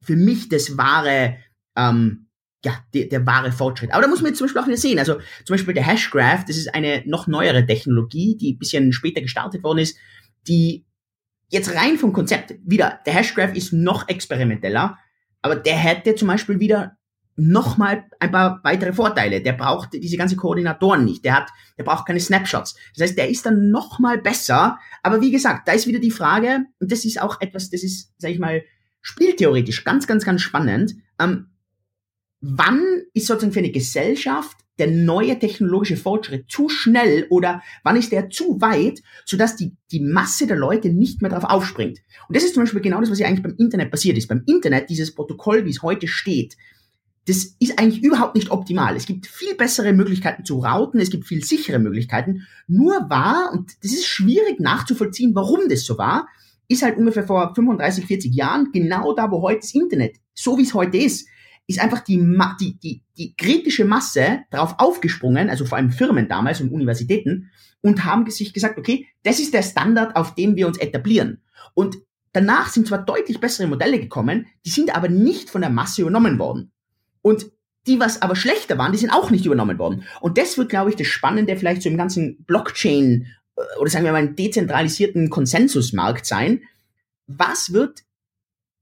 für 0.00 0.16
mich 0.16 0.48
das 0.48 0.76
wahre, 0.76 1.38
ähm, 1.76 2.28
ja, 2.64 2.78
der, 2.94 3.06
der 3.06 3.26
wahre 3.26 3.50
Fortschritt. 3.50 3.92
Aber 3.92 4.02
da 4.02 4.08
muss 4.08 4.22
man 4.22 4.30
jetzt 4.30 4.38
zum 4.38 4.46
Beispiel 4.46 4.62
auch 4.62 4.66
wieder 4.66 4.76
sehen. 4.76 5.00
Also 5.00 5.14
zum 5.44 5.54
Beispiel 5.54 5.74
der 5.74 5.84
Hashgraph, 5.84 6.44
das 6.44 6.56
ist 6.56 6.72
eine 6.72 7.02
noch 7.06 7.26
neuere 7.26 7.66
Technologie, 7.66 8.36
die 8.36 8.52
ein 8.52 8.58
bisschen 8.58 8.92
später 8.92 9.20
gestartet 9.20 9.64
worden 9.64 9.78
ist, 9.78 9.96
die 10.46 10.86
jetzt 11.48 11.74
rein 11.74 11.98
vom 11.98 12.12
Konzept 12.12 12.54
wieder, 12.64 13.00
der 13.04 13.14
Hashgraph 13.14 13.54
ist 13.56 13.72
noch 13.72 14.08
experimenteller, 14.08 14.98
aber 15.42 15.56
der 15.56 15.76
hätte 15.76 16.14
zum 16.14 16.28
Beispiel 16.28 16.60
wieder 16.60 16.96
nochmal 17.36 18.04
ein 18.20 18.30
paar 18.30 18.60
weitere 18.62 18.92
Vorteile. 18.92 19.40
Der 19.40 19.52
braucht 19.52 19.94
diese 19.94 20.16
ganze 20.16 20.36
Koordinatoren 20.36 21.04
nicht. 21.04 21.24
Der 21.24 21.36
hat, 21.36 21.50
der 21.78 21.84
braucht 21.84 22.06
keine 22.06 22.20
Snapshots. 22.20 22.76
Das 22.94 23.08
heißt, 23.08 23.18
der 23.18 23.28
ist 23.28 23.46
dann 23.46 23.70
nochmal 23.70 24.18
besser. 24.18 24.78
Aber 25.02 25.20
wie 25.20 25.30
gesagt, 25.30 25.68
da 25.68 25.72
ist 25.72 25.86
wieder 25.86 25.98
die 25.98 26.10
Frage, 26.10 26.66
und 26.78 26.92
das 26.92 27.04
ist 27.04 27.20
auch 27.20 27.40
etwas, 27.40 27.70
das 27.70 27.82
ist, 27.82 28.12
sag 28.18 28.30
ich 28.30 28.38
mal, 28.38 28.62
spieltheoretisch 29.00 29.84
ganz, 29.84 30.06
ganz, 30.06 30.24
ganz 30.24 30.42
spannend. 30.42 30.94
Ähm, 31.18 31.48
wann 32.40 32.82
ist 33.14 33.26
sozusagen 33.26 33.52
für 33.52 33.60
eine 33.60 33.70
Gesellschaft 33.70 34.56
der 34.78 34.90
neue 34.90 35.38
technologische 35.38 35.96
Fortschritt 35.96 36.50
zu 36.50 36.68
schnell 36.68 37.26
oder 37.30 37.62
wann 37.84 37.96
ist 37.96 38.10
der 38.10 38.30
zu 38.30 38.60
weit, 38.60 39.02
sodass 39.24 39.54
die, 39.54 39.76
die 39.90 40.00
Masse 40.00 40.46
der 40.46 40.56
Leute 40.56 40.88
nicht 40.88 41.20
mehr 41.20 41.30
darauf 41.30 41.48
aufspringt. 41.50 42.00
Und 42.28 42.36
das 42.36 42.42
ist 42.42 42.54
zum 42.54 42.62
Beispiel 42.62 42.80
genau 42.80 43.00
das, 43.00 43.10
was 43.10 43.18
ja 43.18 43.26
eigentlich 43.26 43.42
beim 43.42 43.56
Internet 43.58 43.90
passiert 43.90 44.16
ist. 44.16 44.28
Beim 44.28 44.42
Internet, 44.46 44.88
dieses 44.88 45.14
Protokoll, 45.14 45.66
wie 45.66 45.70
es 45.70 45.82
heute 45.82 46.08
steht, 46.08 46.56
das 47.26 47.56
ist 47.60 47.78
eigentlich 47.78 48.02
überhaupt 48.02 48.34
nicht 48.34 48.50
optimal. 48.50 48.96
Es 48.96 49.06
gibt 49.06 49.26
viel 49.26 49.54
bessere 49.54 49.92
Möglichkeiten 49.92 50.44
zu 50.44 50.58
routen, 50.58 51.00
es 51.00 51.10
gibt 51.10 51.26
viel 51.26 51.44
sichere 51.44 51.78
Möglichkeiten. 51.78 52.46
Nur 52.66 53.08
war, 53.08 53.52
und 53.52 53.72
das 53.82 53.92
ist 53.92 54.06
schwierig 54.06 54.58
nachzuvollziehen, 54.58 55.34
warum 55.34 55.68
das 55.68 55.84
so 55.84 55.98
war, 55.98 56.26
ist 56.68 56.82
halt 56.82 56.96
ungefähr 56.96 57.24
vor 57.24 57.54
35, 57.54 58.06
40 58.06 58.34
Jahren 58.34 58.70
genau 58.72 59.14
da, 59.14 59.30
wo 59.30 59.42
heute 59.42 59.60
das 59.60 59.74
Internet, 59.74 60.16
so 60.34 60.58
wie 60.58 60.62
es 60.62 60.74
heute 60.74 60.96
ist, 60.96 61.28
ist 61.68 61.80
einfach 61.80 62.00
die, 62.00 62.18
die, 62.60 62.78
die, 62.78 63.02
die 63.16 63.36
kritische 63.36 63.84
Masse 63.84 64.40
darauf 64.50 64.74
aufgesprungen, 64.78 65.48
also 65.48 65.64
vor 65.64 65.78
allem 65.78 65.90
Firmen 65.90 66.28
damals 66.28 66.60
und 66.60 66.72
Universitäten, 66.72 67.50
und 67.82 68.04
haben 68.04 68.28
sich 68.30 68.52
gesagt, 68.52 68.78
okay, 68.78 69.06
das 69.22 69.38
ist 69.38 69.54
der 69.54 69.62
Standard, 69.62 70.16
auf 70.16 70.34
dem 70.34 70.56
wir 70.56 70.66
uns 70.66 70.78
etablieren. 70.78 71.42
Und 71.74 71.98
danach 72.32 72.68
sind 72.68 72.86
zwar 72.86 73.04
deutlich 73.04 73.40
bessere 73.40 73.66
Modelle 73.66 74.00
gekommen, 74.00 74.46
die 74.64 74.70
sind 74.70 74.94
aber 74.94 75.08
nicht 75.08 75.50
von 75.50 75.60
der 75.60 75.70
Masse 75.70 76.02
übernommen 76.02 76.38
worden. 76.38 76.71
Und 77.22 77.46
die, 77.86 77.98
was 77.98 78.22
aber 78.22 78.36
schlechter 78.36 78.78
waren, 78.78 78.92
die 78.92 78.98
sind 78.98 79.10
auch 79.10 79.30
nicht 79.30 79.46
übernommen 79.46 79.78
worden. 79.78 80.04
Und 80.20 80.38
das 80.38 80.56
wird, 80.56 80.68
glaube 80.68 80.90
ich, 80.90 80.96
das 80.96 81.08
Spannende 81.08 81.56
vielleicht 81.56 81.82
so 81.82 81.88
im 81.88 81.96
ganzen 81.96 82.44
Blockchain 82.44 83.26
äh, 83.56 83.78
oder 83.80 83.90
sagen 83.90 84.04
wir 84.04 84.12
mal 84.12 84.18
einen 84.18 84.36
dezentralisierten 84.36 85.30
Konsensusmarkt 85.30 86.26
sein. 86.26 86.62
Was 87.26 87.72
wird 87.72 88.02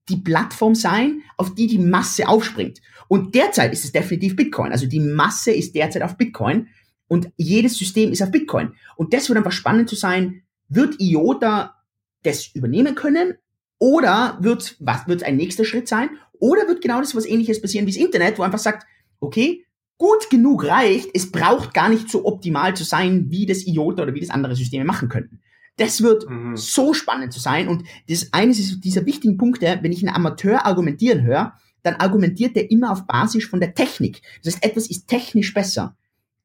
die 0.09 0.16
Plattform 0.16 0.74
sein, 0.74 1.22
auf 1.37 1.55
die 1.55 1.66
die 1.66 1.79
Masse 1.79 2.29
aufspringt? 2.29 2.81
Und 3.09 3.35
derzeit 3.35 3.72
ist 3.72 3.85
es 3.85 3.92
definitiv 3.92 4.37
Bitcoin. 4.37 4.72
Also 4.72 4.87
die 4.87 5.00
Masse 5.00 5.53
ist 5.53 5.74
derzeit 5.74 6.03
auf 6.03 6.16
Bitcoin 6.16 6.68
und 7.09 7.31
jedes 7.37 7.76
System 7.76 8.12
ist 8.12 8.22
auf 8.22 8.31
Bitcoin. 8.31 8.74
Und 8.96 9.12
das 9.14 9.29
wird 9.29 9.38
einfach 9.38 9.53
spannend 9.53 9.88
zu 9.88 9.96
sein, 9.96 10.42
wird 10.68 11.00
IOTA 11.00 11.74
das 12.22 12.48
übernehmen 12.55 12.94
können 12.94 13.35
oder 13.79 14.38
wird 14.40 14.76
was 14.79 15.09
wird 15.09 15.22
ein 15.22 15.37
nächster 15.37 15.64
Schritt 15.64 15.88
sein? 15.88 16.11
Oder 16.40 16.66
wird 16.66 16.83
genau 16.83 16.98
das 16.98 17.14
was 17.14 17.26
ähnliches 17.26 17.62
passieren 17.62 17.87
wie 17.87 17.92
das 17.92 18.00
Internet, 18.00 18.38
wo 18.38 18.42
einfach 18.42 18.59
sagt, 18.59 18.87
okay, 19.20 19.64
gut 19.98 20.31
genug 20.31 20.64
reicht, 20.64 21.11
es 21.14 21.31
braucht 21.31 21.74
gar 21.74 21.90
nicht 21.90 22.11
so 22.11 22.24
optimal 22.24 22.74
zu 22.74 22.85
sein, 22.85 23.26
wie 23.31 23.46
das 23.46 23.66
IOTA 23.66 24.03
oder 24.03 24.14
wie 24.14 24.20
das 24.20 24.31
andere 24.31 24.57
Systeme 24.57 24.85
machen 24.85 25.09
könnten. 25.09 25.40
Das 25.76 26.03
wird 26.03 26.29
mhm. 26.29 26.57
so 26.57 26.94
spannend 26.94 27.33
zu 27.33 27.40
sein. 27.40 27.68
Und 27.68 27.85
das 28.09 28.33
eines 28.33 28.59
ist 28.59 28.81
dieser 28.81 29.07
wichtigen 29.07 29.37
Punkte, 29.37 29.79
wenn 29.83 29.92
ich 29.92 30.03
einen 30.03 30.14
Amateur 30.14 30.66
argumentieren 30.66 31.22
höre, 31.22 31.55
dann 31.83 31.94
argumentiert 31.94 32.57
er 32.57 32.70
immer 32.70 32.92
auf 32.92 33.07
Basis 33.07 33.44
von 33.44 33.61
der 33.61 33.74
Technik. 33.74 34.22
Das 34.42 34.55
heißt, 34.55 34.64
etwas 34.64 34.88
ist 34.88 35.07
technisch 35.07 35.55
besser. 35.55 35.96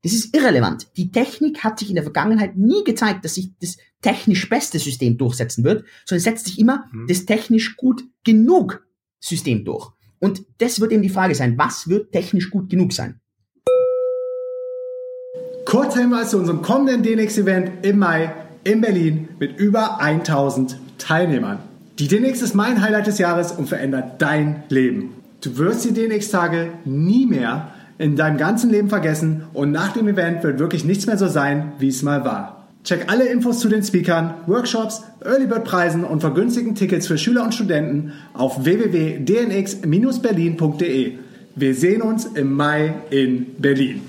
Das 0.03 0.13
ist 0.13 0.35
irrelevant. 0.35 0.87
Die 0.97 1.11
Technik 1.11 1.63
hat 1.63 1.79
sich 1.79 1.89
in 1.89 1.95
der 1.95 2.03
Vergangenheit 2.03 2.55
nie 2.57 2.83
gezeigt, 2.83 3.25
dass 3.25 3.35
sich 3.35 3.49
das 3.59 3.77
technisch 4.01 4.47
beste 4.47 4.79
System 4.79 5.17
durchsetzen 5.17 5.63
wird, 5.63 5.83
sondern 6.05 6.23
setzt 6.23 6.45
sich 6.45 6.59
immer 6.59 6.85
mhm. 6.91 7.07
das 7.07 7.25
technisch 7.25 7.75
gut 7.75 8.03
genug 8.23 8.84
System 9.25 9.65
durch. 9.65 9.91
Und 10.19 10.43
das 10.59 10.79
wird 10.79 10.91
eben 10.91 11.01
die 11.01 11.09
Frage 11.09 11.35
sein, 11.35 11.57
was 11.57 11.89
wird 11.89 12.11
technisch 12.11 12.49
gut 12.49 12.69
genug 12.69 12.93
sein? 12.93 13.19
Kurzer 15.65 16.01
Hinweis 16.01 16.29
zu 16.29 16.37
unserem 16.37 16.61
kommenden 16.61 17.01
DNX-Event 17.01 17.83
im 17.83 17.99
Mai 17.99 18.33
in 18.63 18.81
Berlin 18.81 19.29
mit 19.39 19.57
über 19.59 19.99
1000 19.99 20.79
Teilnehmern. 20.99 21.59
Die 21.97 22.07
DNX 22.07 22.41
ist 22.41 22.53
mein 22.53 22.81
Highlight 22.81 23.07
des 23.07 23.17
Jahres 23.17 23.51
und 23.51 23.67
verändert 23.67 24.21
dein 24.21 24.63
Leben. 24.69 25.15
Du 25.41 25.57
wirst 25.57 25.85
die 25.85 25.93
DNX-Tage 25.93 26.69
nie 26.85 27.25
mehr 27.25 27.71
in 27.97 28.15
deinem 28.15 28.37
ganzen 28.37 28.69
Leben 28.69 28.89
vergessen 28.89 29.45
und 29.53 29.71
nach 29.71 29.93
dem 29.93 30.07
Event 30.07 30.43
wird 30.43 30.59
wirklich 30.59 30.85
nichts 30.85 31.07
mehr 31.07 31.17
so 31.17 31.27
sein, 31.27 31.73
wie 31.79 31.87
es 31.87 32.03
mal 32.03 32.25
war. 32.25 32.64
Check 32.85 33.11
alle 33.11 33.25
Infos 33.25 33.59
zu 33.61 33.67
den 33.67 33.81
Speakern, 33.81 34.35
Workshops, 34.45 35.01
Early 35.23 35.47
Bird 35.47 35.63
Preisen 35.63 36.03
und 36.03 36.19
vergünstigten 36.19 36.75
Tickets 36.75 37.07
für 37.07 37.17
Schüler 37.17 37.43
und 37.43 37.51
Studenten 37.51 38.13
auf 38.35 38.63
www.dnx-berlin.de. 38.63 41.17
Wir 41.55 41.73
sehen 41.73 42.03
uns 42.03 42.25
im 42.25 42.53
Mai 42.53 42.93
in 43.09 43.59
Berlin. 43.59 44.07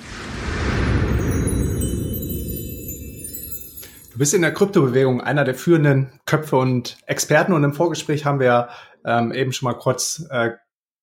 Du 4.13 4.19
bist 4.19 4.35
in 4.35 4.43
der 4.43 4.53
Kryptobewegung 4.53 5.23
einer 5.23 5.45
der 5.45 5.55
führenden 5.55 6.13
Köpfe 6.27 6.57
und 6.57 6.99
Experten 7.07 7.55
und 7.55 7.65
im 7.65 7.73
Vorgespräch 7.73 8.27
haben 8.27 8.41
wir 8.41 8.69
ähm, 9.07 9.33
eben 9.33 9.55
schon 9.55 9.71
mal 9.71 9.79
kurz 9.79 10.27
äh, 10.29 10.51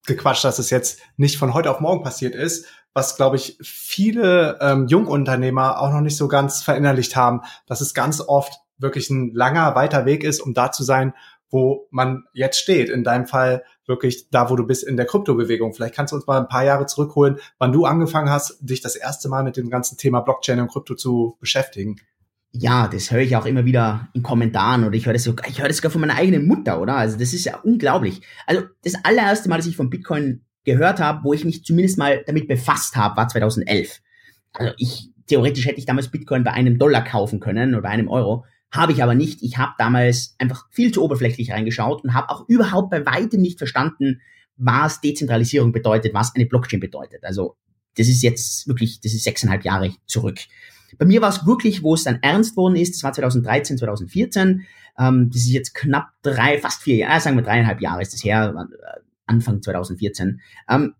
gequatscht, 0.06 0.44
dass 0.44 0.60
es 0.60 0.70
jetzt 0.70 1.00
nicht 1.18 1.38
von 1.38 1.56
heute 1.56 1.72
auf 1.72 1.80
morgen 1.80 2.04
passiert 2.04 2.36
ist, 2.36 2.68
was, 2.94 3.16
glaube 3.16 3.38
ich, 3.38 3.58
viele 3.62 4.58
ähm, 4.62 4.88
Jungunternehmer 4.88 5.80
auch 5.80 5.92
noch 5.92 6.02
nicht 6.02 6.18
so 6.18 6.28
ganz 6.28 6.62
verinnerlicht 6.62 7.16
haben, 7.16 7.42
dass 7.66 7.82
es 7.82 7.94
ganz 7.94 8.22
oft 8.22 8.54
wirklich 8.78 9.10
ein 9.10 9.34
langer, 9.34 9.76
weiter 9.76 10.06
Weg 10.06 10.24
ist, 10.24 10.42
um 10.42 10.54
da 10.54 10.72
zu 10.72 10.84
sein, 10.84 11.14
wo 11.50 11.88
man 11.92 12.24
jetzt 12.34 12.60
steht. 12.60 12.90
In 12.90 13.04
deinem 13.04 13.28
Fall 13.28 13.64
wirklich 13.86 14.30
da, 14.30 14.50
wo 14.50 14.56
du 14.56 14.66
bist 14.66 14.84
in 14.84 14.98
der 14.98 15.06
Kryptobewegung. 15.06 15.74
Vielleicht 15.74 15.96
kannst 15.96 16.12
du 16.12 16.16
uns 16.16 16.28
mal 16.28 16.40
ein 16.40 16.48
paar 16.48 16.64
Jahre 16.64 16.86
zurückholen, 16.86 17.40
wann 17.58 17.72
du 17.72 17.86
angefangen 17.86 18.30
hast, 18.30 18.58
dich 18.60 18.82
das 18.82 18.96
erste 18.96 19.30
Mal 19.30 19.44
mit 19.44 19.58
dem 19.58 19.70
ganzen 19.70 19.98
Thema 19.98 20.22
Blockchain 20.22 20.60
und 20.60 20.72
Krypto 20.72 20.96
zu 20.96 21.38
beschäftigen 21.40 21.98
ja, 22.56 22.88
das 22.88 23.10
höre 23.10 23.22
ich 23.22 23.36
auch 23.36 23.48
immer 23.48 23.66
wieder 23.66 24.10
in 24.14 24.22
Kommentaren 24.22 24.84
oder 24.84 24.96
ich 24.96 25.08
höre 25.08 25.14
das 25.14 25.24
sogar, 25.24 25.50
ich 25.50 25.60
höre 25.60 25.68
das 25.68 25.78
sogar 25.78 25.92
von 25.92 26.02
meiner 26.02 26.16
eigenen 26.16 26.46
Mutter, 26.46 26.80
oder? 26.80 26.96
Also 26.96 27.18
das 27.18 27.34
ist 27.34 27.46
ja 27.46 27.58
unglaublich. 27.64 28.22
Also 28.46 28.64
das 28.84 28.94
allererste 29.04 29.50
Mal, 29.50 29.58
dass 29.58 29.66
ich 29.66 29.76
von 29.76 29.90
Bitcoin 29.90 30.46
gehört 30.64 31.00
habe, 31.00 31.24
wo 31.24 31.34
ich 31.34 31.46
mich 31.46 31.64
zumindest 31.64 31.98
mal 31.98 32.24
damit 32.26 32.48
befasst 32.48 32.96
habe, 32.96 33.18
war 33.18 33.28
2011. 33.28 34.02
Also 34.54 34.74
ich, 34.78 35.10
theoretisch 35.28 35.66
hätte 35.66 35.80
ich 35.80 35.86
damals 35.86 36.10
Bitcoin 36.10 36.44
bei 36.44 36.52
einem 36.52 36.78
Dollar 36.78 37.04
kaufen 37.04 37.40
können 37.40 37.74
oder 37.74 37.84
bei 37.84 37.90
einem 37.90 38.08
Euro. 38.08 38.46
Habe 38.72 38.92
ich 38.92 39.04
aber 39.04 39.14
nicht. 39.14 39.44
Ich 39.44 39.58
habe 39.58 39.74
damals 39.78 40.36
einfach 40.40 40.68
viel 40.72 40.92
zu 40.92 41.04
oberflächlich 41.04 41.52
reingeschaut 41.52 42.04
und 42.04 42.14
habe 42.14 42.30
auch 42.30 42.48
überhaupt 42.48 42.90
bei 42.90 43.06
weitem 43.06 43.42
nicht 43.42 43.58
verstanden, 43.58 44.22
was 44.58 45.02
Dezentralisierung 45.02 45.72
bedeutet, 45.72 46.14
was 46.14 46.34
eine 46.36 46.46
Blockchain 46.46 46.80
bedeutet. 46.80 47.24
Also 47.24 47.56
das 47.98 48.08
ist 48.08 48.24
jetzt 48.24 48.68
wirklich, 48.68 49.00
das 49.02 49.14
ist 49.14 49.24
sechseinhalb 49.24 49.64
Jahre 49.64 49.92
zurück. 50.06 50.40
Bei 50.98 51.06
mir 51.06 51.22
war 51.22 51.30
es 51.30 51.46
wirklich, 51.46 51.84
wo 51.84 51.96
es 51.96 52.04
dann 52.04 52.20
ernst 52.22 52.56
worden 52.56 52.76
ist, 52.76 52.96
das 52.96 53.04
war 53.04 53.14
2013, 53.14 53.78
2014. 53.78 54.66
Ähm, 54.98 55.30
das 55.32 55.42
ist 55.42 55.52
jetzt 55.52 55.74
knapp 55.74 56.10
drei, 56.22 56.60
fast 56.60 56.84
vier 56.84 56.98
Jahre, 56.98 57.20
sagen 57.20 57.36
wir 57.36 57.44
dreieinhalb 57.44 57.82
Jahre 57.82 58.02
ist 58.02 58.14
das 58.14 58.24
her, 58.24 58.54
äh, 58.56 59.00
Anfang 59.34 59.62
2014. 59.62 60.42
Ähm, 60.70 60.94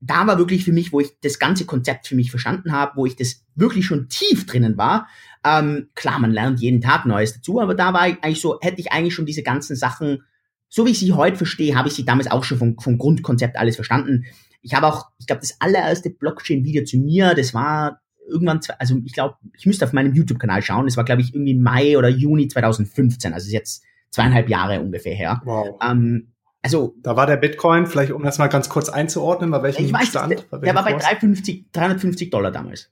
da 0.00 0.26
war 0.26 0.38
wirklich 0.38 0.64
für 0.64 0.72
mich, 0.72 0.92
wo 0.92 1.00
ich 1.00 1.10
das 1.20 1.38
ganze 1.38 1.66
Konzept 1.66 2.08
für 2.08 2.16
mich 2.16 2.30
verstanden 2.30 2.72
habe, 2.72 2.96
wo 2.96 3.06
ich 3.06 3.16
das 3.16 3.44
wirklich 3.54 3.84
schon 3.84 4.08
tief 4.08 4.46
drinnen 4.46 4.78
war. 4.78 5.08
Ähm, 5.44 5.90
klar, 5.94 6.18
man 6.18 6.32
lernt 6.32 6.60
jeden 6.60 6.80
Tag 6.80 7.04
Neues 7.04 7.34
dazu, 7.34 7.60
aber 7.60 7.74
da 7.74 7.92
war 7.92 8.08
ich 8.08 8.16
eigentlich 8.22 8.40
so, 8.40 8.58
hätte 8.60 8.80
ich 8.80 8.92
eigentlich 8.92 9.14
schon 9.14 9.26
diese 9.26 9.42
ganzen 9.42 9.76
Sachen, 9.76 10.22
so 10.68 10.86
wie 10.86 10.90
ich 10.90 10.98
sie 10.98 11.12
heute 11.12 11.36
verstehe, 11.36 11.76
habe 11.76 11.88
ich 11.88 11.94
sie 11.94 12.04
damals 12.04 12.30
auch 12.30 12.44
schon 12.44 12.58
vom, 12.58 12.78
vom 12.78 12.96
Grundkonzept 12.96 13.56
alles 13.58 13.76
verstanden. 13.76 14.24
Ich 14.62 14.74
habe 14.74 14.86
auch, 14.86 15.08
ich 15.18 15.26
glaube, 15.26 15.40
das 15.40 15.60
allererste 15.60 16.10
Blockchain-Video 16.10 16.84
zu 16.84 16.96
mir, 16.96 17.34
das 17.34 17.52
war 17.52 18.00
irgendwann, 18.26 18.60
also 18.78 18.98
ich 19.04 19.12
glaube, 19.12 19.36
ich 19.56 19.66
müsste 19.66 19.84
auf 19.84 19.92
meinem 19.92 20.14
YouTube-Kanal 20.14 20.62
schauen. 20.62 20.86
Es 20.86 20.96
war, 20.96 21.04
glaube 21.04 21.20
ich, 21.20 21.34
irgendwie 21.34 21.54
Mai 21.54 21.98
oder 21.98 22.08
Juni 22.08 22.48
2015. 22.48 23.34
Also 23.34 23.46
ist 23.46 23.52
jetzt 23.52 23.84
zweieinhalb 24.10 24.48
Jahre 24.48 24.80
ungefähr 24.80 25.14
her. 25.14 25.42
Wow. 25.44 25.78
Ähm, 25.82 26.32
Also 26.62 26.94
da 26.98 27.16
war 27.16 27.26
der 27.26 27.36
Bitcoin, 27.36 27.86
vielleicht 27.86 28.12
um 28.12 28.22
das 28.22 28.38
mal 28.38 28.48
ganz 28.48 28.68
kurz 28.68 28.88
einzuordnen, 28.88 29.50
bei 29.50 29.62
welchem 29.62 29.86
ich 29.86 29.92
weiß, 29.92 30.08
Stand? 30.08 30.46
Der, 30.50 30.58
der 30.58 30.74
war 30.74 30.84
bei 30.84 30.92
350, 30.92 31.72
350 31.72 32.30
Dollar 32.30 32.50
damals. 32.50 32.90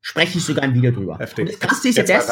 Spreche 0.00 0.38
ich 0.38 0.44
sogar 0.44 0.62
ein 0.62 0.74
Video 0.74 0.92
drüber. 0.92 1.18
Heftig. 1.18 1.46
Und 1.46 1.52
das 1.52 1.60
Krasse 1.60 1.88
ist 1.88 1.96
ja 1.98 2.04
das. 2.04 2.30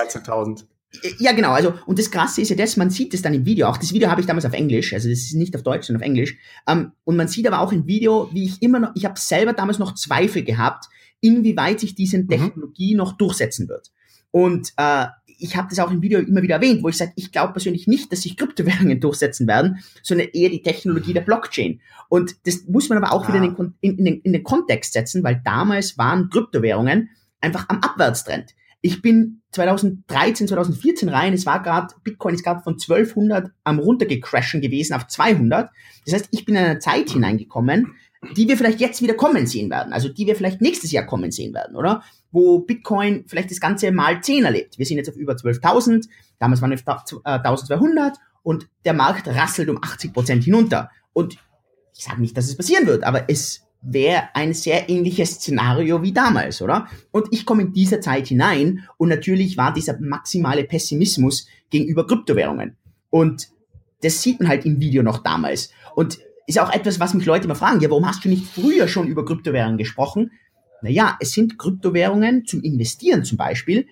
Ja, 1.19 1.33
genau. 1.33 1.51
Also, 1.51 1.75
und 1.87 1.99
das 1.99 2.11
Krasse 2.11 2.41
ist 2.41 2.51
ja 2.51 2.57
das, 2.57 2.77
man 2.77 2.91
sieht 2.91 3.13
es 3.15 3.23
dann 3.23 3.35
im 3.35 3.45
Video 3.45 3.67
auch. 3.67 3.77
Das 3.77 3.93
Video 3.93 4.09
habe 4.09 4.21
ich 4.21 4.29
damals 4.29 4.45
auf 4.45 4.53
Englisch, 4.53 4.93
also 4.93 5.09
das 5.09 5.19
ist 5.19 5.35
nicht 5.35 5.57
auf 5.57 5.65
Deutsch, 5.65 5.87
sondern 5.87 6.03
auf 6.03 6.07
Englisch. 6.07 6.37
Um, 6.71 6.93
und 7.03 7.17
man 7.17 7.27
sieht 7.27 7.49
aber 7.49 7.61
auch 7.61 7.73
im 7.73 7.87
Video, 7.89 8.29
wie 8.33 8.45
ich 8.45 8.63
immer 8.63 8.79
noch, 8.79 8.93
ich 8.95 9.05
habe 9.05 9.19
selber 9.19 9.53
damals 9.53 9.81
noch 9.81 9.95
Zweifel 9.95 10.45
gehabt, 10.45 10.87
inwieweit 11.21 11.81
sich 11.81 11.97
diese 11.97 12.19
mhm. 12.19 12.29
Technologie 12.29 12.95
mhm. 12.95 12.99
noch 12.99 13.17
durchsetzen 13.17 13.69
wird. 13.69 13.91
Und 14.31 14.73
äh, 14.77 15.07
ich 15.39 15.57
habe 15.57 15.69
das 15.69 15.79
auch 15.79 15.91
im 15.91 16.03
Video 16.03 16.21
immer 16.21 16.43
wieder 16.43 16.57
erwähnt, 16.57 16.83
wo 16.83 16.89
ich 16.89 16.97
sage, 16.97 17.13
ich 17.17 17.33
glaube 17.33 17.53
persönlich 17.53 17.87
nicht, 17.87 18.13
dass 18.13 18.23
sich 18.23 18.37
Kryptowährungen 18.37 19.01
durchsetzen 19.01 19.47
werden, 19.47 19.79
sondern 20.03 20.29
eher 20.33 20.51
die 20.51 20.63
Technologie 20.63 21.13
der 21.13 21.23
Blockchain. 21.23 21.81
Und 22.09 22.37
das 22.47 22.65
muss 22.67 22.89
man 22.89 22.99
aber 22.99 23.13
auch 23.13 23.25
ah. 23.25 23.29
wieder 23.29 23.45
in 23.45 23.55
den, 23.55 23.75
in, 23.81 23.99
in, 23.99 24.05
den, 24.05 24.21
in 24.21 24.33
den 24.33 24.45
Kontext 24.45 24.93
setzen, 24.93 25.23
weil 25.25 25.41
damals 25.45 25.99
waren 25.99 26.31
Kryptowährungen 26.31 27.11
einfach 27.41 27.69
am 27.69 27.81
Abwärtstrend. 27.81 28.55
Ich 28.81 29.01
bin 29.01 29.41
2013, 29.53 30.49
2014 30.49 31.09
rein, 31.09 31.33
es 31.33 31.47
war 31.47 31.63
gerade, 31.63 31.95
Bitcoin 32.03 32.35
ist 32.35 32.45
gerade 32.45 32.63
von 32.63 32.75
1200 32.75 33.51
am 33.65 33.79
runtergecrashen 33.79 34.61
gewesen 34.61 34.95
auf 34.95 35.07
200. 35.07 35.71
Das 36.05 36.15
heißt, 36.15 36.29
ich 36.33 36.45
bin 36.45 36.55
in 36.55 36.65
eine 36.65 36.79
Zeit 36.81 37.11
hineingekommen, 37.11 37.95
die 38.37 38.49
wir 38.49 38.57
vielleicht 38.57 38.81
jetzt 38.81 39.01
wieder 39.03 39.15
kommen 39.15 39.47
sehen 39.47 39.71
werden, 39.71 39.93
also 39.93 40.09
die 40.09 40.27
wir 40.27 40.37
vielleicht 40.37 40.61
nächstes 40.61 40.93
Jahr 40.93 41.07
kommen 41.07 41.31
sehen 41.31 41.55
werden, 41.55 41.77
oder? 41.77 42.03
Wo 42.35 42.59
Bitcoin 42.59 43.25
vielleicht 43.29 43.53
das 43.53 43.61
Ganze 43.61 43.93
mal 43.93 44.21
10 44.21 44.45
erlebt. 44.45 44.77
Wir 44.77 44.87
sind 44.87 44.97
jetzt 44.97 45.09
auf 45.09 45.17
über 45.17 45.35
12.000, 45.35 46.09
damals 46.41 46.61
waren 46.61 46.71
wir 46.71 46.77
auf 46.77 47.07
1.200 47.07 48.09
äh, 48.09 48.13
und 48.43 48.69
der 48.85 48.93
Markt 48.93 49.29
rasselt 49.29 49.69
um 49.69 49.79
80 49.81 50.13
Prozent 50.13 50.43
hinunter. 50.43 50.91
Und 51.13 51.39
ich 51.97 52.05
sage 52.05 52.21
nicht, 52.21 52.37
dass 52.37 52.47
es 52.47 52.57
passieren 52.57 52.87
wird, 52.87 53.05
aber 53.05 53.31
es 53.31 53.63
wäre 53.81 54.31
ein 54.35 54.53
sehr 54.53 54.89
ähnliches 54.89 55.35
Szenario 55.35 56.03
wie 56.03 56.13
damals, 56.13 56.61
oder? 56.61 56.89
Und 57.13 57.29
ich 57.31 57.47
komme 57.47 57.63
in 57.63 57.73
dieser 57.73 58.01
Zeit 58.01 58.27
hinein 58.27 58.85
und 58.97 59.11
natürlich 59.11 59.57
war 59.57 59.73
dieser 59.73 60.01
maximale 60.01 60.65
Pessimismus 60.65 61.47
gegenüber 61.71 62.05
Kryptowährungen. 62.05 62.77
Und 63.11 63.49
das 64.03 64.23
sieht 64.23 64.41
man 64.41 64.49
halt 64.49 64.65
im 64.65 64.81
Video 64.81 65.05
noch 65.05 65.19
damals. 65.19 65.71
Und 65.95 66.19
ist 66.47 66.59
auch 66.59 66.73
etwas, 66.73 66.99
was 66.99 67.15
mich 67.15 67.27
Leute 67.27 67.45
immer 67.45 67.55
fragen, 67.55 67.81
ja, 67.81 67.91
warum 67.91 68.07
hast 68.07 68.25
du 68.25 68.29
nicht 68.29 68.47
früher 68.47 68.89
schon 68.89 69.07
über 69.07 69.25
Kryptowährungen 69.25 69.79
gesprochen? 69.79 70.33
Naja, 70.85 71.17
es 71.19 71.33
sind 71.33 71.59
Kryptowährungen 71.59 72.45
zum 72.45 72.63
Investieren 72.63 73.25
zum 73.25 73.39
Beispiel, 73.39 73.87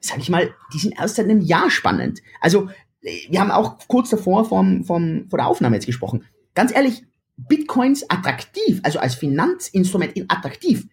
sag 0.00 0.20
ich 0.20 0.28
mal, 0.28 0.54
die 0.72 0.78
sind 0.78 0.94
erst 0.96 1.16
seit 1.16 1.24
einem 1.24 1.40
Jahr 1.40 1.68
spannend. 1.68 2.20
Also, 2.40 2.70
wir 3.00 3.40
haben 3.40 3.50
auch 3.50 3.76
kurz 3.88 4.10
davor 4.10 4.44
vom, 4.44 4.84
vom, 4.84 5.26
vor 5.28 5.36
der 5.36 5.48
Aufnahme 5.48 5.74
jetzt 5.74 5.86
gesprochen. 5.86 6.24
Ganz 6.54 6.72
ehrlich, 6.72 7.02
Bitcoins 7.36 8.08
attraktiv, 8.08 8.78
also 8.84 9.00
als 9.00 9.16
Finanzinstrument 9.16 10.12
in 10.12 10.30
attraktiv, 10.30 10.86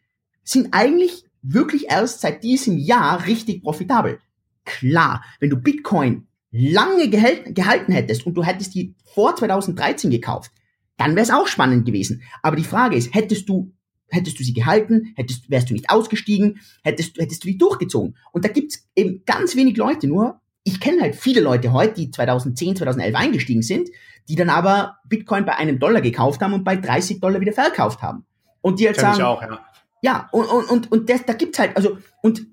sind 0.43 0.69
eigentlich 0.71 1.25
wirklich 1.43 1.91
erst 1.91 2.21
seit 2.21 2.43
diesem 2.43 2.80
Jahr 2.80 3.28
richtig 3.28 3.62
profitabel. 3.62 4.19
Klar, 4.65 5.23
wenn 5.39 5.51
du 5.51 5.58
Bitcoin 5.58 6.25
lange 6.49 7.08
gehalten 7.12 7.91
hättest 7.91 8.25
und 8.25 8.34
du 8.34 8.43
hättest 8.43 8.73
die 8.73 8.95
vor 9.13 9.36
2013 9.36 10.10
gekauft, 10.10 10.51
dann 10.97 11.12
wäre 11.12 11.23
es 11.23 11.32
auch 11.32 11.45
spannend 11.45 11.86
gewesen. 11.86 12.23
Aber 12.41 12.56
die 12.56 12.63
Frage 12.63 12.95
ist, 12.95 13.13
hättest 13.13 13.47
du 13.47 13.74
hättest 14.10 14.39
du 14.39 14.44
sie 14.44 14.54
gehalten, 14.54 15.13
hättest, 15.15 15.50
wärst 15.50 15.70
du 15.70 15.74
nicht 15.74 15.89
ausgestiegen, 15.89 16.60
hättest, 16.84 17.18
hättest 17.18 17.44
du 17.44 17.48
die 17.48 17.58
durchgezogen. 17.58 18.15
Und 18.32 18.46
da 18.46 18.50
gibt's 18.50 18.88
eben 18.96 19.24
ganz 19.26 19.56
wenig 19.56 19.78
Leute, 19.78 20.08
nur 20.08 20.41
ich 20.63 20.80
kenne 20.80 21.02
halt 21.02 21.15
viele 21.15 21.41
Leute 21.41 21.74
heute, 21.74 21.94
die 21.94 22.12
2010, 22.12 22.78
2011 22.78 23.15
eingestiegen 23.15 23.62
sind, 23.62 23.89
die 24.28 24.36
dann 24.36 24.50
aber 24.50 24.98
Bitcoin 25.08 25.46
bei 25.46 25.56
einem 25.56 25.80
Dollar 25.80 26.02
gekauft 26.02 26.41
haben 26.41 26.54
und 26.54 26.63
bei 26.63 26.76
30 26.76 27.20
Dollar 27.20 27.39
wieder 27.39 27.54
verkauft 27.54 28.02
haben. 28.02 28.26
Und 28.62 28.80
die 28.80 28.88
halt 28.88 28.98
Kenn 28.98 29.06
sagen, 29.06 29.18
ich 29.18 29.24
auch, 29.24 29.41
ja. 29.41 29.60
Ja, 30.02 30.30
und, 30.32 30.46
und, 30.46 30.70
und, 30.70 30.91
und 30.91 31.10
das, 31.10 31.26
da 31.26 31.34
gibt's 31.34 31.60
halt, 31.60 31.76
also, 31.78 31.98
und 32.22 32.46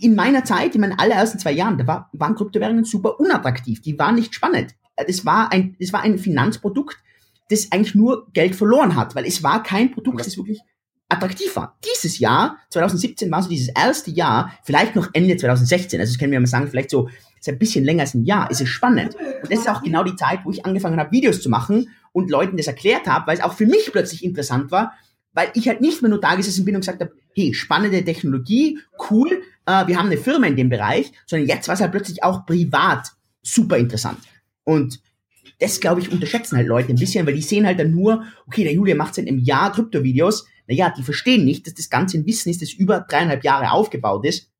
in 0.00 0.14
meiner 0.14 0.44
Zeit, 0.44 0.74
in 0.74 0.80
meinen 0.80 0.98
allerersten 0.98 1.38
zwei 1.38 1.52
Jahren, 1.52 1.78
da 1.78 1.86
war, 1.86 2.10
waren 2.12 2.34
Kryptowährungen 2.34 2.84
super 2.84 3.18
unattraktiv. 3.20 3.82
Die 3.82 3.98
waren 3.98 4.14
nicht 4.14 4.34
spannend. 4.34 4.74
Das 4.96 5.26
war 5.26 5.52
ein, 5.52 5.76
das 5.80 5.92
war 5.92 6.02
ein 6.02 6.18
Finanzprodukt, 6.18 6.96
das 7.50 7.72
eigentlich 7.72 7.94
nur 7.94 8.30
Geld 8.32 8.54
verloren 8.54 8.96
hat, 8.96 9.14
weil 9.14 9.26
es 9.26 9.42
war 9.42 9.62
kein 9.62 9.90
Produkt, 9.90 10.20
das 10.20 10.36
wirklich 10.36 10.60
attraktiv 11.08 11.54
war. 11.56 11.78
Dieses 11.84 12.18
Jahr, 12.18 12.58
2017, 12.70 13.30
war 13.30 13.42
so 13.42 13.48
dieses 13.48 13.68
erste 13.68 14.10
Jahr, 14.10 14.52
vielleicht 14.64 14.96
noch 14.96 15.08
Ende 15.12 15.36
2016, 15.36 16.00
also 16.00 16.12
das 16.12 16.18
können 16.18 16.32
wir 16.32 16.40
mal 16.40 16.46
sagen, 16.46 16.68
vielleicht 16.68 16.90
so, 16.90 17.08
ist 17.38 17.48
ein 17.48 17.58
bisschen 17.58 17.84
länger 17.84 18.02
als 18.02 18.14
ein 18.14 18.24
Jahr, 18.24 18.50
ist 18.50 18.62
es 18.62 18.68
spannend. 18.68 19.16
Und 19.16 19.52
das 19.52 19.60
ist 19.60 19.68
auch 19.68 19.82
genau 19.82 20.02
die 20.02 20.16
Zeit, 20.16 20.40
wo 20.44 20.50
ich 20.50 20.64
angefangen 20.64 20.98
habe, 20.98 21.12
Videos 21.12 21.42
zu 21.42 21.50
machen 21.50 21.90
und 22.12 22.30
Leuten 22.30 22.56
das 22.56 22.68
erklärt 22.68 23.06
habe, 23.06 23.26
weil 23.26 23.36
es 23.36 23.44
auch 23.44 23.52
für 23.52 23.66
mich 23.66 23.90
plötzlich 23.92 24.24
interessant 24.24 24.70
war, 24.70 24.94
weil 25.34 25.48
ich 25.54 25.68
halt 25.68 25.80
nicht 25.80 26.00
mehr 26.00 26.08
nur 26.08 26.20
da 26.20 26.36
gesessen 26.36 26.64
bin 26.64 26.74
und 26.74 26.80
gesagt 26.80 27.00
habe, 27.00 27.12
hey, 27.34 27.52
spannende 27.52 28.02
Technologie, 28.02 28.78
cool, 29.10 29.42
äh, 29.66 29.86
wir 29.86 29.98
haben 29.98 30.06
eine 30.06 30.16
Firma 30.16 30.46
in 30.46 30.56
dem 30.56 30.70
Bereich, 30.70 31.12
sondern 31.26 31.48
jetzt 31.48 31.68
war 31.68 31.74
es 31.74 31.80
halt 31.80 31.90
plötzlich 31.90 32.22
auch 32.22 32.46
privat 32.46 33.12
super 33.42 33.76
interessant. 33.76 34.20
Und 34.64 35.00
das, 35.60 35.80
glaube 35.80 36.00
ich, 36.00 36.10
unterschätzen 36.10 36.56
halt 36.56 36.66
Leute 36.66 36.90
ein 36.90 36.96
bisschen, 36.96 37.26
weil 37.26 37.34
die 37.34 37.42
sehen 37.42 37.66
halt 37.66 37.78
dann 37.78 37.90
nur, 37.90 38.24
okay, 38.46 38.64
der 38.64 38.72
Julia 38.72 38.94
macht 38.94 39.14
seit 39.14 39.28
einem 39.28 39.38
Jahr 39.38 39.72
Kryptovideos. 39.72 40.46
Naja, 40.66 40.92
die 40.96 41.02
verstehen 41.02 41.44
nicht, 41.44 41.66
dass 41.66 41.74
das 41.74 41.90
Ganze 41.90 42.18
ein 42.18 42.26
Wissen 42.26 42.50
ist, 42.50 42.62
das 42.62 42.72
über 42.72 43.00
dreieinhalb 43.00 43.44
Jahre 43.44 43.72
aufgebaut 43.72 44.24
ist, 44.24 44.50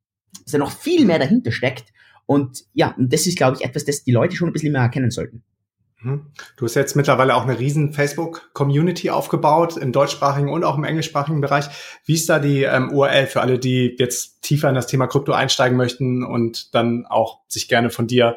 dass 0.43 0.53
da 0.53 0.59
noch 0.59 0.73
viel 0.73 1.05
mehr 1.05 1.19
dahinter 1.19 1.53
steckt. 1.53 1.93
Und 2.27 2.65
ja, 2.73 2.95
und 2.97 3.13
das 3.13 3.27
ist, 3.27 3.37
glaube 3.37 3.57
ich, 3.59 3.65
etwas, 3.65 3.85
das 3.85 4.05
die 4.05 4.13
Leute 4.13 4.37
schon 4.37 4.49
ein 4.49 4.53
bisschen 4.53 4.73
mehr 4.73 4.83
erkennen 4.83 5.11
sollten. 5.11 5.43
Mhm. 6.05 6.27
Du 6.57 6.67
hast 6.67 6.75
jetzt 6.75 6.97
mittlerweile 6.97 7.35
auch 7.35 7.45
eine 7.45 7.59
riesen 7.59 7.93
Facebook-Community 7.93 9.11
aufgebaut, 9.11 9.77
im 9.77 9.93
deutschsprachigen 9.93 10.51
und 10.51 10.65
auch 10.65 10.77
im 10.77 10.85
englischsprachigen 10.85 11.41
Bereich. 11.41 11.67
Wie 12.05 12.15
ist 12.15 12.29
da 12.29 12.39
die 12.39 12.63
ähm, 12.63 12.93
URL 12.93 13.27
für 13.27 13.41
alle, 13.41 13.59
die 13.59 13.97
jetzt 13.99 14.43
tiefer 14.43 14.69
in 14.69 14.75
das 14.75 14.87
Thema 14.87 15.07
Krypto 15.07 15.33
einsteigen 15.33 15.77
möchten 15.77 16.23
und 16.23 16.75
dann 16.75 17.07
auch 17.07 17.41
sich 17.49 17.69
gerne 17.69 17.91
von 17.91 18.07
dir 18.07 18.37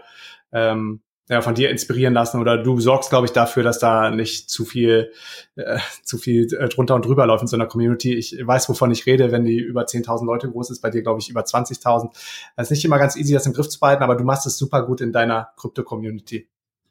ähm, 0.51 1.01
ja, 1.29 1.41
von 1.41 1.55
dir 1.55 1.69
inspirieren 1.69 2.13
lassen 2.13 2.39
oder 2.39 2.57
du 2.57 2.79
sorgst, 2.79 3.09
glaube 3.09 3.25
ich, 3.25 3.33
dafür, 3.33 3.63
dass 3.63 3.79
da 3.79 4.11
nicht 4.11 4.49
zu 4.49 4.63
viel, 4.63 5.11
äh, 5.55 5.77
zu 6.03 6.17
viel 6.17 6.47
äh, 6.53 6.69
drunter 6.69 6.95
und 6.95 7.05
drüber 7.05 7.25
läuft 7.25 7.41
in 7.41 7.47
so 7.47 7.57
einer 7.57 7.65
Community. 7.65 8.13
Ich 8.13 8.37
weiß, 8.41 8.69
wovon 8.69 8.91
ich 8.91 9.05
rede, 9.05 9.31
wenn 9.31 9.43
die 9.43 9.59
über 9.59 9.83
10.000 9.83 10.25
Leute 10.25 10.49
groß 10.49 10.69
ist, 10.69 10.81
bei 10.81 10.89
dir, 10.89 11.01
glaube 11.01 11.19
ich, 11.19 11.29
über 11.29 11.41
20.000. 11.41 12.09
Es 12.55 12.67
ist 12.67 12.71
nicht 12.71 12.85
immer 12.85 12.97
ganz 12.97 13.17
easy, 13.17 13.33
das 13.33 13.45
im 13.45 13.53
Griff 13.53 13.67
zu 13.67 13.79
behalten, 13.79 14.03
aber 14.03 14.15
du 14.15 14.23
machst 14.23 14.47
es 14.47 14.57
super 14.57 14.85
gut 14.85 15.01
in 15.01 15.11
deiner 15.11 15.49
Krypto-Community. 15.57 16.47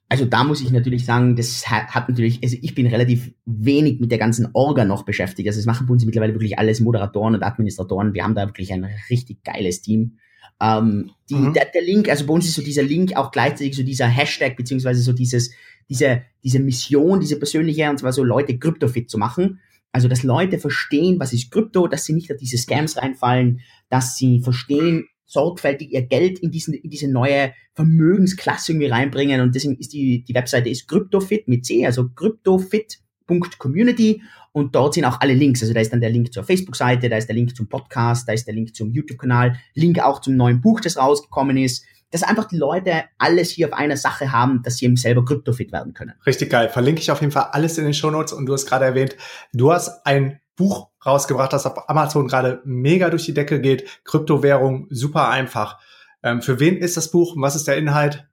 Also 0.09 0.25
da 0.25 0.44
muss 0.44 0.61
ich 0.61 0.70
natürlich 0.70 1.05
sagen, 1.05 1.35
das 1.35 1.68
hat, 1.68 2.09
natürlich, 2.09 2.40
also 2.42 2.57
ich 2.61 2.75
bin 2.77 2.87
relativ 2.87 3.35
wenig 3.44 3.99
mit 3.99 4.12
der 4.12 4.18
ganzen 4.18 4.49
Orga 4.53 4.85
noch 4.85 5.05
beschäftigt. 5.05 5.49
Also 5.49 5.59
es 5.59 5.66
machen 5.66 5.87
bei 5.87 5.92
uns 5.92 6.05
mittlerweile 6.05 6.35
wirklich 6.35 6.59
alles 6.59 6.79
Moderatoren 6.79 7.35
und 7.35 7.42
Administratoren. 7.42 8.14
Wir 8.14 8.22
haben 8.22 8.37
da 8.37 8.46
wirklich 8.46 8.72
ein 8.72 8.87
richtig 9.11 9.42
geiles 9.42 9.81
Team. 9.81 10.18
Ähm, 10.61 11.11
die, 11.29 11.35
mhm. 11.35 11.53
der, 11.53 11.67
der 11.67 11.83
Link, 11.83 12.09
also 12.09 12.27
bei 12.27 12.35
uns 12.35 12.47
ist 12.47 12.55
so 12.55 12.63
dieser 12.63 12.83
Link 12.83 13.17
auch 13.17 13.31
gleichzeitig 13.31 13.77
so 13.77 13.83
dieser 13.83 14.07
Hashtag, 14.07 14.57
beziehungsweise 14.57 15.03
so 15.03 15.13
dieses, 15.13 15.51
diese, 15.89 16.23
diese 16.43 16.61
Mission, 16.61 17.21
diese 17.21 17.39
persönliche, 17.39 17.91
und 17.91 17.99
zwar 17.99 18.13
so 18.13 18.25
Leute 18.25 18.59
kryptofit 18.59 19.11
zu 19.11 19.19
machen. 19.19 19.61
Also, 19.93 20.09
dass 20.09 20.23
Leute 20.23 20.59
verstehen, 20.59 21.21
was 21.21 21.33
ist 21.33 21.51
Krypto, 21.51 21.87
dass 21.87 22.05
sie 22.05 22.13
nicht 22.13 22.31
auf 22.31 22.37
diese 22.37 22.59
Scams 22.59 22.99
reinfallen, 22.99 23.61
dass 23.89 24.17
sie 24.17 24.43
verstehen, 24.43 25.07
sorgfältig 25.25 25.93
ihr 25.93 26.03
Geld 26.03 26.39
in, 26.39 26.51
diesen, 26.51 26.75
in 26.75 26.91
diese 26.91 27.11
neue 27.11 27.55
Vermögensklasse 27.75 28.73
irgendwie 28.73 28.89
reinbringen. 28.89 29.41
Und 29.41 29.55
deswegen 29.55 29.77
ist 29.77 29.93
die, 29.93 30.25
die 30.25 30.35
Webseite 30.35 30.69
ist 30.69 30.89
CryptoFit 30.89 31.49
mit 31.49 31.65
C, 31.65 31.87
also 31.87 32.11
CryptoFit.community. 32.11 34.23
Und 34.57 34.75
dort 34.75 34.95
sind 34.95 35.05
auch 35.05 35.21
alle 35.21 35.35
Links. 35.35 35.61
Also 35.61 35.75
da 35.75 35.81
ist 35.81 35.92
dann 35.92 36.01
der 36.01 36.09
Link 36.09 36.33
zur 36.33 36.42
Facebook-Seite, 36.42 37.11
da 37.11 37.19
ist 37.19 37.27
der 37.27 37.37
Link 37.37 37.55
zum 37.55 37.69
Podcast, 37.69 38.27
da 38.27 38.33
ist 38.33 38.47
der 38.47 38.55
Link 38.55 38.75
zum 38.75 38.90
YouTube-Kanal, 38.90 39.59
Link 39.75 39.99
auch 40.01 40.23
zum 40.23 40.35
neuen 40.35 40.62
Buch, 40.62 40.81
das 40.81 40.97
rausgekommen 40.97 41.59
ist. 41.59 41.85
Dass 42.11 42.23
einfach 42.23 42.49
die 42.49 42.57
Leute 42.57 43.05
alles 43.19 43.51
hier 43.51 43.69
auf 43.69 43.75
einer 43.75 43.99
Sache 43.99 44.33
haben, 44.33 44.62
dass 44.62 44.79
sie 44.79 44.87
eben 44.87 44.97
selber 44.97 45.27
kryptofit 45.27 45.73
werden 45.73 45.92
können. 45.92 46.14
Richtig 46.25 46.49
geil. 46.49 46.71
Verlinke 46.71 47.03
ich 47.03 47.11
auf 47.11 47.21
jeden 47.21 47.35
Fall 47.35 47.49
alles 47.53 47.77
in 47.77 47.85
den 47.85 47.92
Show 47.92 48.11
Notes. 48.11 48.33
Und 48.33 48.47
du 48.47 48.55
hast 48.55 48.64
gerade 48.64 48.87
erwähnt, 48.87 49.14
du 49.53 49.71
hast 49.75 50.07
ein 50.07 50.40
Buch 50.57 50.88
rausgebracht, 51.05 51.53
das 51.53 51.66
auf 51.66 51.90
Amazon 51.90 52.27
gerade 52.27 52.62
mega 52.64 53.11
durch 53.11 53.27
die 53.27 53.35
Decke 53.35 53.61
geht. 53.61 53.85
Kryptowährung, 54.05 54.87
super 54.88 55.29
einfach. 55.29 55.79
Ähm, 56.23 56.40
für 56.40 56.61
wen 56.61 56.79
ist 56.79 56.97
das 56.97 57.11
Buch? 57.11 57.35
Was 57.37 57.57
ist 57.57 57.69
der 57.69 57.77
Inhalt? 57.77 58.27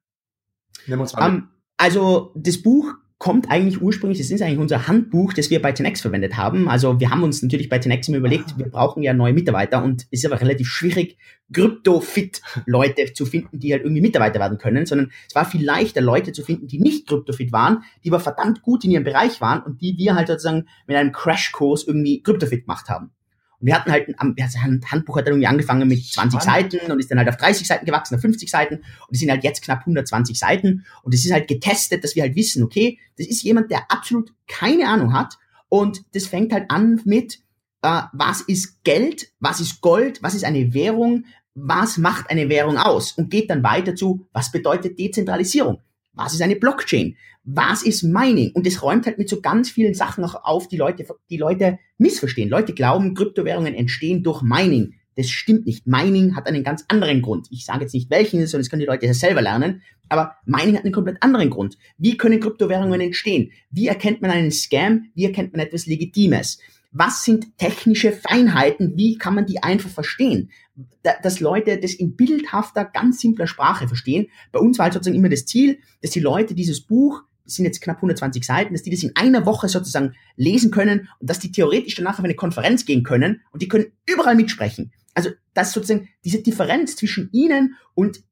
Nimm 0.87 1.01
uns 1.01 1.11
mal 1.11 1.27
um, 1.27 1.35
mit. 1.35 1.43
Also 1.75 2.31
das 2.37 2.61
Buch 2.61 2.93
kommt 3.23 3.49
eigentlich 3.49 3.81
ursprünglich, 3.81 4.17
das 4.17 4.31
ist 4.31 4.41
eigentlich 4.41 4.59
unser 4.59 4.85
Handbuch, 4.89 5.31
das 5.31 5.49
wir 5.49 5.61
bei 5.61 5.71
Tenex 5.71 6.01
verwendet 6.01 6.35
haben. 6.35 6.67
Also 6.67 6.99
wir 6.99 7.09
haben 7.09 7.23
uns 7.23 7.41
natürlich 7.41 7.69
bei 7.69 7.79
Tenex 7.79 8.09
immer 8.09 8.17
überlegt, 8.17 8.57
wir 8.57 8.69
brauchen 8.69 9.01
ja 9.01 9.13
neue 9.13 9.31
Mitarbeiter 9.31 9.81
und 9.81 10.07
es 10.11 10.19
ist 10.19 10.25
aber 10.25 10.41
relativ 10.41 10.67
schwierig, 10.67 11.17
Krypto-Fit-Leute 11.53 13.13
zu 13.13 13.25
finden, 13.25 13.61
die 13.61 13.71
halt 13.71 13.83
irgendwie 13.83 14.01
Mitarbeiter 14.01 14.41
werden 14.41 14.57
können, 14.57 14.85
sondern 14.85 15.13
es 15.25 15.35
war 15.35 15.45
viel 15.45 15.63
leichter, 15.63 16.01
Leute 16.01 16.33
zu 16.33 16.43
finden, 16.43 16.67
die 16.67 16.79
nicht 16.81 17.07
Krypto-Fit 17.07 17.53
waren, 17.53 17.85
die 18.03 18.09
aber 18.09 18.19
verdammt 18.19 18.61
gut 18.61 18.83
in 18.83 18.91
ihrem 18.91 19.05
Bereich 19.05 19.39
waren 19.39 19.63
und 19.63 19.79
die 19.79 19.97
wir 19.97 20.15
halt 20.15 20.27
sozusagen 20.27 20.65
mit 20.85 20.97
einem 20.97 21.13
Crashkurs 21.13 21.87
irgendwie 21.87 22.21
Krypto-Fit 22.23 22.65
gemacht 22.65 22.89
haben. 22.89 23.11
Wir 23.65 23.75
hatten 23.75 23.91
halt, 23.91 24.09
ein 24.19 24.35
Handbuch 24.91 25.17
hat 25.17 25.25
dann 25.25 25.33
irgendwie 25.33 25.47
angefangen 25.47 25.87
mit 25.87 26.05
20 26.05 26.41
Spannend. 26.41 26.71
Seiten 26.71 26.91
und 26.91 26.99
ist 26.99 27.09
dann 27.09 27.17
halt 27.17 27.29
auf 27.29 27.37
30 27.37 27.65
Seiten 27.65 27.85
gewachsen, 27.85 28.15
auf 28.15 28.21
50 28.21 28.49
Seiten. 28.49 28.75
Und 28.75 29.11
es 29.11 29.19
sind 29.19 29.31
halt 29.31 29.43
jetzt 29.43 29.63
knapp 29.63 29.79
120 29.79 30.37
Seiten. 30.37 30.85
Und 31.01 31.13
es 31.13 31.25
ist 31.25 31.31
halt 31.31 31.47
getestet, 31.47 32.03
dass 32.03 32.15
wir 32.15 32.23
halt 32.23 32.35
wissen, 32.35 32.63
okay, 32.63 32.99
das 33.17 33.27
ist 33.27 33.43
jemand, 33.43 33.71
der 33.71 33.89
absolut 33.89 34.33
keine 34.47 34.87
Ahnung 34.87 35.13
hat. 35.13 35.37
Und 35.69 36.03
das 36.13 36.27
fängt 36.27 36.51
halt 36.51 36.69
an 36.69 37.01
mit, 37.05 37.39
äh, 37.81 38.01
was 38.11 38.41
ist 38.41 38.83
Geld, 38.83 39.31
was 39.39 39.59
ist 39.59 39.81
Gold, 39.81 40.21
was 40.21 40.35
ist 40.35 40.43
eine 40.43 40.73
Währung, 40.73 41.25
was 41.55 41.97
macht 41.97 42.29
eine 42.29 42.49
Währung 42.49 42.77
aus? 42.77 43.13
Und 43.13 43.29
geht 43.29 43.49
dann 43.49 43.63
weiter 43.63 43.95
zu, 43.95 44.27
was 44.33 44.51
bedeutet 44.51 44.99
Dezentralisierung? 44.99 45.79
Was 46.13 46.33
ist 46.33 46.41
eine 46.41 46.55
Blockchain? 46.55 47.17
Was 47.43 47.83
ist 47.83 48.03
Mining? 48.03 48.51
Und 48.53 48.65
es 48.65 48.81
räumt 48.81 49.05
halt 49.05 49.17
mit 49.17 49.27
so 49.27 49.41
ganz 49.41 49.69
vielen 49.69 49.93
Sachen 49.93 50.23
auch 50.23 50.45
auf, 50.45 50.67
die 50.67 50.77
Leute, 50.77 51.05
die 51.29 51.37
Leute 51.37 51.79
missverstehen. 51.97 52.49
Leute 52.49 52.73
glauben, 52.73 53.15
Kryptowährungen 53.15 53.73
entstehen 53.73 54.23
durch 54.23 54.41
Mining. 54.41 54.93
Das 55.15 55.29
stimmt 55.29 55.65
nicht. 55.65 55.85
Mining 55.85 56.35
hat 56.35 56.47
einen 56.47 56.63
ganz 56.63 56.85
anderen 56.87 57.21
Grund. 57.21 57.47
Ich 57.51 57.65
sage 57.65 57.81
jetzt 57.81 57.93
nicht 57.93 58.09
welchen, 58.09 58.45
sondern 58.47 58.61
das 58.61 58.69
können 58.69 58.79
die 58.79 58.87
Leute 58.87 59.05
ja 59.05 59.13
selber 59.13 59.41
lernen. 59.41 59.81
Aber 60.09 60.35
Mining 60.45 60.75
hat 60.75 60.85
einen 60.85 60.93
komplett 60.93 61.21
anderen 61.21 61.49
Grund. 61.49 61.77
Wie 61.97 62.17
können 62.17 62.39
Kryptowährungen 62.39 63.01
entstehen? 63.01 63.51
Wie 63.69 63.87
erkennt 63.87 64.21
man 64.21 64.31
einen 64.31 64.51
Scam? 64.51 65.09
Wie 65.13 65.25
erkennt 65.25 65.53
man 65.53 65.65
etwas 65.65 65.85
Legitimes? 65.85 66.59
Was 66.93 67.23
sind 67.23 67.57
technische 67.57 68.11
Feinheiten? 68.11 68.95
Wie 68.95 69.17
kann 69.17 69.35
man 69.35 69.45
die 69.45 69.61
einfach 69.61 69.89
verstehen? 69.89 70.49
dass 71.03 71.39
Leute 71.39 71.77
das 71.77 71.93
in 71.93 72.15
bildhafter, 72.15 72.85
ganz 72.85 73.19
simpler 73.19 73.45
Sprache 73.45 73.87
verstehen. 73.87 74.27
Bei 74.51 74.59
uns 74.59 74.77
war 74.77 74.85
halt 74.85 74.93
sozusagen 74.93 75.17
immer 75.17 75.29
das 75.29 75.45
Ziel, 75.45 75.79
dass 76.01 76.11
die 76.11 76.19
Leute 76.19 76.55
dieses 76.55 76.81
Buch, 76.81 77.21
das 77.43 77.55
sind 77.55 77.65
jetzt 77.65 77.81
knapp 77.81 77.97
120 77.97 78.43
Seiten, 78.43 78.73
dass 78.73 78.83
die 78.83 78.89
das 78.89 79.03
in 79.03 79.15
einer 79.15 79.45
Woche 79.45 79.69
sozusagen 79.69 80.15
lesen 80.35 80.71
können 80.71 81.09
und 81.19 81.29
dass 81.29 81.39
die 81.39 81.51
theoretisch 81.51 81.95
danach 81.95 82.17
auf 82.17 82.25
eine 82.25 82.35
Konferenz 82.35 82.85
gehen 82.85 83.03
können 83.03 83.41
und 83.51 83.61
die 83.61 83.67
können 83.67 83.91
überall 84.07 84.35
mitsprechen. 84.35 84.93
Also, 85.13 85.29
dass 85.53 85.73
sozusagen 85.73 86.09
diese 86.23 86.41
Differenz 86.41 86.95
zwischen 86.95 87.29
ihnen 87.31 87.75
und 87.93 88.23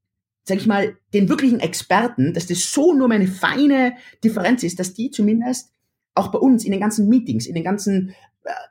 sag 0.44 0.58
ich 0.58 0.66
mal, 0.66 0.98
den 1.14 1.30
wirklichen 1.30 1.60
Experten, 1.60 2.34
dass 2.34 2.48
das 2.48 2.72
so 2.72 2.94
nur 2.94 3.12
eine 3.12 3.28
feine 3.28 3.94
Differenz 4.24 4.64
ist, 4.64 4.80
dass 4.80 4.94
die 4.94 5.12
zumindest 5.12 5.72
auch 6.16 6.30
bei 6.30 6.40
uns 6.40 6.66
in 6.66 6.72
den 6.72 6.82
ganzen 6.82 7.08
Meetings, 7.08 7.46
in 7.46 7.54
den 7.54 7.64
ganzen, 7.64 8.16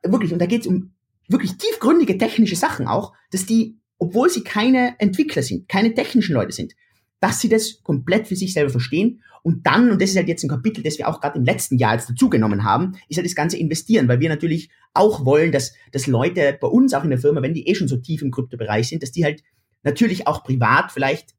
wirklich, 0.03 0.33
und 0.33 0.41
da 0.41 0.47
geht 0.47 0.62
es 0.62 0.66
um 0.66 0.93
wirklich 1.29 1.57
tiefgründige 1.57 2.18
technische 2.18 2.57
Sachen 2.57 2.87
auch, 2.87 3.12
dass 3.31 3.47
die, 3.47 3.79
obwohl 3.99 4.29
sie 4.29 4.43
keine 4.43 4.97
Entwickler 4.99 5.43
sind, 5.43 5.68
keine 5.68 5.95
technischen 5.95 6.35
Leute 6.35 6.53
sind, 6.53 6.75
dass 7.21 7.41
sie 7.41 7.49
das 7.49 7.83
komplett 7.83 8.29
für 8.29 8.37
sich 8.37 8.53
selber 8.53 8.71
verstehen 8.71 9.23
und 9.43 9.66
dann, 9.66 9.91
und 9.91 10.03
das 10.03 10.11
ist 10.11 10.16
halt 10.16 10.29
jetzt 10.29 10.43
ein 10.45 10.49
Kapitel, 10.51 10.83
das 10.83 10.99
wir 10.99 11.09
auch 11.09 11.21
gerade 11.21 11.39
im 11.39 11.45
letzten 11.45 11.79
Jahr 11.79 11.95
jetzt 11.95 12.11
dazugenommen 12.11 12.64
haben, 12.64 12.93
ist 13.09 13.16
halt 13.16 13.27
das 13.27 13.35
ganze 13.35 13.57
Investieren, 13.57 14.09
weil 14.09 14.21
wir 14.21 14.29
natürlich 14.29 14.71
auch 14.93 15.25
wollen, 15.25 15.53
dass, 15.53 15.73
dass 15.93 16.07
Leute 16.07 16.59
bei 16.61 16.68
uns 16.68 16.93
auch 16.95 17.05
in 17.05 17.11
der 17.11 17.18
Firma, 17.18 17.43
wenn 17.43 17.55
die 17.55 17.66
eh 17.68 17.75
schon 17.75 17.89
so 17.89 17.97
tief 17.97 18.23
im 18.23 18.31
Kryptobereich 18.31 18.89
sind, 18.89 19.03
dass 19.03 19.12
die 19.12 19.25
halt 19.25 19.43
natürlich 19.83 20.27
auch 20.27 20.45
privat 20.45 20.93
vielleicht 20.93 21.35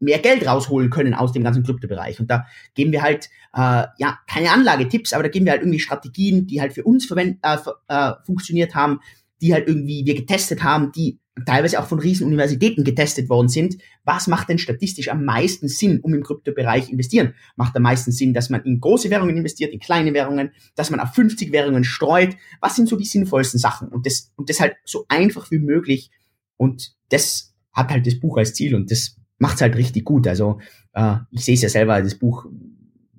mehr 0.00 0.18
Geld 0.18 0.46
rausholen 0.46 0.90
können 0.90 1.14
aus 1.14 1.32
dem 1.32 1.44
ganzen 1.44 1.62
Kryptobereich. 1.62 2.18
Und 2.20 2.30
da 2.30 2.46
geben 2.74 2.92
wir 2.92 3.02
halt, 3.02 3.26
äh, 3.54 3.86
ja, 3.98 4.18
keine 4.26 4.50
Anlagetipps, 4.50 5.12
aber 5.12 5.22
da 5.22 5.28
geben 5.28 5.44
wir 5.44 5.52
halt 5.52 5.62
irgendwie 5.62 5.78
Strategien, 5.78 6.46
die 6.46 6.60
halt 6.60 6.72
für 6.72 6.84
uns 6.84 7.06
verwend, 7.06 7.38
äh, 7.42 7.56
äh, 7.88 8.12
funktioniert 8.24 8.74
haben, 8.74 9.00
die 9.40 9.52
halt 9.54 9.68
irgendwie 9.68 10.04
wir 10.04 10.14
getestet 10.14 10.62
haben, 10.62 10.92
die 10.92 11.18
teilweise 11.46 11.80
auch 11.80 11.86
von 11.86 12.00
Riesenuniversitäten 12.00 12.84
getestet 12.84 13.28
worden 13.28 13.48
sind. 13.48 13.76
Was 14.04 14.26
macht 14.26 14.48
denn 14.48 14.58
statistisch 14.58 15.08
am 15.08 15.24
meisten 15.24 15.68
Sinn, 15.68 16.00
um 16.00 16.12
im 16.14 16.22
Kryptobereich 16.22 16.90
investieren? 16.90 17.34
Macht 17.56 17.76
am 17.76 17.82
meisten 17.82 18.12
Sinn, 18.12 18.34
dass 18.34 18.50
man 18.50 18.62
in 18.64 18.80
große 18.80 19.10
Währungen 19.10 19.36
investiert, 19.36 19.72
in 19.72 19.80
kleine 19.80 20.12
Währungen, 20.12 20.50
dass 20.74 20.90
man 20.90 21.00
auf 21.00 21.14
50 21.14 21.52
Währungen 21.52 21.84
streut? 21.84 22.36
Was 22.60 22.76
sind 22.76 22.88
so 22.88 22.96
die 22.96 23.04
sinnvollsten 23.04 23.58
Sachen? 23.58 23.88
Und 23.88 24.06
das, 24.06 24.32
und 24.36 24.50
das 24.50 24.60
halt 24.60 24.74
so 24.84 25.06
einfach 25.08 25.50
wie 25.50 25.58
möglich. 25.58 26.10
Und 26.56 26.94
das 27.08 27.54
hat 27.72 27.90
halt 27.90 28.06
das 28.06 28.18
Buch 28.18 28.36
als 28.36 28.54
Ziel 28.54 28.74
und 28.74 28.90
das 28.90 29.16
macht's 29.40 29.60
halt 29.60 29.76
richtig 29.76 30.04
gut. 30.04 30.28
Also 30.28 30.60
äh, 30.92 31.16
ich 31.30 31.44
sehe 31.44 31.54
es 31.54 31.62
ja 31.62 31.68
selber, 31.68 32.00
das 32.00 32.14
Buch 32.14 32.46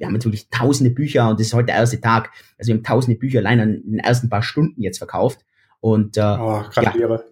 wir 0.01 0.07
haben 0.07 0.13
natürlich 0.13 0.49
tausende 0.49 0.89
Bücher 0.89 1.29
und 1.29 1.39
das 1.39 1.47
ist 1.47 1.53
heute 1.53 1.67
der 1.67 1.75
erste 1.75 2.01
Tag. 2.01 2.31
Also 2.57 2.69
wir 2.69 2.75
haben 2.75 2.83
tausende 2.83 3.19
Bücher 3.19 3.37
allein 3.37 3.59
in 3.59 3.91
den 3.91 3.99
ersten 3.99 4.29
paar 4.29 4.41
Stunden 4.41 4.81
jetzt 4.81 4.97
verkauft. 4.97 5.45
Und 5.79 6.17
äh, 6.17 6.21
oh, 6.21 6.63
gratuliere. 6.71 7.23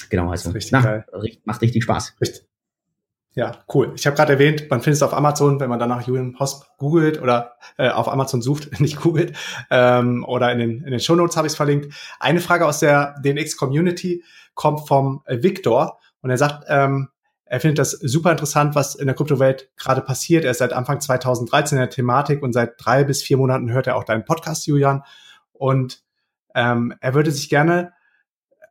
Ja, 0.00 0.06
genau, 0.08 0.30
also 0.30 0.50
richtig 0.50 0.70
na, 0.70 1.04
macht 1.44 1.60
richtig 1.60 1.82
Spaß. 1.82 2.14
Richtig. 2.20 2.46
Ja, 3.34 3.64
cool. 3.74 3.92
Ich 3.96 4.06
habe 4.06 4.14
gerade 4.14 4.34
erwähnt, 4.34 4.70
man 4.70 4.80
findet 4.80 4.98
es 4.98 5.02
auf 5.02 5.12
Amazon, 5.12 5.58
wenn 5.58 5.70
man 5.70 5.80
danach 5.80 6.06
Julian 6.06 6.38
Hosp 6.38 6.66
googelt 6.78 7.20
oder 7.20 7.56
äh, 7.78 7.88
auf 7.88 8.08
Amazon 8.08 8.42
sucht, 8.42 8.68
nicht 8.80 9.00
googelt, 9.00 9.36
ähm, 9.70 10.24
oder 10.24 10.52
in 10.52 10.58
den, 10.58 10.84
in 10.84 10.90
den 10.92 11.00
Show 11.00 11.16
Notes 11.16 11.36
habe 11.36 11.48
ich 11.48 11.52
es 11.54 11.56
verlinkt. 11.56 11.92
Eine 12.20 12.40
Frage 12.40 12.64
aus 12.64 12.78
der 12.78 13.16
DNX-Community 13.24 14.22
kommt 14.54 14.86
vom 14.86 15.22
äh, 15.24 15.42
Victor 15.42 15.98
und 16.20 16.30
er 16.30 16.38
sagt, 16.38 16.66
ähm, 16.68 17.08
er 17.52 17.60
findet 17.60 17.80
das 17.80 17.90
super 17.90 18.30
interessant, 18.30 18.74
was 18.74 18.94
in 18.94 19.04
der 19.04 19.14
Kryptowelt 19.14 19.68
gerade 19.76 20.00
passiert. 20.00 20.46
Er 20.46 20.52
ist 20.52 20.58
seit 20.58 20.72
Anfang 20.72 21.02
2013 21.02 21.76
in 21.76 21.82
der 21.82 21.90
Thematik 21.90 22.42
und 22.42 22.54
seit 22.54 22.82
drei 22.82 23.04
bis 23.04 23.22
vier 23.22 23.36
Monaten 23.36 23.70
hört 23.70 23.86
er 23.86 23.96
auch 23.96 24.04
deinen 24.04 24.24
Podcast, 24.24 24.66
Julian. 24.66 25.02
Und 25.52 26.02
ähm, 26.54 26.94
er 27.02 27.12
würde 27.12 27.30
sich 27.30 27.50
gerne 27.50 27.92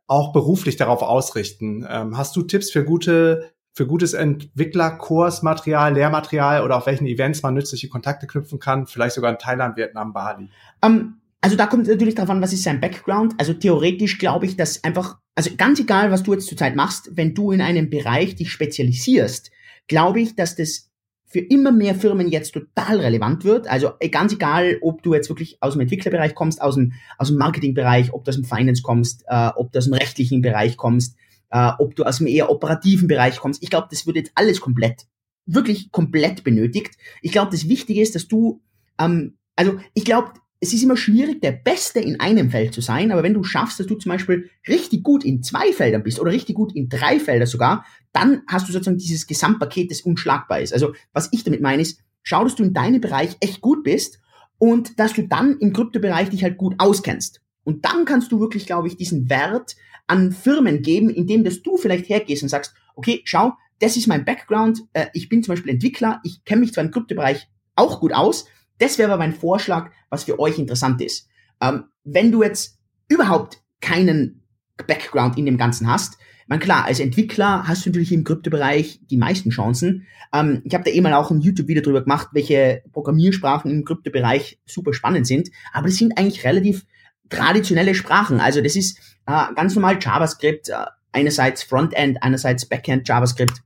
auch 0.08 0.32
beruflich 0.32 0.74
darauf 0.78 1.02
ausrichten. 1.02 1.86
Ähm, 1.88 2.18
hast 2.18 2.34
du 2.34 2.42
Tipps 2.42 2.72
für 2.72 2.84
gute 2.84 3.52
für 3.72 3.86
gutes 3.86 4.14
Entwicklerkursmaterial, 4.14 5.94
Lehrmaterial 5.94 6.64
oder 6.64 6.76
auf 6.76 6.86
welchen 6.86 7.06
Events 7.06 7.40
man 7.44 7.54
nützliche 7.54 7.88
Kontakte 7.88 8.26
knüpfen 8.26 8.58
kann, 8.58 8.88
vielleicht 8.88 9.14
sogar 9.14 9.30
in 9.30 9.38
Thailand, 9.38 9.76
Vietnam, 9.76 10.12
Bali? 10.12 10.50
Um, 10.84 10.90
ähm, 10.90 11.14
also 11.40 11.54
da 11.54 11.66
kommt 11.66 11.86
natürlich 11.86 12.16
darauf 12.16 12.30
an, 12.30 12.42
was 12.42 12.52
ist 12.52 12.64
sein 12.64 12.80
Background. 12.80 13.34
Also 13.38 13.54
theoretisch 13.54 14.18
glaube 14.18 14.46
ich, 14.46 14.56
dass 14.56 14.82
einfach, 14.82 15.20
also 15.34 15.50
ganz 15.56 15.80
egal, 15.80 16.10
was 16.10 16.22
du 16.22 16.32
jetzt 16.32 16.46
zurzeit 16.46 16.76
machst, 16.76 17.10
wenn 17.14 17.34
du 17.34 17.52
in 17.52 17.60
einem 17.60 17.90
Bereich 17.90 18.36
dich 18.36 18.50
spezialisierst, 18.50 19.50
glaube 19.86 20.20
ich, 20.20 20.36
dass 20.36 20.56
das 20.56 20.90
für 21.32 21.40
immer 21.40 21.72
mehr 21.72 21.94
Firmen 21.94 22.28
jetzt 22.28 22.52
total 22.52 23.00
relevant 23.00 23.44
wird. 23.44 23.66
Also 23.66 23.92
äh, 24.00 24.10
ganz 24.10 24.34
egal, 24.34 24.76
ob 24.82 25.02
du 25.02 25.14
jetzt 25.14 25.30
wirklich 25.30 25.56
aus 25.60 25.72
dem 25.72 25.80
Entwicklerbereich 25.80 26.34
kommst, 26.34 26.60
aus 26.60 26.74
dem, 26.74 26.92
aus 27.16 27.28
dem 27.28 27.38
Marketingbereich, 27.38 28.12
ob 28.12 28.24
du 28.24 28.28
aus 28.28 28.34
dem 28.34 28.44
Finance 28.44 28.82
kommst, 28.82 29.24
äh, 29.28 29.48
ob 29.56 29.72
du 29.72 29.78
aus 29.78 29.86
dem 29.86 29.94
rechtlichen 29.94 30.42
Bereich 30.42 30.76
kommst, 30.76 31.16
äh, 31.50 31.72
ob 31.78 31.96
du 31.96 32.04
aus 32.04 32.18
dem 32.18 32.26
eher 32.26 32.50
operativen 32.50 33.08
Bereich 33.08 33.38
kommst. 33.38 33.62
Ich 33.62 33.70
glaube, 33.70 33.88
das 33.90 34.06
wird 34.06 34.16
jetzt 34.16 34.32
alles 34.34 34.60
komplett, 34.60 35.06
wirklich 35.46 35.90
komplett 35.90 36.44
benötigt. 36.44 36.98
Ich 37.22 37.32
glaube, 37.32 37.50
das 37.50 37.66
Wichtige 37.66 38.02
ist, 38.02 38.14
dass 38.14 38.28
du, 38.28 38.60
ähm, 38.98 39.38
also 39.56 39.78
ich 39.94 40.04
glaube, 40.04 40.32
es 40.62 40.72
ist 40.72 40.84
immer 40.84 40.96
schwierig, 40.96 41.40
der 41.40 41.50
Beste 41.50 41.98
in 41.98 42.20
einem 42.20 42.50
Feld 42.52 42.72
zu 42.72 42.80
sein, 42.80 43.10
aber 43.10 43.24
wenn 43.24 43.34
du 43.34 43.42
schaffst, 43.42 43.80
dass 43.80 43.88
du 43.88 43.96
zum 43.96 44.10
Beispiel 44.10 44.48
richtig 44.68 45.02
gut 45.02 45.24
in 45.24 45.42
zwei 45.42 45.72
Feldern 45.72 46.04
bist 46.04 46.20
oder 46.20 46.30
richtig 46.30 46.54
gut 46.54 46.72
in 46.76 46.88
drei 46.88 47.18
Felder 47.18 47.48
sogar, 47.48 47.84
dann 48.12 48.42
hast 48.46 48.68
du 48.68 48.72
sozusagen 48.72 48.96
dieses 48.96 49.26
Gesamtpaket, 49.26 49.90
das 49.90 50.02
unschlagbar 50.02 50.60
ist. 50.60 50.72
Also 50.72 50.94
was 51.12 51.30
ich 51.32 51.42
damit 51.42 51.62
meine 51.62 51.82
ist, 51.82 51.98
schau, 52.22 52.44
dass 52.44 52.54
du 52.54 52.62
in 52.62 52.74
deinem 52.74 53.00
Bereich 53.00 53.36
echt 53.40 53.60
gut 53.60 53.82
bist 53.82 54.20
und 54.58 55.00
dass 55.00 55.14
du 55.14 55.26
dann 55.26 55.58
im 55.58 55.72
Kryptobereich 55.72 56.30
dich 56.30 56.44
halt 56.44 56.58
gut 56.58 56.76
auskennst. 56.78 57.40
Und 57.64 57.84
dann 57.84 58.04
kannst 58.04 58.30
du 58.30 58.38
wirklich, 58.38 58.64
glaube 58.64 58.86
ich, 58.86 58.96
diesen 58.96 59.28
Wert 59.28 59.74
an 60.06 60.30
Firmen 60.30 60.82
geben, 60.82 61.10
indem 61.10 61.42
dass 61.42 61.62
du 61.62 61.76
vielleicht 61.76 62.08
hergehst 62.08 62.44
und 62.44 62.50
sagst, 62.50 62.72
okay, 62.94 63.20
schau, 63.24 63.54
das 63.80 63.96
ist 63.96 64.06
mein 64.06 64.24
Background, 64.24 64.84
äh, 64.92 65.06
ich 65.12 65.28
bin 65.28 65.42
zum 65.42 65.54
Beispiel 65.54 65.72
Entwickler, 65.72 66.20
ich 66.22 66.44
kenne 66.44 66.60
mich 66.60 66.72
zwar 66.72 66.84
im 66.84 66.92
Kryptobereich 66.92 67.48
auch 67.74 67.98
gut 67.98 68.12
aus, 68.12 68.46
das 68.82 68.98
wäre 68.98 69.12
aber 69.12 69.18
mein 69.18 69.34
Vorschlag, 69.34 69.90
was 70.10 70.24
für 70.24 70.38
euch 70.38 70.58
interessant 70.58 71.00
ist. 71.00 71.28
Ähm, 71.60 71.84
wenn 72.04 72.32
du 72.32 72.42
jetzt 72.42 72.78
überhaupt 73.08 73.62
keinen 73.80 74.42
Background 74.86 75.38
in 75.38 75.46
dem 75.46 75.58
Ganzen 75.58 75.90
hast, 75.90 76.18
man 76.48 76.58
klar, 76.58 76.84
als 76.84 77.00
Entwickler 77.00 77.66
hast 77.66 77.86
du 77.86 77.90
natürlich 77.90 78.12
im 78.12 78.24
Kryptobereich 78.24 79.00
die 79.10 79.16
meisten 79.16 79.50
Chancen. 79.50 80.06
Ähm, 80.34 80.60
ich 80.64 80.74
habe 80.74 80.84
da 80.84 80.90
eh 80.90 81.00
mal 81.00 81.14
auch 81.14 81.30
ein 81.30 81.40
YouTube-Video 81.40 81.82
drüber 81.82 82.02
gemacht, 82.02 82.28
welche 82.32 82.82
Programmiersprachen 82.92 83.70
im 83.70 83.84
Kryptobereich 83.84 84.58
super 84.66 84.92
spannend 84.92 85.26
sind, 85.26 85.50
aber 85.72 85.86
das 85.86 85.96
sind 85.96 86.18
eigentlich 86.18 86.44
relativ 86.44 86.84
traditionelle 87.30 87.94
Sprachen. 87.94 88.40
Also 88.40 88.60
das 88.60 88.76
ist 88.76 88.98
äh, 89.26 89.54
ganz 89.54 89.74
normal 89.74 89.98
JavaScript, 90.00 90.68
äh, 90.68 90.84
einerseits 91.12 91.62
Frontend, 91.62 92.22
einerseits 92.22 92.68
Backend 92.68 93.08
JavaScript. 93.08 93.62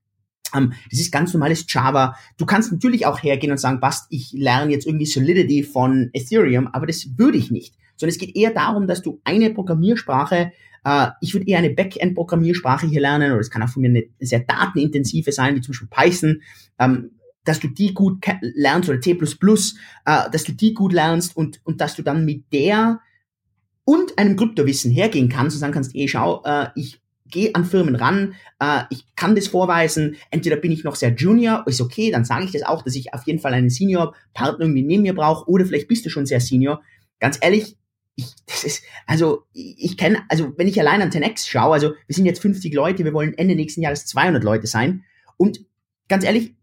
Ähm, 0.54 0.72
das 0.90 1.00
ist 1.00 1.12
ganz 1.12 1.32
normales 1.32 1.64
Java. 1.68 2.16
Du 2.36 2.46
kannst 2.46 2.72
natürlich 2.72 3.06
auch 3.06 3.22
hergehen 3.22 3.50
und 3.50 3.58
sagen, 3.58 3.80
Bast, 3.80 4.06
ich 4.10 4.32
lerne 4.32 4.72
jetzt 4.72 4.86
irgendwie 4.86 5.06
Solidity 5.06 5.62
von 5.62 6.10
Ethereum, 6.12 6.68
aber 6.68 6.86
das 6.86 7.06
würde 7.16 7.38
ich 7.38 7.50
nicht. 7.50 7.74
Sondern 7.96 8.12
es 8.12 8.18
geht 8.18 8.36
eher 8.36 8.52
darum, 8.52 8.86
dass 8.86 9.02
du 9.02 9.20
eine 9.24 9.50
Programmiersprache, 9.50 10.52
äh, 10.84 11.08
ich 11.20 11.34
würde 11.34 11.46
eher 11.46 11.58
eine 11.58 11.70
Backend-Programmiersprache 11.70 12.86
hier 12.86 13.00
lernen, 13.00 13.32
oder 13.32 13.40
es 13.40 13.50
kann 13.50 13.62
auch 13.62 13.68
von 13.68 13.82
mir 13.82 13.88
eine 13.88 14.04
sehr 14.20 14.40
datenintensive 14.40 15.32
sein, 15.32 15.56
wie 15.56 15.60
zum 15.60 15.72
Beispiel 15.72 15.88
Python, 15.90 16.42
ähm, 16.78 17.10
dass 17.44 17.60
du 17.60 17.68
die 17.68 17.94
gut 17.94 18.24
lernst, 18.40 18.88
oder 18.88 19.00
C++, 19.00 19.12
äh, 19.12 19.16
dass 20.04 20.44
du 20.44 20.52
die 20.52 20.74
gut 20.74 20.92
lernst 20.92 21.36
und, 21.36 21.60
und 21.64 21.80
dass 21.80 21.96
du 21.96 22.02
dann 22.02 22.24
mit 22.24 22.52
der 22.52 23.00
und 23.84 24.18
einem 24.18 24.36
Kryptowissen 24.36 24.90
hergehen 24.90 25.28
kannst 25.28 25.56
und 25.56 25.60
sagen 25.60 25.72
kannst, 25.72 25.94
eh, 25.94 26.08
schau, 26.08 26.42
äh, 26.44 26.68
ich 26.74 27.00
gehe 27.30 27.54
an 27.54 27.64
Firmen 27.64 27.96
ran, 27.96 28.34
äh, 28.60 28.82
ich 28.90 29.04
kann 29.16 29.34
das 29.34 29.48
vorweisen, 29.48 30.16
entweder 30.30 30.56
bin 30.56 30.72
ich 30.72 30.84
noch 30.84 30.96
sehr 30.96 31.14
Junior, 31.14 31.64
ist 31.66 31.80
okay, 31.80 32.10
dann 32.10 32.24
sage 32.24 32.44
ich 32.44 32.52
das 32.52 32.62
auch, 32.62 32.82
dass 32.82 32.94
ich 32.94 33.14
auf 33.14 33.26
jeden 33.26 33.38
Fall 33.38 33.54
einen 33.54 33.70
Senior-Partner 33.70 34.64
irgendwie 34.64 34.82
neben 34.82 35.02
mir 35.02 35.14
brauche, 35.14 35.48
oder 35.48 35.64
vielleicht 35.64 35.88
bist 35.88 36.04
du 36.06 36.10
schon 36.10 36.26
sehr 36.26 36.40
Senior. 36.40 36.82
Ganz 37.20 37.38
ehrlich, 37.40 37.76
ich, 38.16 38.34
das 38.46 38.64
ist, 38.64 38.82
also 39.06 39.44
ich 39.52 39.96
kenne, 39.96 40.22
also 40.28 40.52
wenn 40.56 40.68
ich 40.68 40.80
allein 40.80 41.02
an 41.02 41.10
10x 41.10 41.48
schaue, 41.48 41.74
also 41.74 41.92
wir 42.06 42.14
sind 42.14 42.26
jetzt 42.26 42.40
50 42.40 42.72
Leute, 42.74 43.04
wir 43.04 43.12
wollen 43.12 43.36
Ende 43.36 43.54
nächsten 43.54 43.82
Jahres 43.82 44.06
200 44.06 44.42
Leute 44.42 44.66
sein 44.66 45.04
und 45.36 45.60
ganz 46.08 46.24
ehrlich, 46.24 46.55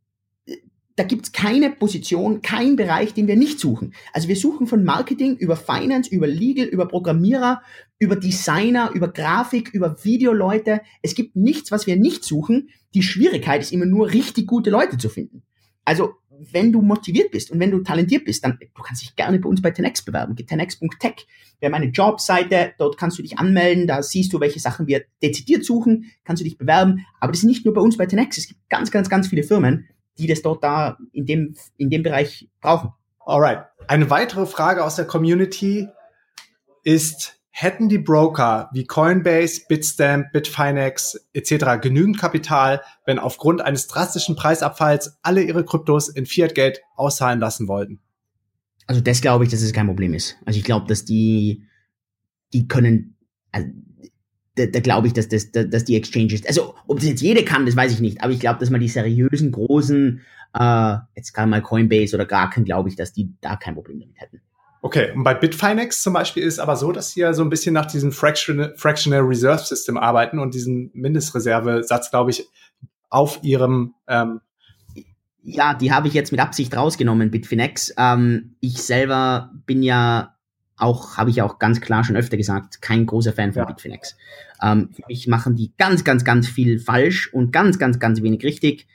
da 0.95 1.03
gibt's 1.03 1.31
keine 1.31 1.71
Position, 1.71 2.41
kein 2.41 2.75
Bereich, 2.75 3.13
den 3.13 3.27
wir 3.27 3.35
nicht 3.35 3.59
suchen. 3.59 3.93
Also 4.13 4.27
wir 4.27 4.35
suchen 4.35 4.67
von 4.67 4.83
Marketing 4.83 5.35
über 5.37 5.55
Finance, 5.55 6.13
über 6.13 6.27
Legal, 6.27 6.67
über 6.67 6.87
Programmierer, 6.87 7.61
über 7.97 8.15
Designer, 8.15 8.91
über 8.93 9.07
Grafik, 9.07 9.73
über 9.73 10.03
Videoleute. 10.03 10.81
Es 11.01 11.15
gibt 11.15 11.35
nichts, 11.35 11.71
was 11.71 11.87
wir 11.87 11.95
nicht 11.95 12.23
suchen. 12.23 12.69
Die 12.93 13.01
Schwierigkeit 13.01 13.61
ist 13.61 13.71
immer 13.71 13.85
nur, 13.85 14.11
richtig 14.11 14.45
gute 14.45 14.69
Leute 14.69 14.97
zu 14.97 15.09
finden. 15.09 15.43
Also 15.83 16.13
wenn 16.51 16.71
du 16.71 16.81
motiviert 16.81 17.31
bist 17.31 17.51
und 17.51 17.59
wenn 17.59 17.71
du 17.71 17.79
talentiert 17.79 18.25
bist, 18.25 18.43
dann 18.43 18.57
du 18.59 18.81
kannst 18.81 19.01
dich 19.01 19.15
gerne 19.15 19.39
bei 19.39 19.49
uns 19.49 19.61
bei 19.61 19.69
10x 19.69 20.05
bewerben. 20.05 20.35
10x.tech 20.35 21.25
Wir 21.59 21.67
haben 21.67 21.75
eine 21.75 21.91
Jobseite, 21.91 22.73
dort 22.77 22.97
kannst 22.97 23.17
du 23.17 23.21
dich 23.21 23.37
anmelden, 23.37 23.87
da 23.87 24.01
siehst 24.01 24.33
du, 24.33 24.39
welche 24.39 24.59
Sachen 24.59 24.87
wir 24.87 25.03
dezidiert 25.21 25.63
suchen, 25.65 26.11
kannst 26.23 26.41
du 26.41 26.43
dich 26.43 26.57
bewerben. 26.57 27.05
Aber 27.19 27.31
das 27.31 27.39
ist 27.39 27.45
nicht 27.45 27.65
nur 27.65 27.73
bei 27.73 27.81
uns 27.81 27.97
bei 27.97 28.05
10x 28.05 28.37
Es 28.37 28.47
gibt 28.47 28.59
ganz, 28.69 28.91
ganz, 28.91 29.09
ganz 29.09 29.27
viele 29.27 29.43
Firmen, 29.43 29.87
die 30.17 30.27
das 30.27 30.41
dort 30.41 30.63
da 30.63 30.97
in 31.11 31.25
dem, 31.25 31.55
in 31.77 31.89
dem 31.89 32.03
Bereich 32.03 32.49
brauchen. 32.61 32.93
Alright. 33.19 33.65
Eine 33.87 34.09
weitere 34.09 34.45
Frage 34.45 34.83
aus 34.83 34.95
der 34.95 35.05
Community 35.05 35.87
ist, 36.83 37.39
hätten 37.49 37.87
die 37.87 37.99
Broker 37.99 38.69
wie 38.73 38.85
Coinbase, 38.85 39.61
Bitstamp, 39.67 40.31
Bitfinex 40.33 41.29
etc. 41.33 41.79
genügend 41.81 42.17
Kapital, 42.17 42.81
wenn 43.05 43.19
aufgrund 43.19 43.61
eines 43.61 43.87
drastischen 43.87 44.35
Preisabfalls 44.35 45.17
alle 45.21 45.43
ihre 45.43 45.63
Kryptos 45.63 46.09
in 46.09 46.25
Fiat-Geld 46.25 46.81
auszahlen 46.95 47.39
lassen 47.39 47.67
wollten? 47.67 47.99
Also 48.87 49.01
das 49.01 49.21
glaube 49.21 49.45
ich, 49.45 49.51
dass 49.51 49.61
es 49.61 49.71
kein 49.71 49.87
Problem 49.87 50.13
ist. 50.13 50.35
Also 50.45 50.57
ich 50.57 50.65
glaube, 50.65 50.87
dass 50.87 51.05
die, 51.05 51.63
die 52.53 52.67
können, 52.67 53.15
also 53.51 53.67
da, 54.55 54.65
da 54.67 54.79
glaube 54.79 55.07
ich, 55.07 55.13
dass, 55.13 55.27
das, 55.27 55.51
dass 55.51 55.85
die 55.85 55.95
Exchanges, 55.95 56.45
also 56.45 56.75
ob 56.87 56.99
das 56.99 57.07
jetzt 57.07 57.21
jede 57.21 57.43
kann, 57.43 57.65
das 57.65 57.75
weiß 57.75 57.91
ich 57.91 57.99
nicht, 57.99 58.21
aber 58.21 58.31
ich 58.31 58.39
glaube, 58.39 58.59
dass 58.59 58.69
man 58.69 58.81
die 58.81 58.87
seriösen, 58.87 59.51
großen, 59.51 60.21
äh, 60.53 60.95
jetzt 61.15 61.33
gerade 61.33 61.49
mal 61.49 61.61
Coinbase 61.61 62.15
oder 62.15 62.25
Kraken, 62.25 62.63
glaube 62.63 62.89
ich, 62.89 62.95
dass 62.95 63.13
die 63.13 63.33
da 63.41 63.55
kein 63.55 63.75
Problem 63.75 63.99
damit 63.99 64.21
hätten. 64.21 64.41
Okay, 64.81 65.11
und 65.15 65.23
bei 65.23 65.33
Bitfinex 65.33 66.01
zum 66.01 66.13
Beispiel 66.13 66.43
ist 66.43 66.55
es 66.55 66.59
aber 66.59 66.75
so, 66.75 66.91
dass 66.91 67.11
sie 67.11 67.21
ja 67.21 67.33
so 67.33 67.41
ein 67.41 67.49
bisschen 67.49 67.73
nach 67.73 67.85
diesem 67.85 68.11
Fractional, 68.11 68.73
Fractional 68.75 69.21
Reserve 69.21 69.63
System 69.63 69.97
arbeiten 69.97 70.39
und 70.39 70.53
diesen 70.53 70.91
Mindestreservesatz, 70.93 72.11
glaube 72.11 72.31
ich, 72.31 72.47
auf 73.09 73.39
ihrem 73.43 73.93
ähm 74.07 74.41
ja, 75.45 75.73
die 75.73 75.91
habe 75.91 76.07
ich 76.07 76.13
jetzt 76.13 76.31
mit 76.31 76.39
Absicht 76.39 76.75
rausgenommen, 76.75 77.29
Bitfinex. 77.29 77.93
Ähm, 77.97 78.55
ich 78.61 78.81
selber 78.81 79.51
bin 79.65 79.83
ja 79.83 80.32
auch, 80.77 81.17
habe 81.17 81.29
ich 81.29 81.41
auch 81.41 81.59
ganz 81.59 81.81
klar 81.81 82.03
schon 82.03 82.15
öfter 82.15 82.37
gesagt, 82.37 82.81
kein 82.81 83.05
großer 83.05 83.33
Fan 83.33 83.53
von 83.53 83.63
ja. 83.63 83.65
Bitfinex. 83.65 84.15
Ähm, 84.61 84.89
für 84.93 85.03
mich 85.07 85.27
machen 85.27 85.55
die 85.55 85.73
ganz, 85.77 86.03
ganz, 86.03 86.23
ganz 86.23 86.47
viel 86.47 86.79
falsch 86.79 87.31
und 87.33 87.51
ganz, 87.51 87.79
ganz, 87.79 87.99
ganz 87.99 88.21
wenig 88.21 88.43
richtig. 88.43 88.87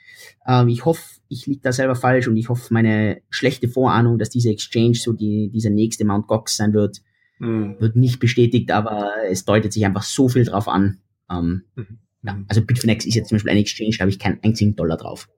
Ähm, 0.47 0.68
ich 0.68 0.85
hoffe, 0.85 1.20
ich 1.29 1.47
liege 1.47 1.61
da 1.62 1.72
selber 1.72 1.95
falsch 1.95 2.26
und 2.26 2.37
ich 2.37 2.49
hoffe, 2.49 2.72
meine 2.72 3.20
schlechte 3.31 3.68
Vorahnung, 3.68 4.18
dass 4.18 4.31
diese 4.31 4.51
Exchange 4.51 4.95
so 4.95 5.12
die, 5.12 5.51
dieser 5.53 5.70
nächste 5.70 6.05
Mount 6.05 6.26
Gox 6.26 6.57
sein 6.57 6.72
wird, 6.72 7.03
mhm. 7.39 7.76
wird 7.79 7.97
nicht 7.97 8.18
bestätigt, 8.18 8.70
aber 8.70 9.11
es 9.29 9.45
deutet 9.45 9.72
sich 9.72 9.85
einfach 9.85 10.03
so 10.03 10.29
viel 10.29 10.45
drauf 10.45 10.68
an. 10.68 10.99
Ähm, 11.31 11.62
mhm. 11.76 11.99
ja, 12.22 12.39
also 12.49 12.62
Bitfinex 12.62 13.07
ist 13.07 13.14
jetzt 13.14 13.29
zum 13.29 13.37
Beispiel 13.37 13.53
ein 13.53 13.59
Exchange, 13.59 13.95
da 13.99 14.01
habe 14.01 14.11
ich 14.11 14.18
keinen 14.18 14.43
einzigen 14.43 14.74
Dollar 14.74 14.97
drauf. 14.97 15.29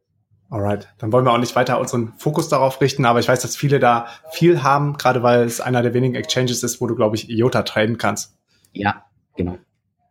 Alright, 0.50 0.88
dann 0.98 1.12
wollen 1.12 1.24
wir 1.24 1.32
auch 1.32 1.38
nicht 1.38 1.54
weiter 1.54 1.78
unseren 1.78 2.12
Fokus 2.18 2.48
darauf 2.48 2.80
richten, 2.80 3.04
aber 3.04 3.20
ich 3.20 3.28
weiß, 3.28 3.40
dass 3.40 3.54
viele 3.54 3.78
da 3.78 4.08
viel 4.32 4.64
haben, 4.64 4.98
gerade 4.98 5.22
weil 5.22 5.44
es 5.44 5.60
einer 5.60 5.80
der 5.80 5.94
wenigen 5.94 6.16
Exchanges 6.16 6.64
ist, 6.64 6.80
wo 6.80 6.88
du, 6.88 6.96
glaube 6.96 7.14
ich, 7.14 7.30
IOTA 7.30 7.62
traden 7.62 7.98
kannst. 7.98 8.36
Ja, 8.72 9.04
genau. 9.36 9.58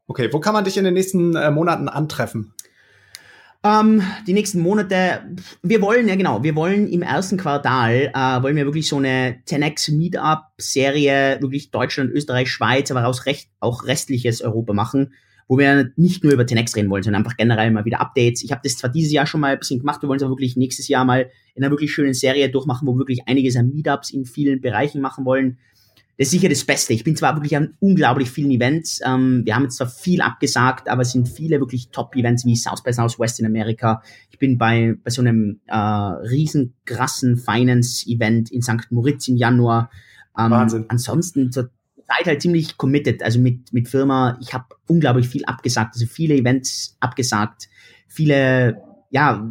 Okay, 0.08 0.30
wo 0.32 0.40
kann 0.40 0.54
man 0.54 0.64
dich 0.64 0.78
in 0.78 0.86
den 0.86 0.94
nächsten 0.94 1.36
äh, 1.36 1.52
Monaten 1.52 1.90
antreffen? 1.90 2.54
Ähm, 3.66 4.02
die 4.28 4.34
nächsten 4.34 4.62
Monate, 4.62 5.36
wir 5.62 5.82
wollen, 5.82 6.08
ja 6.08 6.16
genau, 6.16 6.42
wir 6.42 6.56
wollen 6.56 6.88
im 6.88 7.02
ersten 7.02 7.36
Quartal, 7.36 8.10
äh, 8.16 8.42
wollen 8.42 8.56
wir 8.56 8.64
wirklich 8.66 8.88
so 8.88 8.96
eine 8.96 9.42
10x 9.46 9.94
Meetup-Serie, 9.94 11.42
wirklich 11.42 11.70
Deutschland, 11.70 12.12
Österreich, 12.12 12.50
Schweiz, 12.50 12.90
aber 12.92 13.06
auch, 13.06 13.26
recht, 13.26 13.50
auch 13.60 13.84
restliches 13.84 14.42
Europa 14.42 14.72
machen 14.72 15.14
wo 15.50 15.58
wir 15.58 15.92
nicht 15.96 16.24
nur 16.24 16.32
über 16.32 16.44
10x 16.44 16.76
reden 16.76 16.92
wollen, 16.92 17.02
sondern 17.02 17.24
einfach 17.24 17.36
generell 17.36 17.72
mal 17.72 17.84
wieder 17.84 18.00
Updates. 18.00 18.44
Ich 18.44 18.52
habe 18.52 18.62
das 18.64 18.78
zwar 18.78 18.92
dieses 18.92 19.12
Jahr 19.12 19.26
schon 19.26 19.42
mal 19.42 19.54
ein 19.54 19.60
bisschen 19.60 19.80
gemacht, 19.80 20.02
wir 20.02 20.08
wollen 20.08 20.18
es 20.18 20.24
aber 20.24 20.32
wirklich 20.32 20.56
nächstes 20.56 20.88
Jahr 20.88 21.04
mal 21.04 21.30
in 21.56 21.64
einer 21.64 21.72
wirklich 21.72 21.92
schönen 21.92 22.14
Serie 22.14 22.50
durchmachen, 22.50 22.88
wo 22.88 22.94
wir 22.94 23.00
wirklich 23.00 23.28
einiges 23.28 23.56
an 23.56 23.74
Meetups 23.74 24.12
in 24.12 24.26
vielen 24.26 24.62
Bereichen 24.62 25.02
machen 25.02 25.26
wollen. 25.26 25.58
Das 26.20 26.28
ist 26.28 26.32
sicher 26.32 26.50
das 26.50 26.66
Beste. 26.66 26.94
Ich 26.94 27.04
bin 27.04 27.16
zwar 27.16 27.36
wirklich 27.36 27.56
an 27.56 27.74
unglaublich 27.80 28.30
vielen 28.30 28.52
Events. 28.52 29.00
Ähm, 29.04 29.42
wir 29.46 29.56
haben 29.56 29.64
jetzt 29.64 29.78
zwar 29.78 29.88
viel 29.88 30.22
abgesagt, 30.22 30.88
aber 30.88 31.02
es 31.02 31.14
sind 31.14 31.28
viele 31.28 31.60
wirklich 31.60 31.90
Top-Events 31.90 32.46
wie 32.46 32.56
South 32.56 32.84
by 32.84 32.94
Southwest 32.94 33.40
in 33.40 33.48
Amerika. 33.48 34.04
Ich 34.30 34.38
bin 34.38 34.58
bei, 34.60 34.98
bei 35.04 35.10
so 35.10 35.22
einem 35.22 35.62
äh, 35.66 35.76
riesen 35.76 36.76
krassen 36.86 37.38
Finance-Event 37.38 38.52
in 38.52 38.62
St. 38.62 38.92
Moritz 38.92 39.28
im 39.30 39.38
Januar. 39.38 39.90
Ähm, 40.38 40.52
Wahnsinn. 40.52 40.86
Ansonsten 40.90 41.52
zur 41.52 41.72
Zeit 42.10 42.28
halt 42.28 42.42
ziemlich 42.42 42.78
committed, 42.78 43.24
also 43.24 43.40
mit, 43.40 43.72
mit 43.72 43.88
Firma. 43.88 44.38
Ich 44.42 44.54
habe 44.54 44.66
unglaublich 44.88 45.28
viel 45.28 45.46
abgesagt, 45.46 45.96
also 45.96 46.06
viele 46.06 46.36
Events 46.36 46.98
abgesagt, 47.00 47.70
viele, 48.08 48.82
ja, 49.10 49.50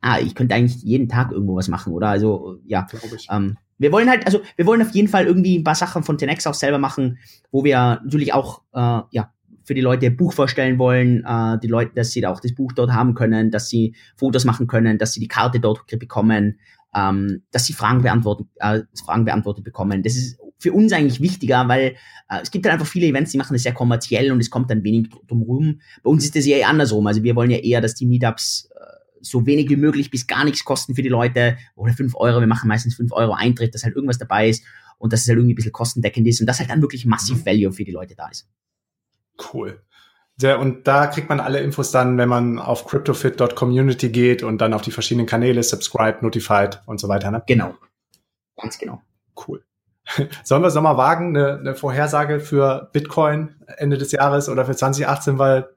ah, 0.00 0.18
ich 0.20 0.34
könnte 0.34 0.54
eigentlich 0.54 0.82
jeden 0.82 1.08
Tag 1.08 1.32
irgendwo 1.32 1.56
was 1.56 1.68
machen, 1.68 1.92
oder? 1.92 2.08
Also, 2.08 2.58
ja. 2.66 2.86
Ähm, 3.30 3.56
wir 3.78 3.90
wollen 3.90 4.08
halt, 4.08 4.26
also 4.26 4.40
wir 4.56 4.66
wollen 4.66 4.82
auf 4.82 4.94
jeden 4.94 5.08
Fall 5.08 5.26
irgendwie 5.26 5.58
ein 5.58 5.64
paar 5.64 5.74
Sachen 5.74 6.04
von 6.04 6.18
10x 6.18 6.48
auch 6.48 6.54
selber 6.54 6.78
machen, 6.78 7.18
wo 7.50 7.64
wir 7.64 8.00
natürlich 8.04 8.32
auch, 8.32 8.62
äh, 8.72 9.00
ja, 9.10 9.32
für 9.64 9.74
die 9.74 9.80
Leute 9.80 10.06
ein 10.06 10.16
Buch 10.16 10.34
vorstellen 10.34 10.78
wollen, 10.78 11.24
äh, 11.26 11.58
die 11.58 11.68
Leute, 11.68 11.92
dass 11.94 12.10
sie 12.10 12.20
da 12.20 12.30
auch 12.30 12.40
das 12.40 12.54
Buch 12.54 12.72
dort 12.72 12.92
haben 12.92 13.14
können, 13.14 13.50
dass 13.50 13.70
sie 13.70 13.94
Fotos 14.14 14.44
machen 14.44 14.66
können, 14.66 14.98
dass 14.98 15.14
sie 15.14 15.20
die 15.20 15.28
Karte 15.28 15.58
dort 15.58 15.86
bekommen, 15.86 16.58
ähm, 16.94 17.42
dass 17.50 17.64
sie 17.64 17.72
Fragen 17.72 18.02
beantworten, 18.02 18.50
äh, 18.56 18.82
Fragen 19.02 19.24
beantwortet 19.24 19.64
bekommen. 19.64 20.02
Das 20.02 20.16
ist 20.16 20.38
für 20.64 20.72
uns 20.72 20.94
eigentlich 20.94 21.20
wichtiger, 21.20 21.68
weil 21.68 21.96
äh, 22.30 22.40
es 22.42 22.50
gibt 22.50 22.64
halt 22.64 22.72
einfach 22.72 22.86
viele 22.86 23.06
Events, 23.06 23.30
die 23.30 23.36
machen 23.36 23.52
das 23.52 23.62
sehr 23.62 23.74
kommerziell 23.74 24.32
und 24.32 24.40
es 24.40 24.48
kommt 24.48 24.70
dann 24.70 24.82
wenig 24.82 25.10
drum 25.28 25.42
rum. 25.42 25.80
Bei 26.02 26.08
uns 26.08 26.24
ist 26.24 26.34
das 26.34 26.46
ja 26.46 26.56
eher 26.56 26.70
andersrum. 26.70 27.06
Also 27.06 27.22
wir 27.22 27.36
wollen 27.36 27.50
ja 27.50 27.58
eher, 27.58 27.82
dass 27.82 27.94
die 27.94 28.06
Meetups 28.06 28.70
äh, 28.74 28.84
so 29.20 29.44
wenig 29.44 29.68
wie 29.68 29.76
möglich 29.76 30.10
bis 30.10 30.26
gar 30.26 30.42
nichts 30.42 30.64
kosten 30.64 30.94
für 30.94 31.02
die 31.02 31.10
Leute 31.10 31.58
oder 31.74 31.92
fünf 31.92 32.14
Euro. 32.16 32.40
Wir 32.40 32.46
machen 32.46 32.66
meistens 32.66 32.94
fünf 32.94 33.12
Euro 33.12 33.34
Eintritt, 33.34 33.74
dass 33.74 33.84
halt 33.84 33.94
irgendwas 33.94 34.16
dabei 34.16 34.48
ist 34.48 34.64
und 34.96 35.12
dass 35.12 35.20
es 35.20 35.28
halt 35.28 35.36
irgendwie 35.36 35.52
ein 35.52 35.56
bisschen 35.56 35.72
kostendeckend 35.72 36.26
ist 36.26 36.40
und 36.40 36.46
dass 36.46 36.60
halt 36.60 36.70
dann 36.70 36.80
wirklich 36.80 37.04
massiv 37.04 37.40
mhm. 37.40 37.46
Value 37.46 37.72
für 37.72 37.84
die 37.84 37.92
Leute 37.92 38.14
da 38.14 38.28
ist. 38.28 38.48
Cool. 39.52 39.82
Der, 40.36 40.58
und 40.60 40.86
da 40.88 41.08
kriegt 41.08 41.28
man 41.28 41.40
alle 41.40 41.60
Infos 41.60 41.90
dann, 41.90 42.16
wenn 42.16 42.30
man 42.30 42.58
auf 42.58 42.86
cryptofit.community 42.86 44.08
geht 44.08 44.42
und 44.42 44.62
dann 44.62 44.72
auf 44.72 44.80
die 44.80 44.92
verschiedenen 44.92 45.26
Kanäle, 45.26 45.62
subscribe, 45.62 46.18
notified 46.22 46.80
und 46.86 46.98
so 46.98 47.08
weiter. 47.08 47.30
Ne? 47.30 47.42
Genau. 47.46 47.74
Ganz 48.56 48.78
genau. 48.78 49.02
Cool. 49.46 49.62
Sollen 50.44 50.62
wir 50.62 50.68
es 50.68 50.74
nochmal 50.74 50.96
wagen, 50.96 51.36
eine, 51.36 51.58
eine 51.58 51.74
Vorhersage 51.74 52.40
für 52.40 52.90
Bitcoin 52.92 53.54
Ende 53.78 53.98
des 53.98 54.12
Jahres 54.12 54.48
oder 54.48 54.64
für 54.64 54.76
2018, 54.76 55.38
weil 55.38 55.68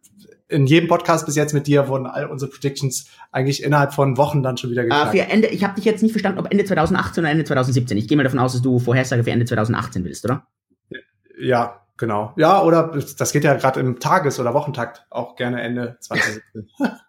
in 0.50 0.66
jedem 0.66 0.88
Podcast 0.88 1.26
bis 1.26 1.36
jetzt 1.36 1.54
mit 1.54 1.68
dir 1.68 1.88
wurden 1.88 2.06
all 2.06 2.26
unsere 2.26 2.50
Predictions 2.50 3.08
eigentlich 3.32 3.64
innerhalb 3.64 3.94
von 3.94 4.18
Wochen 4.18 4.44
dann 4.44 4.58
schon 4.58 4.70
wieder 4.72 4.84
geknackt. 4.84 5.14
Uh, 5.14 5.18
für 5.18 5.24
Ende, 5.24 5.48
ich 5.48 5.64
habe 5.64 5.76
dich 5.76 5.86
jetzt 5.86 6.02
nicht 6.02 6.14
verstanden, 6.14 6.40
ob 6.40 6.50
Ende 6.52 6.64
2018 6.64 7.24
oder 7.24 7.32
Ende 7.32 7.44
2017. 7.44 7.98
Ich 7.98 8.08
gehe 8.08 8.16
mal 8.16 8.24
davon 8.24 8.40
aus, 8.40 8.54
dass 8.54 8.62
du 8.62 8.80
Vorhersage 8.80 9.24
für 9.24 9.32
Ende 9.32 9.46
2018 9.46 10.06
willst, 10.06 10.24
oder? 10.26 10.48
Ja, 11.40 11.82
genau. 11.98 12.34
Ja, 12.38 12.64
oder 12.64 12.98
das 13.18 13.32
geht 13.32 13.44
ja 13.44 13.56
gerade 13.56 13.80
im 13.80 14.00
Tages- 14.00 14.40
oder 14.40 14.54
Wochentakt 14.54 15.06
auch 15.10 15.36
gerne 15.36 15.62
Ende 15.62 15.98
2017. 16.00 16.70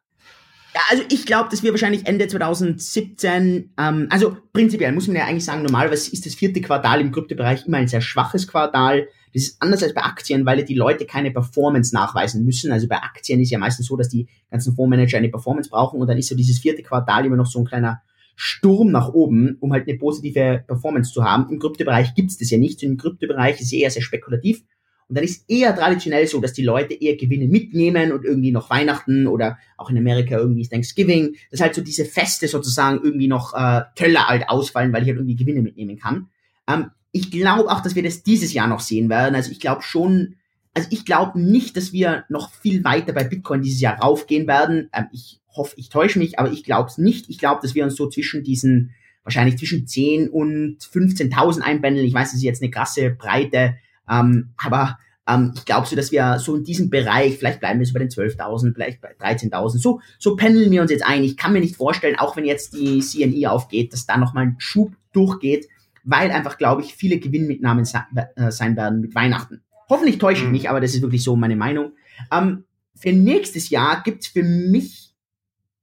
Ja, 0.75 0.81
also 0.91 1.03
ich 1.11 1.25
glaube, 1.25 1.49
dass 1.51 1.62
wir 1.62 1.71
wahrscheinlich 1.71 2.07
Ende 2.07 2.29
2017, 2.29 3.73
ähm, 3.79 4.07
also 4.11 4.37
prinzipiell 4.53 4.93
muss 4.93 5.07
man 5.07 5.16
ja 5.16 5.25
eigentlich 5.25 5.45
sagen, 5.45 5.62
normalerweise 5.62 6.12
ist 6.12 6.27
das 6.27 6.35
vierte 6.35 6.61
Quartal 6.61 7.01
im 7.01 7.11
Kryptobereich 7.11 7.66
immer 7.66 7.79
ein 7.79 7.89
sehr 7.89 8.03
schwaches 8.03 8.47
Quartal. 8.47 9.09
Das 9.33 9.43
ist 9.43 9.62
anders 9.62 9.83
als 9.83 9.95
bei 9.95 10.03
Aktien, 10.03 10.45
weil 10.45 10.64
die 10.64 10.75
Leute 10.75 11.07
keine 11.07 11.31
Performance 11.31 11.95
nachweisen 11.95 12.45
müssen. 12.45 12.71
Also 12.71 12.87
bei 12.87 12.97
Aktien 12.97 13.41
ist 13.41 13.51
ja 13.51 13.59
meistens 13.59 13.87
so, 13.87 13.97
dass 13.97 14.09
die 14.09 14.29
ganzen 14.51 14.75
Fondsmanager 14.75 15.19
eine 15.19 15.31
Performance 15.31 15.71
brauchen 15.71 16.01
und 16.01 16.07
dann 16.07 16.19
ist 16.19 16.29
so 16.29 16.35
dieses 16.35 16.59
vierte 16.59 16.83
Quartal 16.83 17.25
immer 17.25 17.37
noch 17.37 17.47
so 17.47 17.59
ein 17.59 17.64
kleiner 17.64 18.03
Sturm 18.37 18.91
nach 18.93 19.09
oben, 19.09 19.57
um 19.61 19.73
halt 19.73 19.89
eine 19.89 19.99
positive 19.99 20.62
Performance 20.66 21.12
zu 21.12 21.25
haben. 21.25 21.51
Im 21.51 21.59
Kryptobereich 21.59 22.14
gibt's 22.14 22.39
das 22.39 22.51
ja 22.51 22.59
nicht. 22.59 22.83
Im 22.83 22.97
Kryptobereich 22.97 23.57
ist 23.57 23.66
es 23.66 23.73
eher 23.73 23.91
sehr 23.91 24.03
spekulativ. 24.03 24.62
Und 25.09 25.17
dann 25.17 25.25
ist 25.25 25.49
eher 25.49 25.75
traditionell 25.75 26.27
so, 26.27 26.41
dass 26.41 26.53
die 26.53 26.63
Leute 26.63 26.93
eher 26.93 27.17
Gewinne 27.17 27.49
mitnehmen 27.49 28.13
und 28.13 28.25
irgendwie 28.25 28.53
noch 28.53 28.69
Weihnachten 28.69 29.27
oder 29.27 29.59
auch 29.79 29.89
in 29.89 29.97
Amerika 29.97 30.37
irgendwie 30.37 30.69
Thanksgiving, 30.69 31.35
dass 31.51 31.61
halt 31.61 31.75
so 31.75 31.81
diese 31.81 32.05
Feste 32.05 32.47
sozusagen 32.47 33.01
irgendwie 33.03 33.29
noch 33.29 33.55
äh, 33.55 33.83
Töller 33.95 34.29
halt 34.29 34.51
ausfallen, 34.51 34.93
weil 34.93 35.03
ich 35.03 35.09
halt 35.09 35.17
irgendwie 35.19 35.37
Gewinne 35.37 35.63
mitnehmen 35.63 35.99
kann. 35.99 36.29
Ähm, 36.69 36.91
ich 37.11 37.31
glaube 37.31 37.71
auch, 37.71 37.81
dass 37.81 37.95
wir 37.95 38.03
das 38.03 38.23
dieses 38.23 38.53
Jahr 38.53 38.69
noch 38.69 38.81
sehen 38.81 39.09
werden. 39.09 39.35
Also 39.35 39.51
ich 39.51 39.61
glaube 39.61 39.83
schon, 39.83 40.37
also 40.75 40.89
ich 40.93 41.07
glaube 41.07 41.41
nicht, 41.41 41.77
dass 41.79 41.95
wir 41.95 42.25
noch 42.29 42.53
viel 42.53 42.85
weiter 42.85 43.15
bei 43.15 43.25
Bitcoin 43.25 43.63
dieses 43.63 43.81
Jahr 43.81 43.99
raufgehen 43.99 44.47
werden. 44.47 44.91
Ähm, 44.93 45.07
ich 45.11 45.41
hoffe, 45.49 45.75
ich 45.79 45.89
täusche 45.89 46.19
mich, 46.19 46.39
aber 46.39 46.53
ich 46.53 46.65
glaube 46.65 46.91
es 46.91 46.99
nicht. 46.99 47.31
Ich 47.31 47.39
glaube, 47.39 47.61
dass 47.63 47.75
wir 47.75 47.85
uns 47.85 47.97
so 47.97 48.11
zwischen 48.11 48.45
diesen 48.45 48.91
wahrscheinlich 49.25 49.59
zwischen 49.59 49.87
10 49.87 50.29
und 50.29 50.79
15.000 50.81 51.61
einpendeln. 51.61 52.07
Ich 52.07 52.15
weiß, 52.15 52.29
das 52.29 52.37
ist 52.37 52.43
jetzt 52.43 52.63
eine 52.63 52.71
krasse 52.71 53.11
Breite, 53.11 53.77
ähm, 54.11 54.51
aber 54.57 54.99
ähm, 55.29 55.53
ich 55.55 55.65
glaube 55.65 55.87
so, 55.87 55.95
dass 55.95 56.11
wir 56.11 56.39
so 56.39 56.57
in 56.57 56.65
diesem 56.65 56.91
Bereich, 56.91 57.39
vielleicht 57.39 57.61
bleiben 57.61 57.79
wir 57.79 57.87
so 57.87 57.93
bei 57.93 58.01
den 58.01 58.09
12.000, 58.09 58.75
vielleicht 58.75 59.01
bei 59.01 59.15
13.000, 59.15 59.79
so, 59.79 60.01
so 60.19 60.37
pendeln 60.37 60.71
wir 60.71 60.83
uns 60.83 60.91
jetzt 60.91 61.05
ein. 61.07 61.23
Ich 61.23 61.37
kann 61.37 61.53
mir 61.53 61.61
nicht 61.61 61.77
vorstellen, 61.77 62.19
auch 62.19 62.37
wenn 62.37 62.45
jetzt 62.45 62.75
die 62.75 63.01
CNI 63.01 63.47
aufgeht, 63.47 63.93
dass 63.93 64.07
da 64.07 64.17
nochmal 64.17 64.47
ein 64.47 64.57
Schub 64.59 64.93
durchgeht, 65.13 65.69
weil 66.05 66.31
einfach, 66.31 66.57
glaube 66.57 66.83
ich, 66.83 66.95
viele 66.95 67.19
Gewinnmitnahmen 67.19 67.85
äh, 67.85 68.51
sein 68.51 68.77
werden 68.77 69.01
mit 69.03 69.15
Weihnachten. 69.15 69.61
Hoffentlich 69.91 70.19
täusche 70.19 70.43
ich 70.43 70.47
mhm. 70.47 70.53
mich, 70.53 70.71
aber 70.71 70.81
das 70.81 70.95
ist 70.95 71.03
wirklich 71.03 71.23
so 71.23 71.37
meine 71.37 71.57
Meinung. 71.57 71.93
Ähm, 72.33 72.65
für 72.95 73.13
nächstes 73.13 73.71
Jahr 73.71 74.03
gibt 74.03 74.25
es 74.25 74.29
für 74.29 74.43
mich 74.43 75.15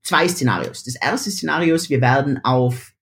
zwei 0.02 0.28
Szenarios. 0.28 0.84
Das 0.84 0.96
erste 0.96 1.32
Szenario 1.32 1.76
ist, 1.76 1.90
wir 1.90 2.02
werden 2.02 2.44
auf 2.44 2.94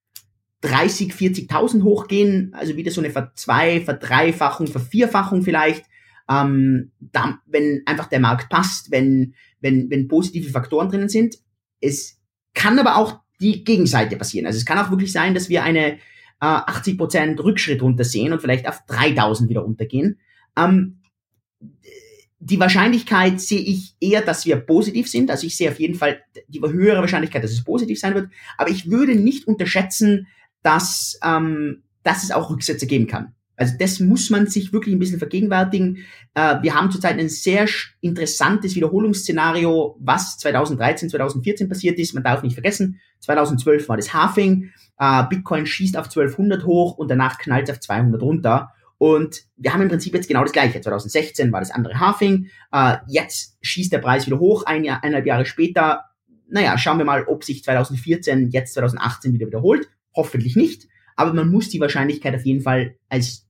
30, 0.64 1.14
40.000 1.14 1.84
hochgehen, 1.84 2.54
also 2.54 2.78
wieder 2.78 2.90
so 2.90 3.02
eine 3.02 3.12
Verzwei-, 3.12 3.82
Verdreifachung, 3.82 4.68
Vervierfachung 4.68 5.44
vielleicht. 5.44 5.86
Ähm, 6.30 6.92
da, 7.00 7.40
wenn 7.46 7.82
einfach 7.86 8.08
der 8.08 8.22
Markt 8.22 8.50
passt, 8.50 8.90
wenn, 8.90 9.34
wenn, 9.60 9.90
wenn 9.90 10.08
positive 10.08 10.50
Faktoren 10.50 10.90
drinnen 10.90 11.10
sind. 11.10 11.36
Es 11.82 12.22
kann 12.54 12.80
aber 12.80 12.96
auch 12.96 13.20
die 13.42 13.66
Gegenseite 13.66 14.16
passieren. 14.16 14.46
Also 14.46 14.58
es 14.58 14.66
kann 14.66 14.78
auch 14.78 14.90
wirklich 14.90 15.12
sein, 15.12 15.34
dass 15.34 15.50
wir 15.50 15.64
eine 15.64 15.96
äh, 15.96 16.00
80% 16.40 17.44
Rückschritt 17.44 17.82
runtersehen 17.82 18.32
und 18.32 18.40
vielleicht 18.40 18.66
auf 18.70 18.80
3000 18.88 19.50
wieder 19.50 19.62
runtergehen. 19.62 20.22
Ähm, 20.58 21.02
die 22.40 22.60
Wahrscheinlichkeit 22.60 23.42
sehe 23.42 23.60
ich 23.60 23.96
eher, 24.00 24.22
dass 24.22 24.46
wir 24.46 24.58
positiv 24.58 25.10
sind. 25.10 25.30
Also 25.30 25.46
ich 25.46 25.58
sehe 25.58 25.70
auf 25.70 25.80
jeden 25.80 25.96
Fall 25.96 26.22
die 26.48 26.62
höhere 26.62 27.00
Wahrscheinlichkeit, 27.00 27.44
dass 27.44 27.52
es 27.52 27.66
positiv 27.66 28.00
sein 28.00 28.16
wird. 28.16 28.30
Aber 28.58 28.70
ich 28.70 28.90
würde 28.90 29.16
nicht 29.16 29.46
unterschätzen, 29.46 30.28
dass, 30.64 31.20
ähm, 31.24 31.84
dass 32.04 32.24
es 32.24 32.32
auch 32.32 32.50
Rücksätze 32.50 32.88
geben 32.88 33.08
kann. 33.08 33.34
Also 33.56 33.76
das 33.78 34.00
muss 34.00 34.30
man 34.30 34.48
sich 34.48 34.74
wirklich 34.74 34.96
ein 34.96 35.00
bisschen 35.00 35.20
vergegenwärtigen. 35.20 36.00
Äh, 36.34 36.62
wir 36.64 36.74
haben 36.74 36.90
zurzeit 36.92 37.20
ein 37.20 37.30
sehr 37.30 37.68
interessantes 38.02 38.76
Wiederholungsszenario, 38.76 39.96
was 40.00 40.38
2013, 40.40 41.10
2014 41.10 41.70
passiert 41.70 42.00
ist. 42.00 42.14
Man 42.14 42.24
darf 42.24 42.42
nicht 42.42 42.56
vergessen, 42.56 43.00
2012 43.20 43.88
war 43.88 43.98
das 43.98 44.14
Halving, 44.14 44.72
äh, 45.00 45.24
Bitcoin 45.30 45.66
schießt 45.66 45.98
auf 45.98 46.06
1200 46.06 46.66
hoch 46.66 46.98
und 46.98 47.10
danach 47.10 47.38
knallt 47.38 47.70
es 47.70 47.76
auf 47.76 47.80
200 47.80 48.22
runter. 48.22 48.72
Und 48.98 49.44
wir 49.58 49.74
haben 49.74 49.82
im 49.82 49.90
Prinzip 49.90 50.14
jetzt 50.14 50.28
genau 50.28 50.44
das 50.44 50.52
Gleiche. 50.52 50.80
2016 50.80 51.52
war 51.52 51.60
das 51.60 51.72
andere 51.72 52.00
Halving, 52.00 52.50
äh, 52.72 52.98
jetzt 53.08 53.58
schießt 53.62 53.94
der 53.94 54.00
Preis 54.00 54.26
wieder 54.26 54.40
hoch, 54.40 54.66
ein 54.66 54.84
Jahr, 54.84 55.04
eineinhalb 55.04 55.26
Jahre 55.26 55.46
später. 55.46 56.06
Naja, 56.50 56.78
schauen 56.78 56.98
wir 56.98 57.06
mal, 57.06 57.26
ob 57.26 57.44
sich 57.44 57.64
2014, 57.64 58.50
jetzt 58.50 58.74
2018 58.74 59.34
wieder 59.34 59.48
wiederholt. 59.48 59.90
Hoffentlich 60.16 60.56
nicht 60.56 60.88
aber 61.16 61.34
man 61.34 61.50
muss 61.50 61.70
die 61.70 61.80
Wahrscheinlichkeit 61.80 62.36
auf 62.36 62.46
jeden 62.46 62.62
Fall 62.62 62.96
als 63.10 63.48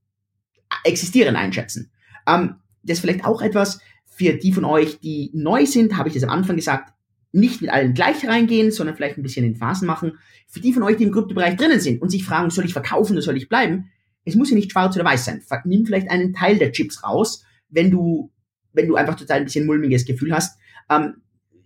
existieren 0.83 1.35
einschätzen. 1.35 1.91
Ähm, 2.27 2.55
das 2.83 2.97
ist 2.97 3.01
vielleicht 3.01 3.25
auch 3.25 3.41
etwas 3.41 3.79
für 4.05 4.33
die 4.33 4.53
von 4.53 4.65
euch, 4.65 4.99
die 4.99 5.31
neu 5.33 5.65
sind, 5.65 5.97
habe 5.97 6.09
ich 6.09 6.15
das 6.15 6.23
am 6.23 6.29
Anfang 6.29 6.55
gesagt, 6.55 6.93
nicht 7.31 7.61
mit 7.61 7.71
allen 7.71 7.93
gleich 7.93 8.27
reingehen, 8.27 8.71
sondern 8.71 8.95
vielleicht 8.95 9.17
ein 9.17 9.23
bisschen 9.23 9.45
in 9.45 9.55
Phasen 9.55 9.87
machen. 9.87 10.19
Für 10.47 10.59
die 10.59 10.71
von 10.71 10.83
euch, 10.83 10.97
die 10.97 11.03
im 11.03 11.11
Kryptobereich 11.11 11.55
drinnen 11.55 11.79
sind 11.79 12.01
und 12.01 12.09
sich 12.09 12.23
fragen, 12.23 12.51
soll 12.51 12.65
ich 12.65 12.73
verkaufen 12.73 13.13
oder 13.13 13.23
soll 13.23 13.37
ich 13.37 13.49
bleiben? 13.49 13.89
Es 14.23 14.35
muss 14.35 14.51
ja 14.51 14.55
nicht 14.55 14.71
schwarz 14.71 14.95
oder 14.95 15.05
weiß 15.05 15.25
sein. 15.25 15.41
Nimm 15.65 15.85
vielleicht 15.85 16.11
einen 16.11 16.33
Teil 16.33 16.59
der 16.59 16.71
Chips 16.71 17.03
raus, 17.03 17.43
wenn 17.69 17.89
du, 17.89 18.31
wenn 18.71 18.87
du 18.87 18.95
einfach 18.95 19.15
total 19.15 19.39
ein 19.39 19.45
bisschen 19.45 19.65
mulmiges 19.65 20.05
Gefühl 20.05 20.33
hast. 20.33 20.59
Ähm, 20.89 21.15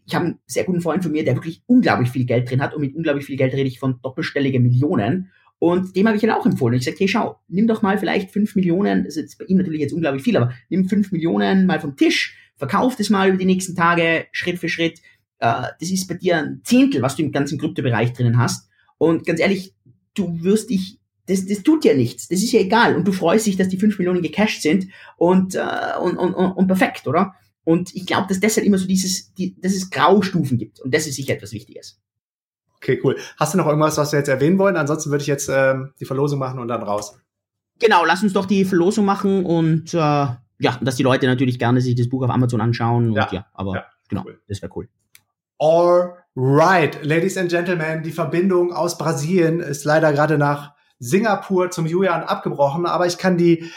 ich 0.07 0.15
habe 0.15 0.25
einen 0.25 0.39
sehr 0.45 0.63
guten 0.63 0.79
Freund 0.79 1.03
von 1.03 1.11
mir, 1.11 1.25
der 1.25 1.35
wirklich 1.35 1.61
unglaublich 1.65 2.09
viel 2.09 2.25
Geld 2.25 2.49
drin 2.49 2.61
hat 2.61 2.73
und 2.73 2.79
mit 2.79 2.95
unglaublich 2.95 3.25
viel 3.25 3.35
Geld 3.35 3.53
rede 3.53 3.67
ich 3.67 3.77
von 3.77 3.99
doppelstellige 4.01 4.61
Millionen. 4.61 5.31
Und 5.59 5.95
dem 5.97 6.07
habe 6.07 6.15
ich 6.15 6.21
dann 6.21 6.31
auch 6.31 6.45
empfohlen. 6.45 6.77
Ich 6.77 6.85
sagte, 6.85 6.99
hey, 6.99 7.09
schau, 7.09 7.39
nimm 7.49 7.67
doch 7.67 7.81
mal 7.81 7.97
vielleicht 7.97 8.31
fünf 8.31 8.55
Millionen, 8.55 9.03
das 9.03 9.17
ist 9.17 9.23
jetzt 9.23 9.37
bei 9.37 9.45
ihm 9.45 9.57
natürlich 9.57 9.81
jetzt 9.81 9.91
unglaublich 9.91 10.23
viel, 10.23 10.37
aber 10.37 10.53
nimm 10.69 10.87
fünf 10.87 11.11
Millionen 11.11 11.65
mal 11.65 11.81
vom 11.81 11.97
Tisch, 11.97 12.37
verkauf 12.55 12.95
das 12.95 13.09
mal 13.09 13.27
über 13.27 13.37
die 13.37 13.45
nächsten 13.45 13.75
Tage, 13.75 14.27
Schritt 14.31 14.59
für 14.59 14.69
Schritt. 14.69 14.99
Äh, 15.39 15.63
das 15.77 15.91
ist 15.91 16.07
bei 16.07 16.13
dir 16.13 16.37
ein 16.37 16.61
Zehntel, 16.63 17.01
was 17.01 17.17
du 17.17 17.23
im 17.23 17.33
ganzen 17.33 17.59
Kryptobereich 17.59 18.13
drinnen 18.13 18.37
hast. 18.37 18.69
Und 18.97 19.25
ganz 19.25 19.41
ehrlich, 19.41 19.73
du 20.13 20.41
wirst 20.41 20.69
dich, 20.69 20.99
das, 21.25 21.45
das 21.45 21.63
tut 21.63 21.83
ja 21.83 21.93
nichts, 21.93 22.29
das 22.29 22.41
ist 22.41 22.53
ja 22.53 22.61
egal. 22.61 22.95
Und 22.95 23.05
du 23.05 23.11
freust 23.11 23.45
dich, 23.45 23.57
dass 23.57 23.67
die 23.67 23.77
fünf 23.77 23.97
Millionen 23.99 24.21
gecashed 24.21 24.61
sind 24.61 24.87
und, 25.17 25.55
äh, 25.55 25.97
und, 26.01 26.17
und, 26.17 26.33
und 26.33 26.67
perfekt, 26.67 27.07
oder? 27.07 27.33
Und 27.67 27.93
ich 27.93 28.05
glaube, 28.05 28.27
dass 28.29 28.39
deshalb 28.39 28.65
immer 28.65 28.77
so 28.77 28.87
dieses, 28.87 29.33
die, 29.33 29.59
dass 29.59 29.73
es 29.73 29.89
Graustufen 29.89 30.57
gibt. 30.57 30.79
Und 30.79 30.93
das 30.93 31.05
ist 31.05 31.15
sicher 31.15 31.33
etwas 31.33 31.51
Wichtiges. 31.51 31.99
Okay, 32.77 32.97
cool. 33.03 33.17
Hast 33.35 33.53
du 33.53 33.57
noch 33.57 33.67
irgendwas, 33.67 33.97
was 33.97 34.13
wir 34.13 34.19
jetzt 34.19 34.29
erwähnen 34.29 34.57
wollen? 34.57 34.77
Ansonsten 34.77 35.11
würde 35.11 35.23
ich 35.23 35.27
jetzt 35.27 35.49
ähm, 35.49 35.91
die 35.99 36.05
Verlosung 36.05 36.39
machen 36.39 36.59
und 36.59 36.69
dann 36.69 36.81
raus. 36.81 37.19
Genau, 37.79 38.05
lass 38.05 38.23
uns 38.23 38.31
doch 38.31 38.45
die 38.45 38.63
Verlosung 38.63 39.03
machen 39.03 39.45
und 39.45 39.93
äh, 39.93 39.97
ja, 39.97 40.79
dass 40.79 40.95
die 40.95 41.03
Leute 41.03 41.25
natürlich 41.25 41.59
gerne 41.59 41.81
sich 41.81 41.93
das 41.95 42.07
Buch 42.07 42.23
auf 42.23 42.29
Amazon 42.29 42.61
anschauen. 42.61 43.11
Ja, 43.11 43.25
und, 43.25 43.31
ja 43.33 43.45
aber 43.53 43.75
ja, 43.75 43.85
genau, 44.07 44.23
cool. 44.25 44.39
das 44.47 44.61
wäre 44.61 44.71
cool. 44.73 44.87
Alright, 45.59 47.03
Ladies 47.03 47.37
and 47.37 47.49
Gentlemen, 47.49 48.01
die 48.01 48.13
Verbindung 48.13 48.71
aus 48.71 48.97
Brasilien 48.97 49.59
ist 49.59 49.83
leider 49.83 50.13
gerade 50.13 50.37
nach 50.37 50.73
Singapur 50.99 51.69
zum 51.69 51.85
Julian 51.85 52.23
abgebrochen, 52.23 52.85
aber 52.85 53.07
ich 53.07 53.17
kann 53.17 53.37
die 53.37 53.69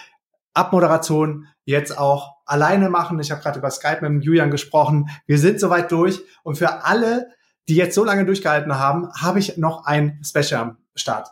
Abmoderation 0.55 1.49
jetzt 1.65 1.99
auch 1.99 2.40
alleine 2.51 2.91
machen. 2.91 3.21
Ich 3.21 3.31
habe 3.31 3.41
gerade 3.41 3.59
über 3.59 3.71
Skype 3.71 3.99
mit 4.01 4.11
dem 4.11 4.21
Julian 4.21 4.51
gesprochen. 4.51 5.09
Wir 5.27 5.39
sind 5.39 5.61
soweit 5.61 5.91
durch 5.93 6.21
und 6.43 6.59
für 6.59 6.85
alle, 6.85 7.29
die 7.69 7.77
jetzt 7.77 7.95
so 7.95 8.05
lange 8.05 8.25
durchgehalten 8.25 8.79
haben, 8.79 9.11
habe 9.15 9.39
ich 9.39 9.57
noch 9.57 9.87
ein 9.87 10.21
Special 10.25 10.61
am 10.61 10.77
Start. 10.95 11.29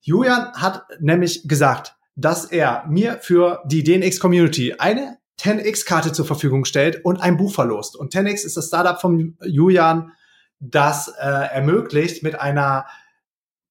Julian 0.00 0.52
hat 0.54 0.84
nämlich 1.00 1.48
gesagt, 1.48 1.96
dass 2.16 2.44
er 2.44 2.84
mir 2.88 3.18
für 3.20 3.62
die 3.66 3.82
DNX 3.82 4.20
Community 4.20 4.74
eine 4.78 5.18
10x-Karte 5.40 6.12
zur 6.12 6.26
Verfügung 6.26 6.64
stellt 6.64 7.04
und 7.04 7.20
ein 7.22 7.36
Buch 7.36 7.54
verlost. 7.54 7.96
Und 7.96 8.14
10x 8.14 8.44
ist 8.44 8.56
das 8.56 8.66
Startup 8.66 9.00
von 9.00 9.36
Julian, 9.42 10.12
das 10.58 11.08
äh, 11.08 11.26
ermöglicht, 11.26 12.22
mit 12.22 12.38
einer 12.38 12.86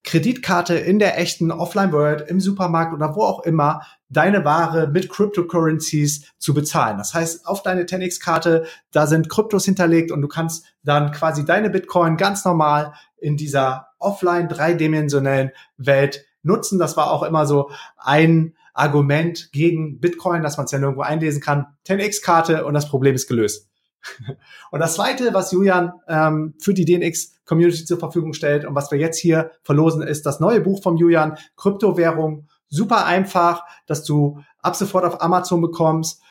Kreditkarte 0.03 0.75
in 0.75 0.99
der 0.99 1.19
echten 1.19 1.51
Offline-World, 1.51 2.29
im 2.29 2.39
Supermarkt 2.39 2.93
oder 2.93 3.15
wo 3.15 3.23
auch 3.23 3.43
immer, 3.43 3.81
deine 4.09 4.43
Ware 4.45 4.87
mit 4.87 5.09
Cryptocurrencies 5.09 6.31
zu 6.37 6.53
bezahlen. 6.53 6.97
Das 6.97 7.13
heißt, 7.13 7.45
auf 7.45 7.61
deine 7.63 7.83
10x-Karte, 7.83 8.65
da 8.91 9.07
sind 9.07 9.29
Kryptos 9.29 9.65
hinterlegt 9.65 10.11
und 10.11 10.21
du 10.21 10.27
kannst 10.27 10.65
dann 10.83 11.11
quasi 11.11 11.45
deine 11.45 11.69
Bitcoin 11.69 12.17
ganz 12.17 12.45
normal 12.45 12.93
in 13.17 13.37
dieser 13.37 13.89
offline 13.99 14.47
dreidimensionellen 14.47 15.51
Welt 15.77 16.25
nutzen. 16.41 16.79
Das 16.79 16.97
war 16.97 17.11
auch 17.11 17.23
immer 17.23 17.45
so 17.45 17.69
ein 17.97 18.55
Argument 18.73 19.51
gegen 19.51 19.99
Bitcoin, 19.99 20.41
dass 20.41 20.57
man 20.57 20.65
es 20.65 20.71
ja 20.71 20.79
nirgendwo 20.79 21.01
einlesen 21.01 21.41
kann. 21.41 21.67
10x-Karte 21.87 22.65
und 22.65 22.73
das 22.73 22.89
Problem 22.89 23.15
ist 23.15 23.27
gelöst. 23.27 23.68
Und 24.71 24.79
das 24.79 24.95
Zweite, 24.95 25.33
was 25.33 25.51
Julian 25.51 25.93
ähm, 26.07 26.53
für 26.59 26.73
die 26.73 26.85
DNX-Community 26.85 27.85
zur 27.85 27.99
Verfügung 27.99 28.33
stellt 28.33 28.65
und 28.65 28.75
was 28.75 28.91
wir 28.91 28.97
jetzt 28.97 29.17
hier 29.17 29.51
verlosen, 29.63 30.01
ist 30.01 30.25
das 30.25 30.39
neue 30.39 30.61
Buch 30.61 30.81
vom 30.81 30.97
Julian, 30.97 31.37
Kryptowährung. 31.57 32.47
Super 32.69 33.05
einfach, 33.05 33.65
dass 33.87 34.03
du 34.03 34.39
ab 34.61 34.75
sofort 34.75 35.05
auf 35.05 35.21
Amazon 35.21 35.61
bekommst. 35.61 36.21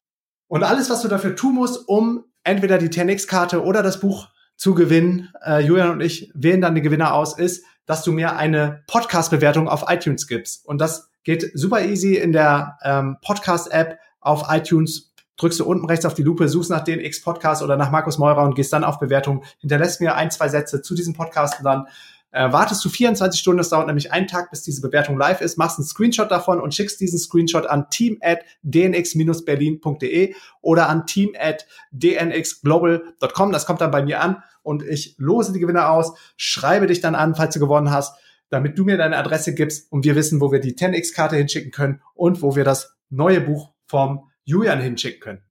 Und 0.47 0.63
alles, 0.63 0.89
was 0.89 1.03
du 1.03 1.09
dafür 1.09 1.37
tun 1.37 1.55
musst, 1.55 1.89
um 1.89 2.25
entweder 2.45 2.79
die 2.79 2.89
10x-Karte 2.89 3.63
oder 3.65 3.83
das 3.83 4.01
Buch 4.01 4.29
zu 4.57 4.75
gewinnen, 4.75 5.31
äh, 5.45 5.61
Julian 5.61 5.91
und 5.91 6.01
ich 6.01 6.33
wählen 6.35 6.61
dann 6.61 6.75
den 6.75 6.85
Gewinner 6.85 7.15
aus, 7.15 7.39
ist, 7.39 7.65
dass 7.87 8.03
du 8.03 8.13
mir 8.13 8.37
eine 8.37 8.83
Podcast-Bewertung 8.87 9.69
auf 9.69 9.85
iTunes 9.89 10.27
gibst. 10.27 10.67
Und 10.67 10.81
das 10.81 11.11
geht 11.25 11.51
super 11.55 11.83
easy 11.83 12.17
in 12.17 12.33
der 12.33 12.79
ähm, 12.83 13.19
Podcast-App 13.23 13.99
auf 14.21 14.45
iTunes 14.49 15.13
drückst 15.39 15.61
du 15.61 15.65
unten 15.65 15.87
rechts 15.87 16.05
auf 16.05 16.15
die 16.15 16.23
Lupe, 16.23 16.49
suchst 16.49 16.71
nach 16.71 16.85
den 16.85 17.01
X-Podcast 17.01 17.63
oder 17.63 17.77
nach 17.77 17.91
Markus 17.91 18.19
Meurer 18.19 18.43
und 18.43 18.55
gehst 18.55 18.73
dann 18.73 18.85
auf 18.85 18.99
Bewertung, 18.99 19.45
hinterlässt 19.59 20.01
mir 20.01 20.15
ein, 20.15 20.31
zwei 20.31 20.49
Sätze 20.49 20.83
zu 20.83 20.95
diesem 20.95 21.15
Podcast 21.15 21.59
und 21.59 21.65
dann 21.65 21.87
äh, 22.31 22.53
wartest 22.53 22.85
du 22.85 22.91
24 22.91 23.41
Stunden, 23.41 23.59
das 23.59 23.71
dauert 23.71 23.87
nämlich 23.87 24.13
einen 24.13 24.27
Tag, 24.27 24.51
bis 24.51 24.63
diese 24.63 24.83
Bewertung 24.83 25.17
live 25.17 25.41
ist, 25.41 25.57
machst 25.57 25.79
einen 25.79 25.87
Screenshot 25.87 26.31
davon 26.31 26.61
und 26.61 26.75
schickst 26.75 27.01
diesen 27.01 27.19
Screenshot 27.19 27.67
an 27.67 27.89
team 27.89 28.19
at 28.21 28.41
dnx-berlin.de 28.63 30.35
oder 30.61 30.89
an 30.91 31.07
team 31.07 31.33
at 31.39 31.67
dnxglobal.com. 31.93 33.53
Das 33.53 33.65
kommt 33.65 33.81
dann 33.81 33.91
bei 33.91 34.03
mir 34.03 34.21
an 34.21 34.43
und 34.63 34.83
ich 34.83 35.15
lose 35.17 35.53
die 35.53 35.59
Gewinner 35.59 35.91
aus, 35.91 36.13
schreibe 36.37 36.87
dich 36.87 37.01
dann 37.01 37.15
an, 37.15 37.35
falls 37.35 37.55
du 37.55 37.61
gewonnen 37.61 37.91
hast, 37.91 38.15
damit 38.51 38.79
du 38.79 38.85
mir 38.85 38.99
deine 38.99 39.17
Adresse 39.17 39.55
gibst 39.55 39.91
und 39.91 40.05
wir 40.05 40.15
wissen, 40.15 40.41
wo 40.41 40.53
wir 40.53 40.61
die 40.61 40.75
10x-Karte 40.75 41.37
hinschicken 41.37 41.71
können 41.71 42.03
und 42.15 42.43
wo 42.43 42.57
wir 42.57 42.65
das 42.65 42.97
neue 43.09 43.41
Buch 43.41 43.73
vom 43.87 44.28
Julian 44.49 44.81
hinschicken 44.81 45.21
können. 45.21 45.43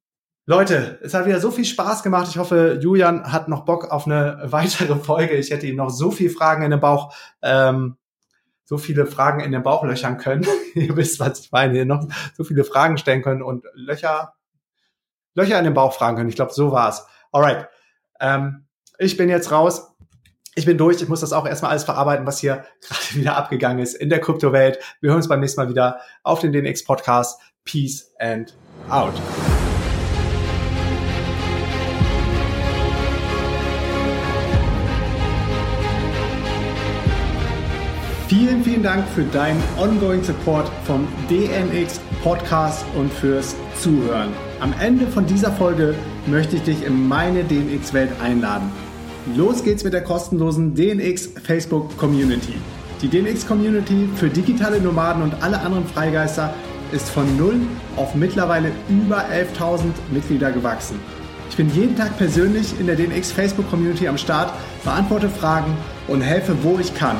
Leute, 0.48 0.98
es 1.04 1.14
hat 1.14 1.28
wieder 1.28 1.40
so 1.40 1.52
viel 1.52 1.66
Spaß 1.66 2.02
gemacht. 2.02 2.28
Ich 2.30 2.38
hoffe, 2.38 2.80
Julian 2.82 3.32
hat 3.32 3.48
noch 3.48 3.64
Bock 3.64 3.92
auf 3.92 4.08
eine 4.08 4.40
weitere 4.46 4.96
Folge. 4.96 5.36
Ich 5.36 5.52
hätte 5.52 5.68
ihm 5.68 5.76
noch 5.76 5.92
so 5.92 6.10
viele 6.10 6.32
Fragen 6.32 6.64
in 6.64 6.72
den 6.72 6.80
Bauch, 6.80 7.14
ähm, 7.44 7.98
so 8.66 8.80
viele 8.80 9.06
Fragen 9.06 9.40
in 9.40 9.52
den 9.52 9.62
Bauch 9.62 9.84
löchern 9.84 10.18
können. 10.18 10.48
Ihr 10.74 10.96
wisst, 10.96 11.20
was 11.20 11.42
ich 11.42 11.52
meine. 11.52 11.86
Noch 11.86 12.08
so 12.36 12.44
viele 12.44 12.64
Fragen 12.64 12.98
stellen 12.98 13.22
können 13.22 13.44
und 13.44 13.66
Löcher, 13.76 14.34
Löcher 15.36 15.60
in 15.60 15.66
den 15.66 15.76
Bauch 15.76 15.94
fragen 15.94 16.18
können. 16.18 16.30
Ich 16.30 16.36
glaube, 16.36 16.54
so 16.54 16.72
war's. 16.72 17.06
Alright. 17.32 17.70
Ähm, 18.20 18.66
ich 18.98 19.16
bin 19.16 19.30
jetzt 19.30 19.52
raus. 19.52 19.96
ich 20.56 20.66
bin 20.66 20.80
durch. 20.80 21.00
Ich 21.04 21.08
muss 21.08 21.22
das 21.22 21.34
auch 21.34 21.46
erstmal 21.46 21.70
alles 21.70 21.84
verarbeiten, 21.84 22.26
was 22.26 22.40
hier 22.40 22.66
gerade 22.82 23.14
wieder 23.14 23.38
abgegangen 23.38 23.78
ist 23.78 23.94
in 23.94 24.10
der 24.10 24.22
Kryptowelt. 24.22 24.80
Wir 25.02 25.12
hören 25.12 25.18
uns 25.18 25.28
beim 25.28 25.40
nächsten 25.40 25.62
Mal 25.62 25.70
wieder 25.70 26.00
auf 26.24 26.40
den 26.40 26.52
DNX 26.52 26.84
Podcast. 26.84 27.40
Peace 27.64 28.14
and 28.18 28.56
out. 28.90 29.14
Vielen, 38.28 38.62
vielen 38.62 38.84
Dank 38.84 39.08
für 39.16 39.24
deinen 39.24 39.64
ongoing 39.78 40.22
Support 40.22 40.70
vom 40.84 41.08
DNX 41.30 42.02
Podcast 42.24 42.84
und 42.98 43.12
fürs 43.12 43.56
Zuhören. 43.82 44.30
Am 44.60 44.74
Ende 44.82 45.08
von 45.08 45.26
dieser 45.26 45.52
Folge 45.54 45.96
möchte 46.26 46.58
ich 46.58 46.64
dich 46.64 46.86
in 46.86 47.08
meine 47.08 47.46
DNX-Welt 47.46 48.10
einladen. 48.22 48.70
Los 49.36 49.64
geht's 49.64 49.86
mit 49.86 49.94
der 49.94 50.04
kostenlosen 50.04 50.76
DNX 50.76 51.30
Facebook 51.42 51.98
Community. 51.98 52.56
Die 53.02 53.08
DNX 53.08 53.48
Community 53.48 54.10
für 54.16 54.28
digitale 54.28 54.82
Nomaden 54.82 55.22
und 55.22 55.42
alle 55.42 55.60
anderen 55.62 55.86
Freigeister 55.86 56.54
ist 56.92 57.10
von 57.10 57.38
null 57.38 57.60
auf 57.96 58.16
mittlerweile 58.16 58.72
über 58.90 59.26
11.000 59.26 59.84
Mitglieder 60.12 60.52
gewachsen. 60.52 61.00
Ich 61.50 61.56
bin 61.56 61.74
jeden 61.74 61.96
Tag 61.96 62.18
persönlich 62.18 62.80
in 62.80 62.88
der 62.88 62.96
DNX 62.96 63.32
Facebook 63.32 63.70
Community 63.70 64.08
am 64.08 64.18
Start, 64.18 64.54
beantworte 64.84 65.30
Fragen 65.30 65.78
und 66.08 66.22
helfe, 66.22 66.56
wo 66.62 66.78
ich 66.80 66.94
kann. 66.94 67.18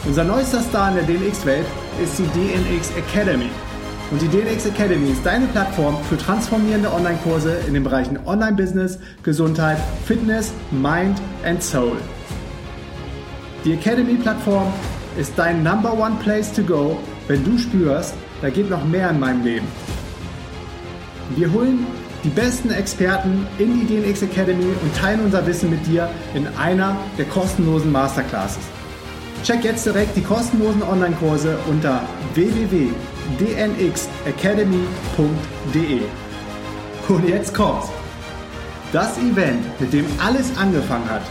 Unser 0.06 0.26
neuester 0.26 0.60
Star 0.60 0.90
in 0.90 0.96
der 0.96 1.06
DNX-Welt 1.06 1.66
ist 2.04 2.20
die 2.20 2.28
DNX 2.38 2.92
Academy. 2.98 3.50
Und 4.14 4.22
die 4.22 4.28
DNX 4.28 4.68
Academy 4.68 5.10
ist 5.10 5.26
deine 5.26 5.48
Plattform 5.48 5.98
für 6.08 6.16
transformierende 6.20 6.94
Online-Kurse 6.94 7.58
in 7.68 7.74
den 7.74 7.84
Bereichen 7.84 8.20
Online-Business, 8.28 9.00
Gesundheit, 9.24 9.80
Fitness, 10.06 10.54
Mind 10.70 11.20
and 11.44 11.64
Soul. 11.64 11.98
Die 13.66 13.74
Academy-Plattform 13.74 14.72
ist 15.18 15.34
dein 15.36 15.64
Number 15.64 15.98
One 15.98 16.16
Place 16.22 16.54
to 16.54 16.62
Go 16.62 17.00
wenn 17.28 17.44
du 17.44 17.58
spürst, 17.58 18.14
da 18.44 18.52
geht 18.52 18.70
noch 18.70 18.86
mehr 18.86 19.10
in 19.10 19.20
meinem 19.20 19.44
Leben. 19.44 19.68
Wir 21.36 21.52
holen 21.52 21.88
die 22.24 22.30
besten 22.30 22.70
Experten 22.70 23.48
in 23.58 23.80
die 23.80 23.96
DNX 23.96 24.22
Academy 24.22 24.76
und 24.80 24.96
teilen 24.96 25.22
unser 25.22 25.44
Wissen 25.48 25.72
mit 25.72 25.88
dir 25.88 26.08
in 26.36 26.46
einer 26.60 26.98
der 27.18 27.26
kostenlosen 27.26 27.92
Masterclasses. 27.92 28.62
Check 29.44 29.64
jetzt 29.64 29.88
direkt 29.88 30.16
die 30.16 30.22
kostenlosen 30.22 30.84
Online-Kurse 30.84 31.58
unter 31.68 32.02
www.dnxacademy.de. 33.40 36.02
Und 37.08 37.28
jetzt 37.28 37.54
kommt's. 37.54 37.88
Das 38.92 39.18
Event, 39.18 39.80
mit 39.80 39.94
dem 39.94 40.06
alles 40.24 40.56
angefangen 40.58 41.10
hat, 41.10 41.24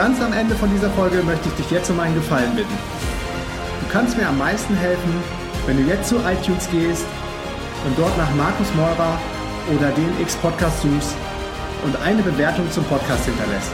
Ganz 0.00 0.18
am 0.22 0.32
Ende 0.32 0.54
von 0.54 0.70
dieser 0.70 0.88
Folge 0.92 1.22
möchte 1.22 1.50
ich 1.50 1.54
dich 1.56 1.70
jetzt 1.70 1.90
um 1.90 2.00
einen 2.00 2.14
Gefallen 2.14 2.56
bitten. 2.56 2.72
Du 3.82 3.92
kannst 3.92 4.16
mir 4.16 4.26
am 4.26 4.38
meisten 4.38 4.74
helfen, 4.74 5.12
wenn 5.66 5.76
du 5.76 5.82
jetzt 5.82 6.08
zu 6.08 6.16
iTunes 6.20 6.66
gehst 6.70 7.04
und 7.84 7.98
dort 7.98 8.16
nach 8.16 8.34
Markus 8.34 8.74
Meurer 8.76 9.20
oder 9.76 9.90
DNX 9.90 10.36
Podcast 10.36 10.80
suchst 10.80 11.14
und 11.84 11.94
eine 12.00 12.22
Bewertung 12.22 12.64
zum 12.70 12.82
Podcast 12.84 13.26
hinterlässt. 13.26 13.72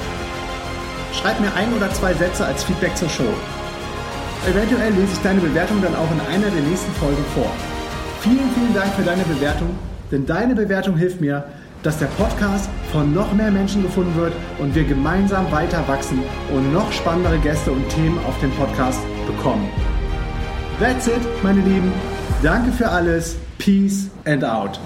Schreib 1.13 1.39
mir 1.39 1.55
ein 1.55 1.73
oder 1.73 1.93
zwei 1.93 2.13
Sätze 2.13 2.45
als 2.45 2.65
Feedback 2.65 2.97
zur 2.97 3.09
Show. 3.09 3.33
Eventuell 4.51 4.95
lese 4.95 5.13
ich 5.13 5.23
deine 5.23 5.41
Bewertung 5.41 5.81
dann 5.81 5.95
auch 5.95 6.11
in 6.11 6.35
einer 6.35 6.51
der 6.51 6.63
nächsten 6.63 6.93
Folgen 6.95 7.25
vor. 7.37 7.53
Vielen, 8.23 8.51
vielen 8.53 8.75
Dank 8.75 8.93
für 8.95 9.05
deine 9.05 9.23
Bewertung, 9.23 9.79
denn 10.11 10.27
deine 10.27 10.57
Bewertung 10.57 10.97
hilft 10.97 11.21
mir, 11.21 11.45
dass 11.87 11.99
der 12.01 12.07
Podcast 12.07 12.69
von 12.91 13.15
noch 13.15 13.33
mehr 13.33 13.53
Menschen 13.53 13.81
gefunden 13.81 14.17
wird 14.17 14.33
und 14.59 14.75
wir 14.75 14.83
gemeinsam 14.83 15.53
weiter 15.53 15.87
wachsen 15.87 16.19
und 16.53 16.73
noch 16.73 16.91
spannendere 16.91 17.39
Gäste 17.39 17.71
und 17.71 17.89
Themen 17.91 18.19
auf 18.27 18.37
dem 18.41 18.51
Podcast 18.51 18.99
bekommen. 19.25 19.69
That's 20.81 21.07
it, 21.07 21.23
meine 21.45 21.61
Lieben. 21.61 21.93
Danke 22.43 22.73
für 22.73 22.89
alles. 22.89 23.37
Peace 23.59 24.11
and 24.25 24.43
out. 24.43 24.81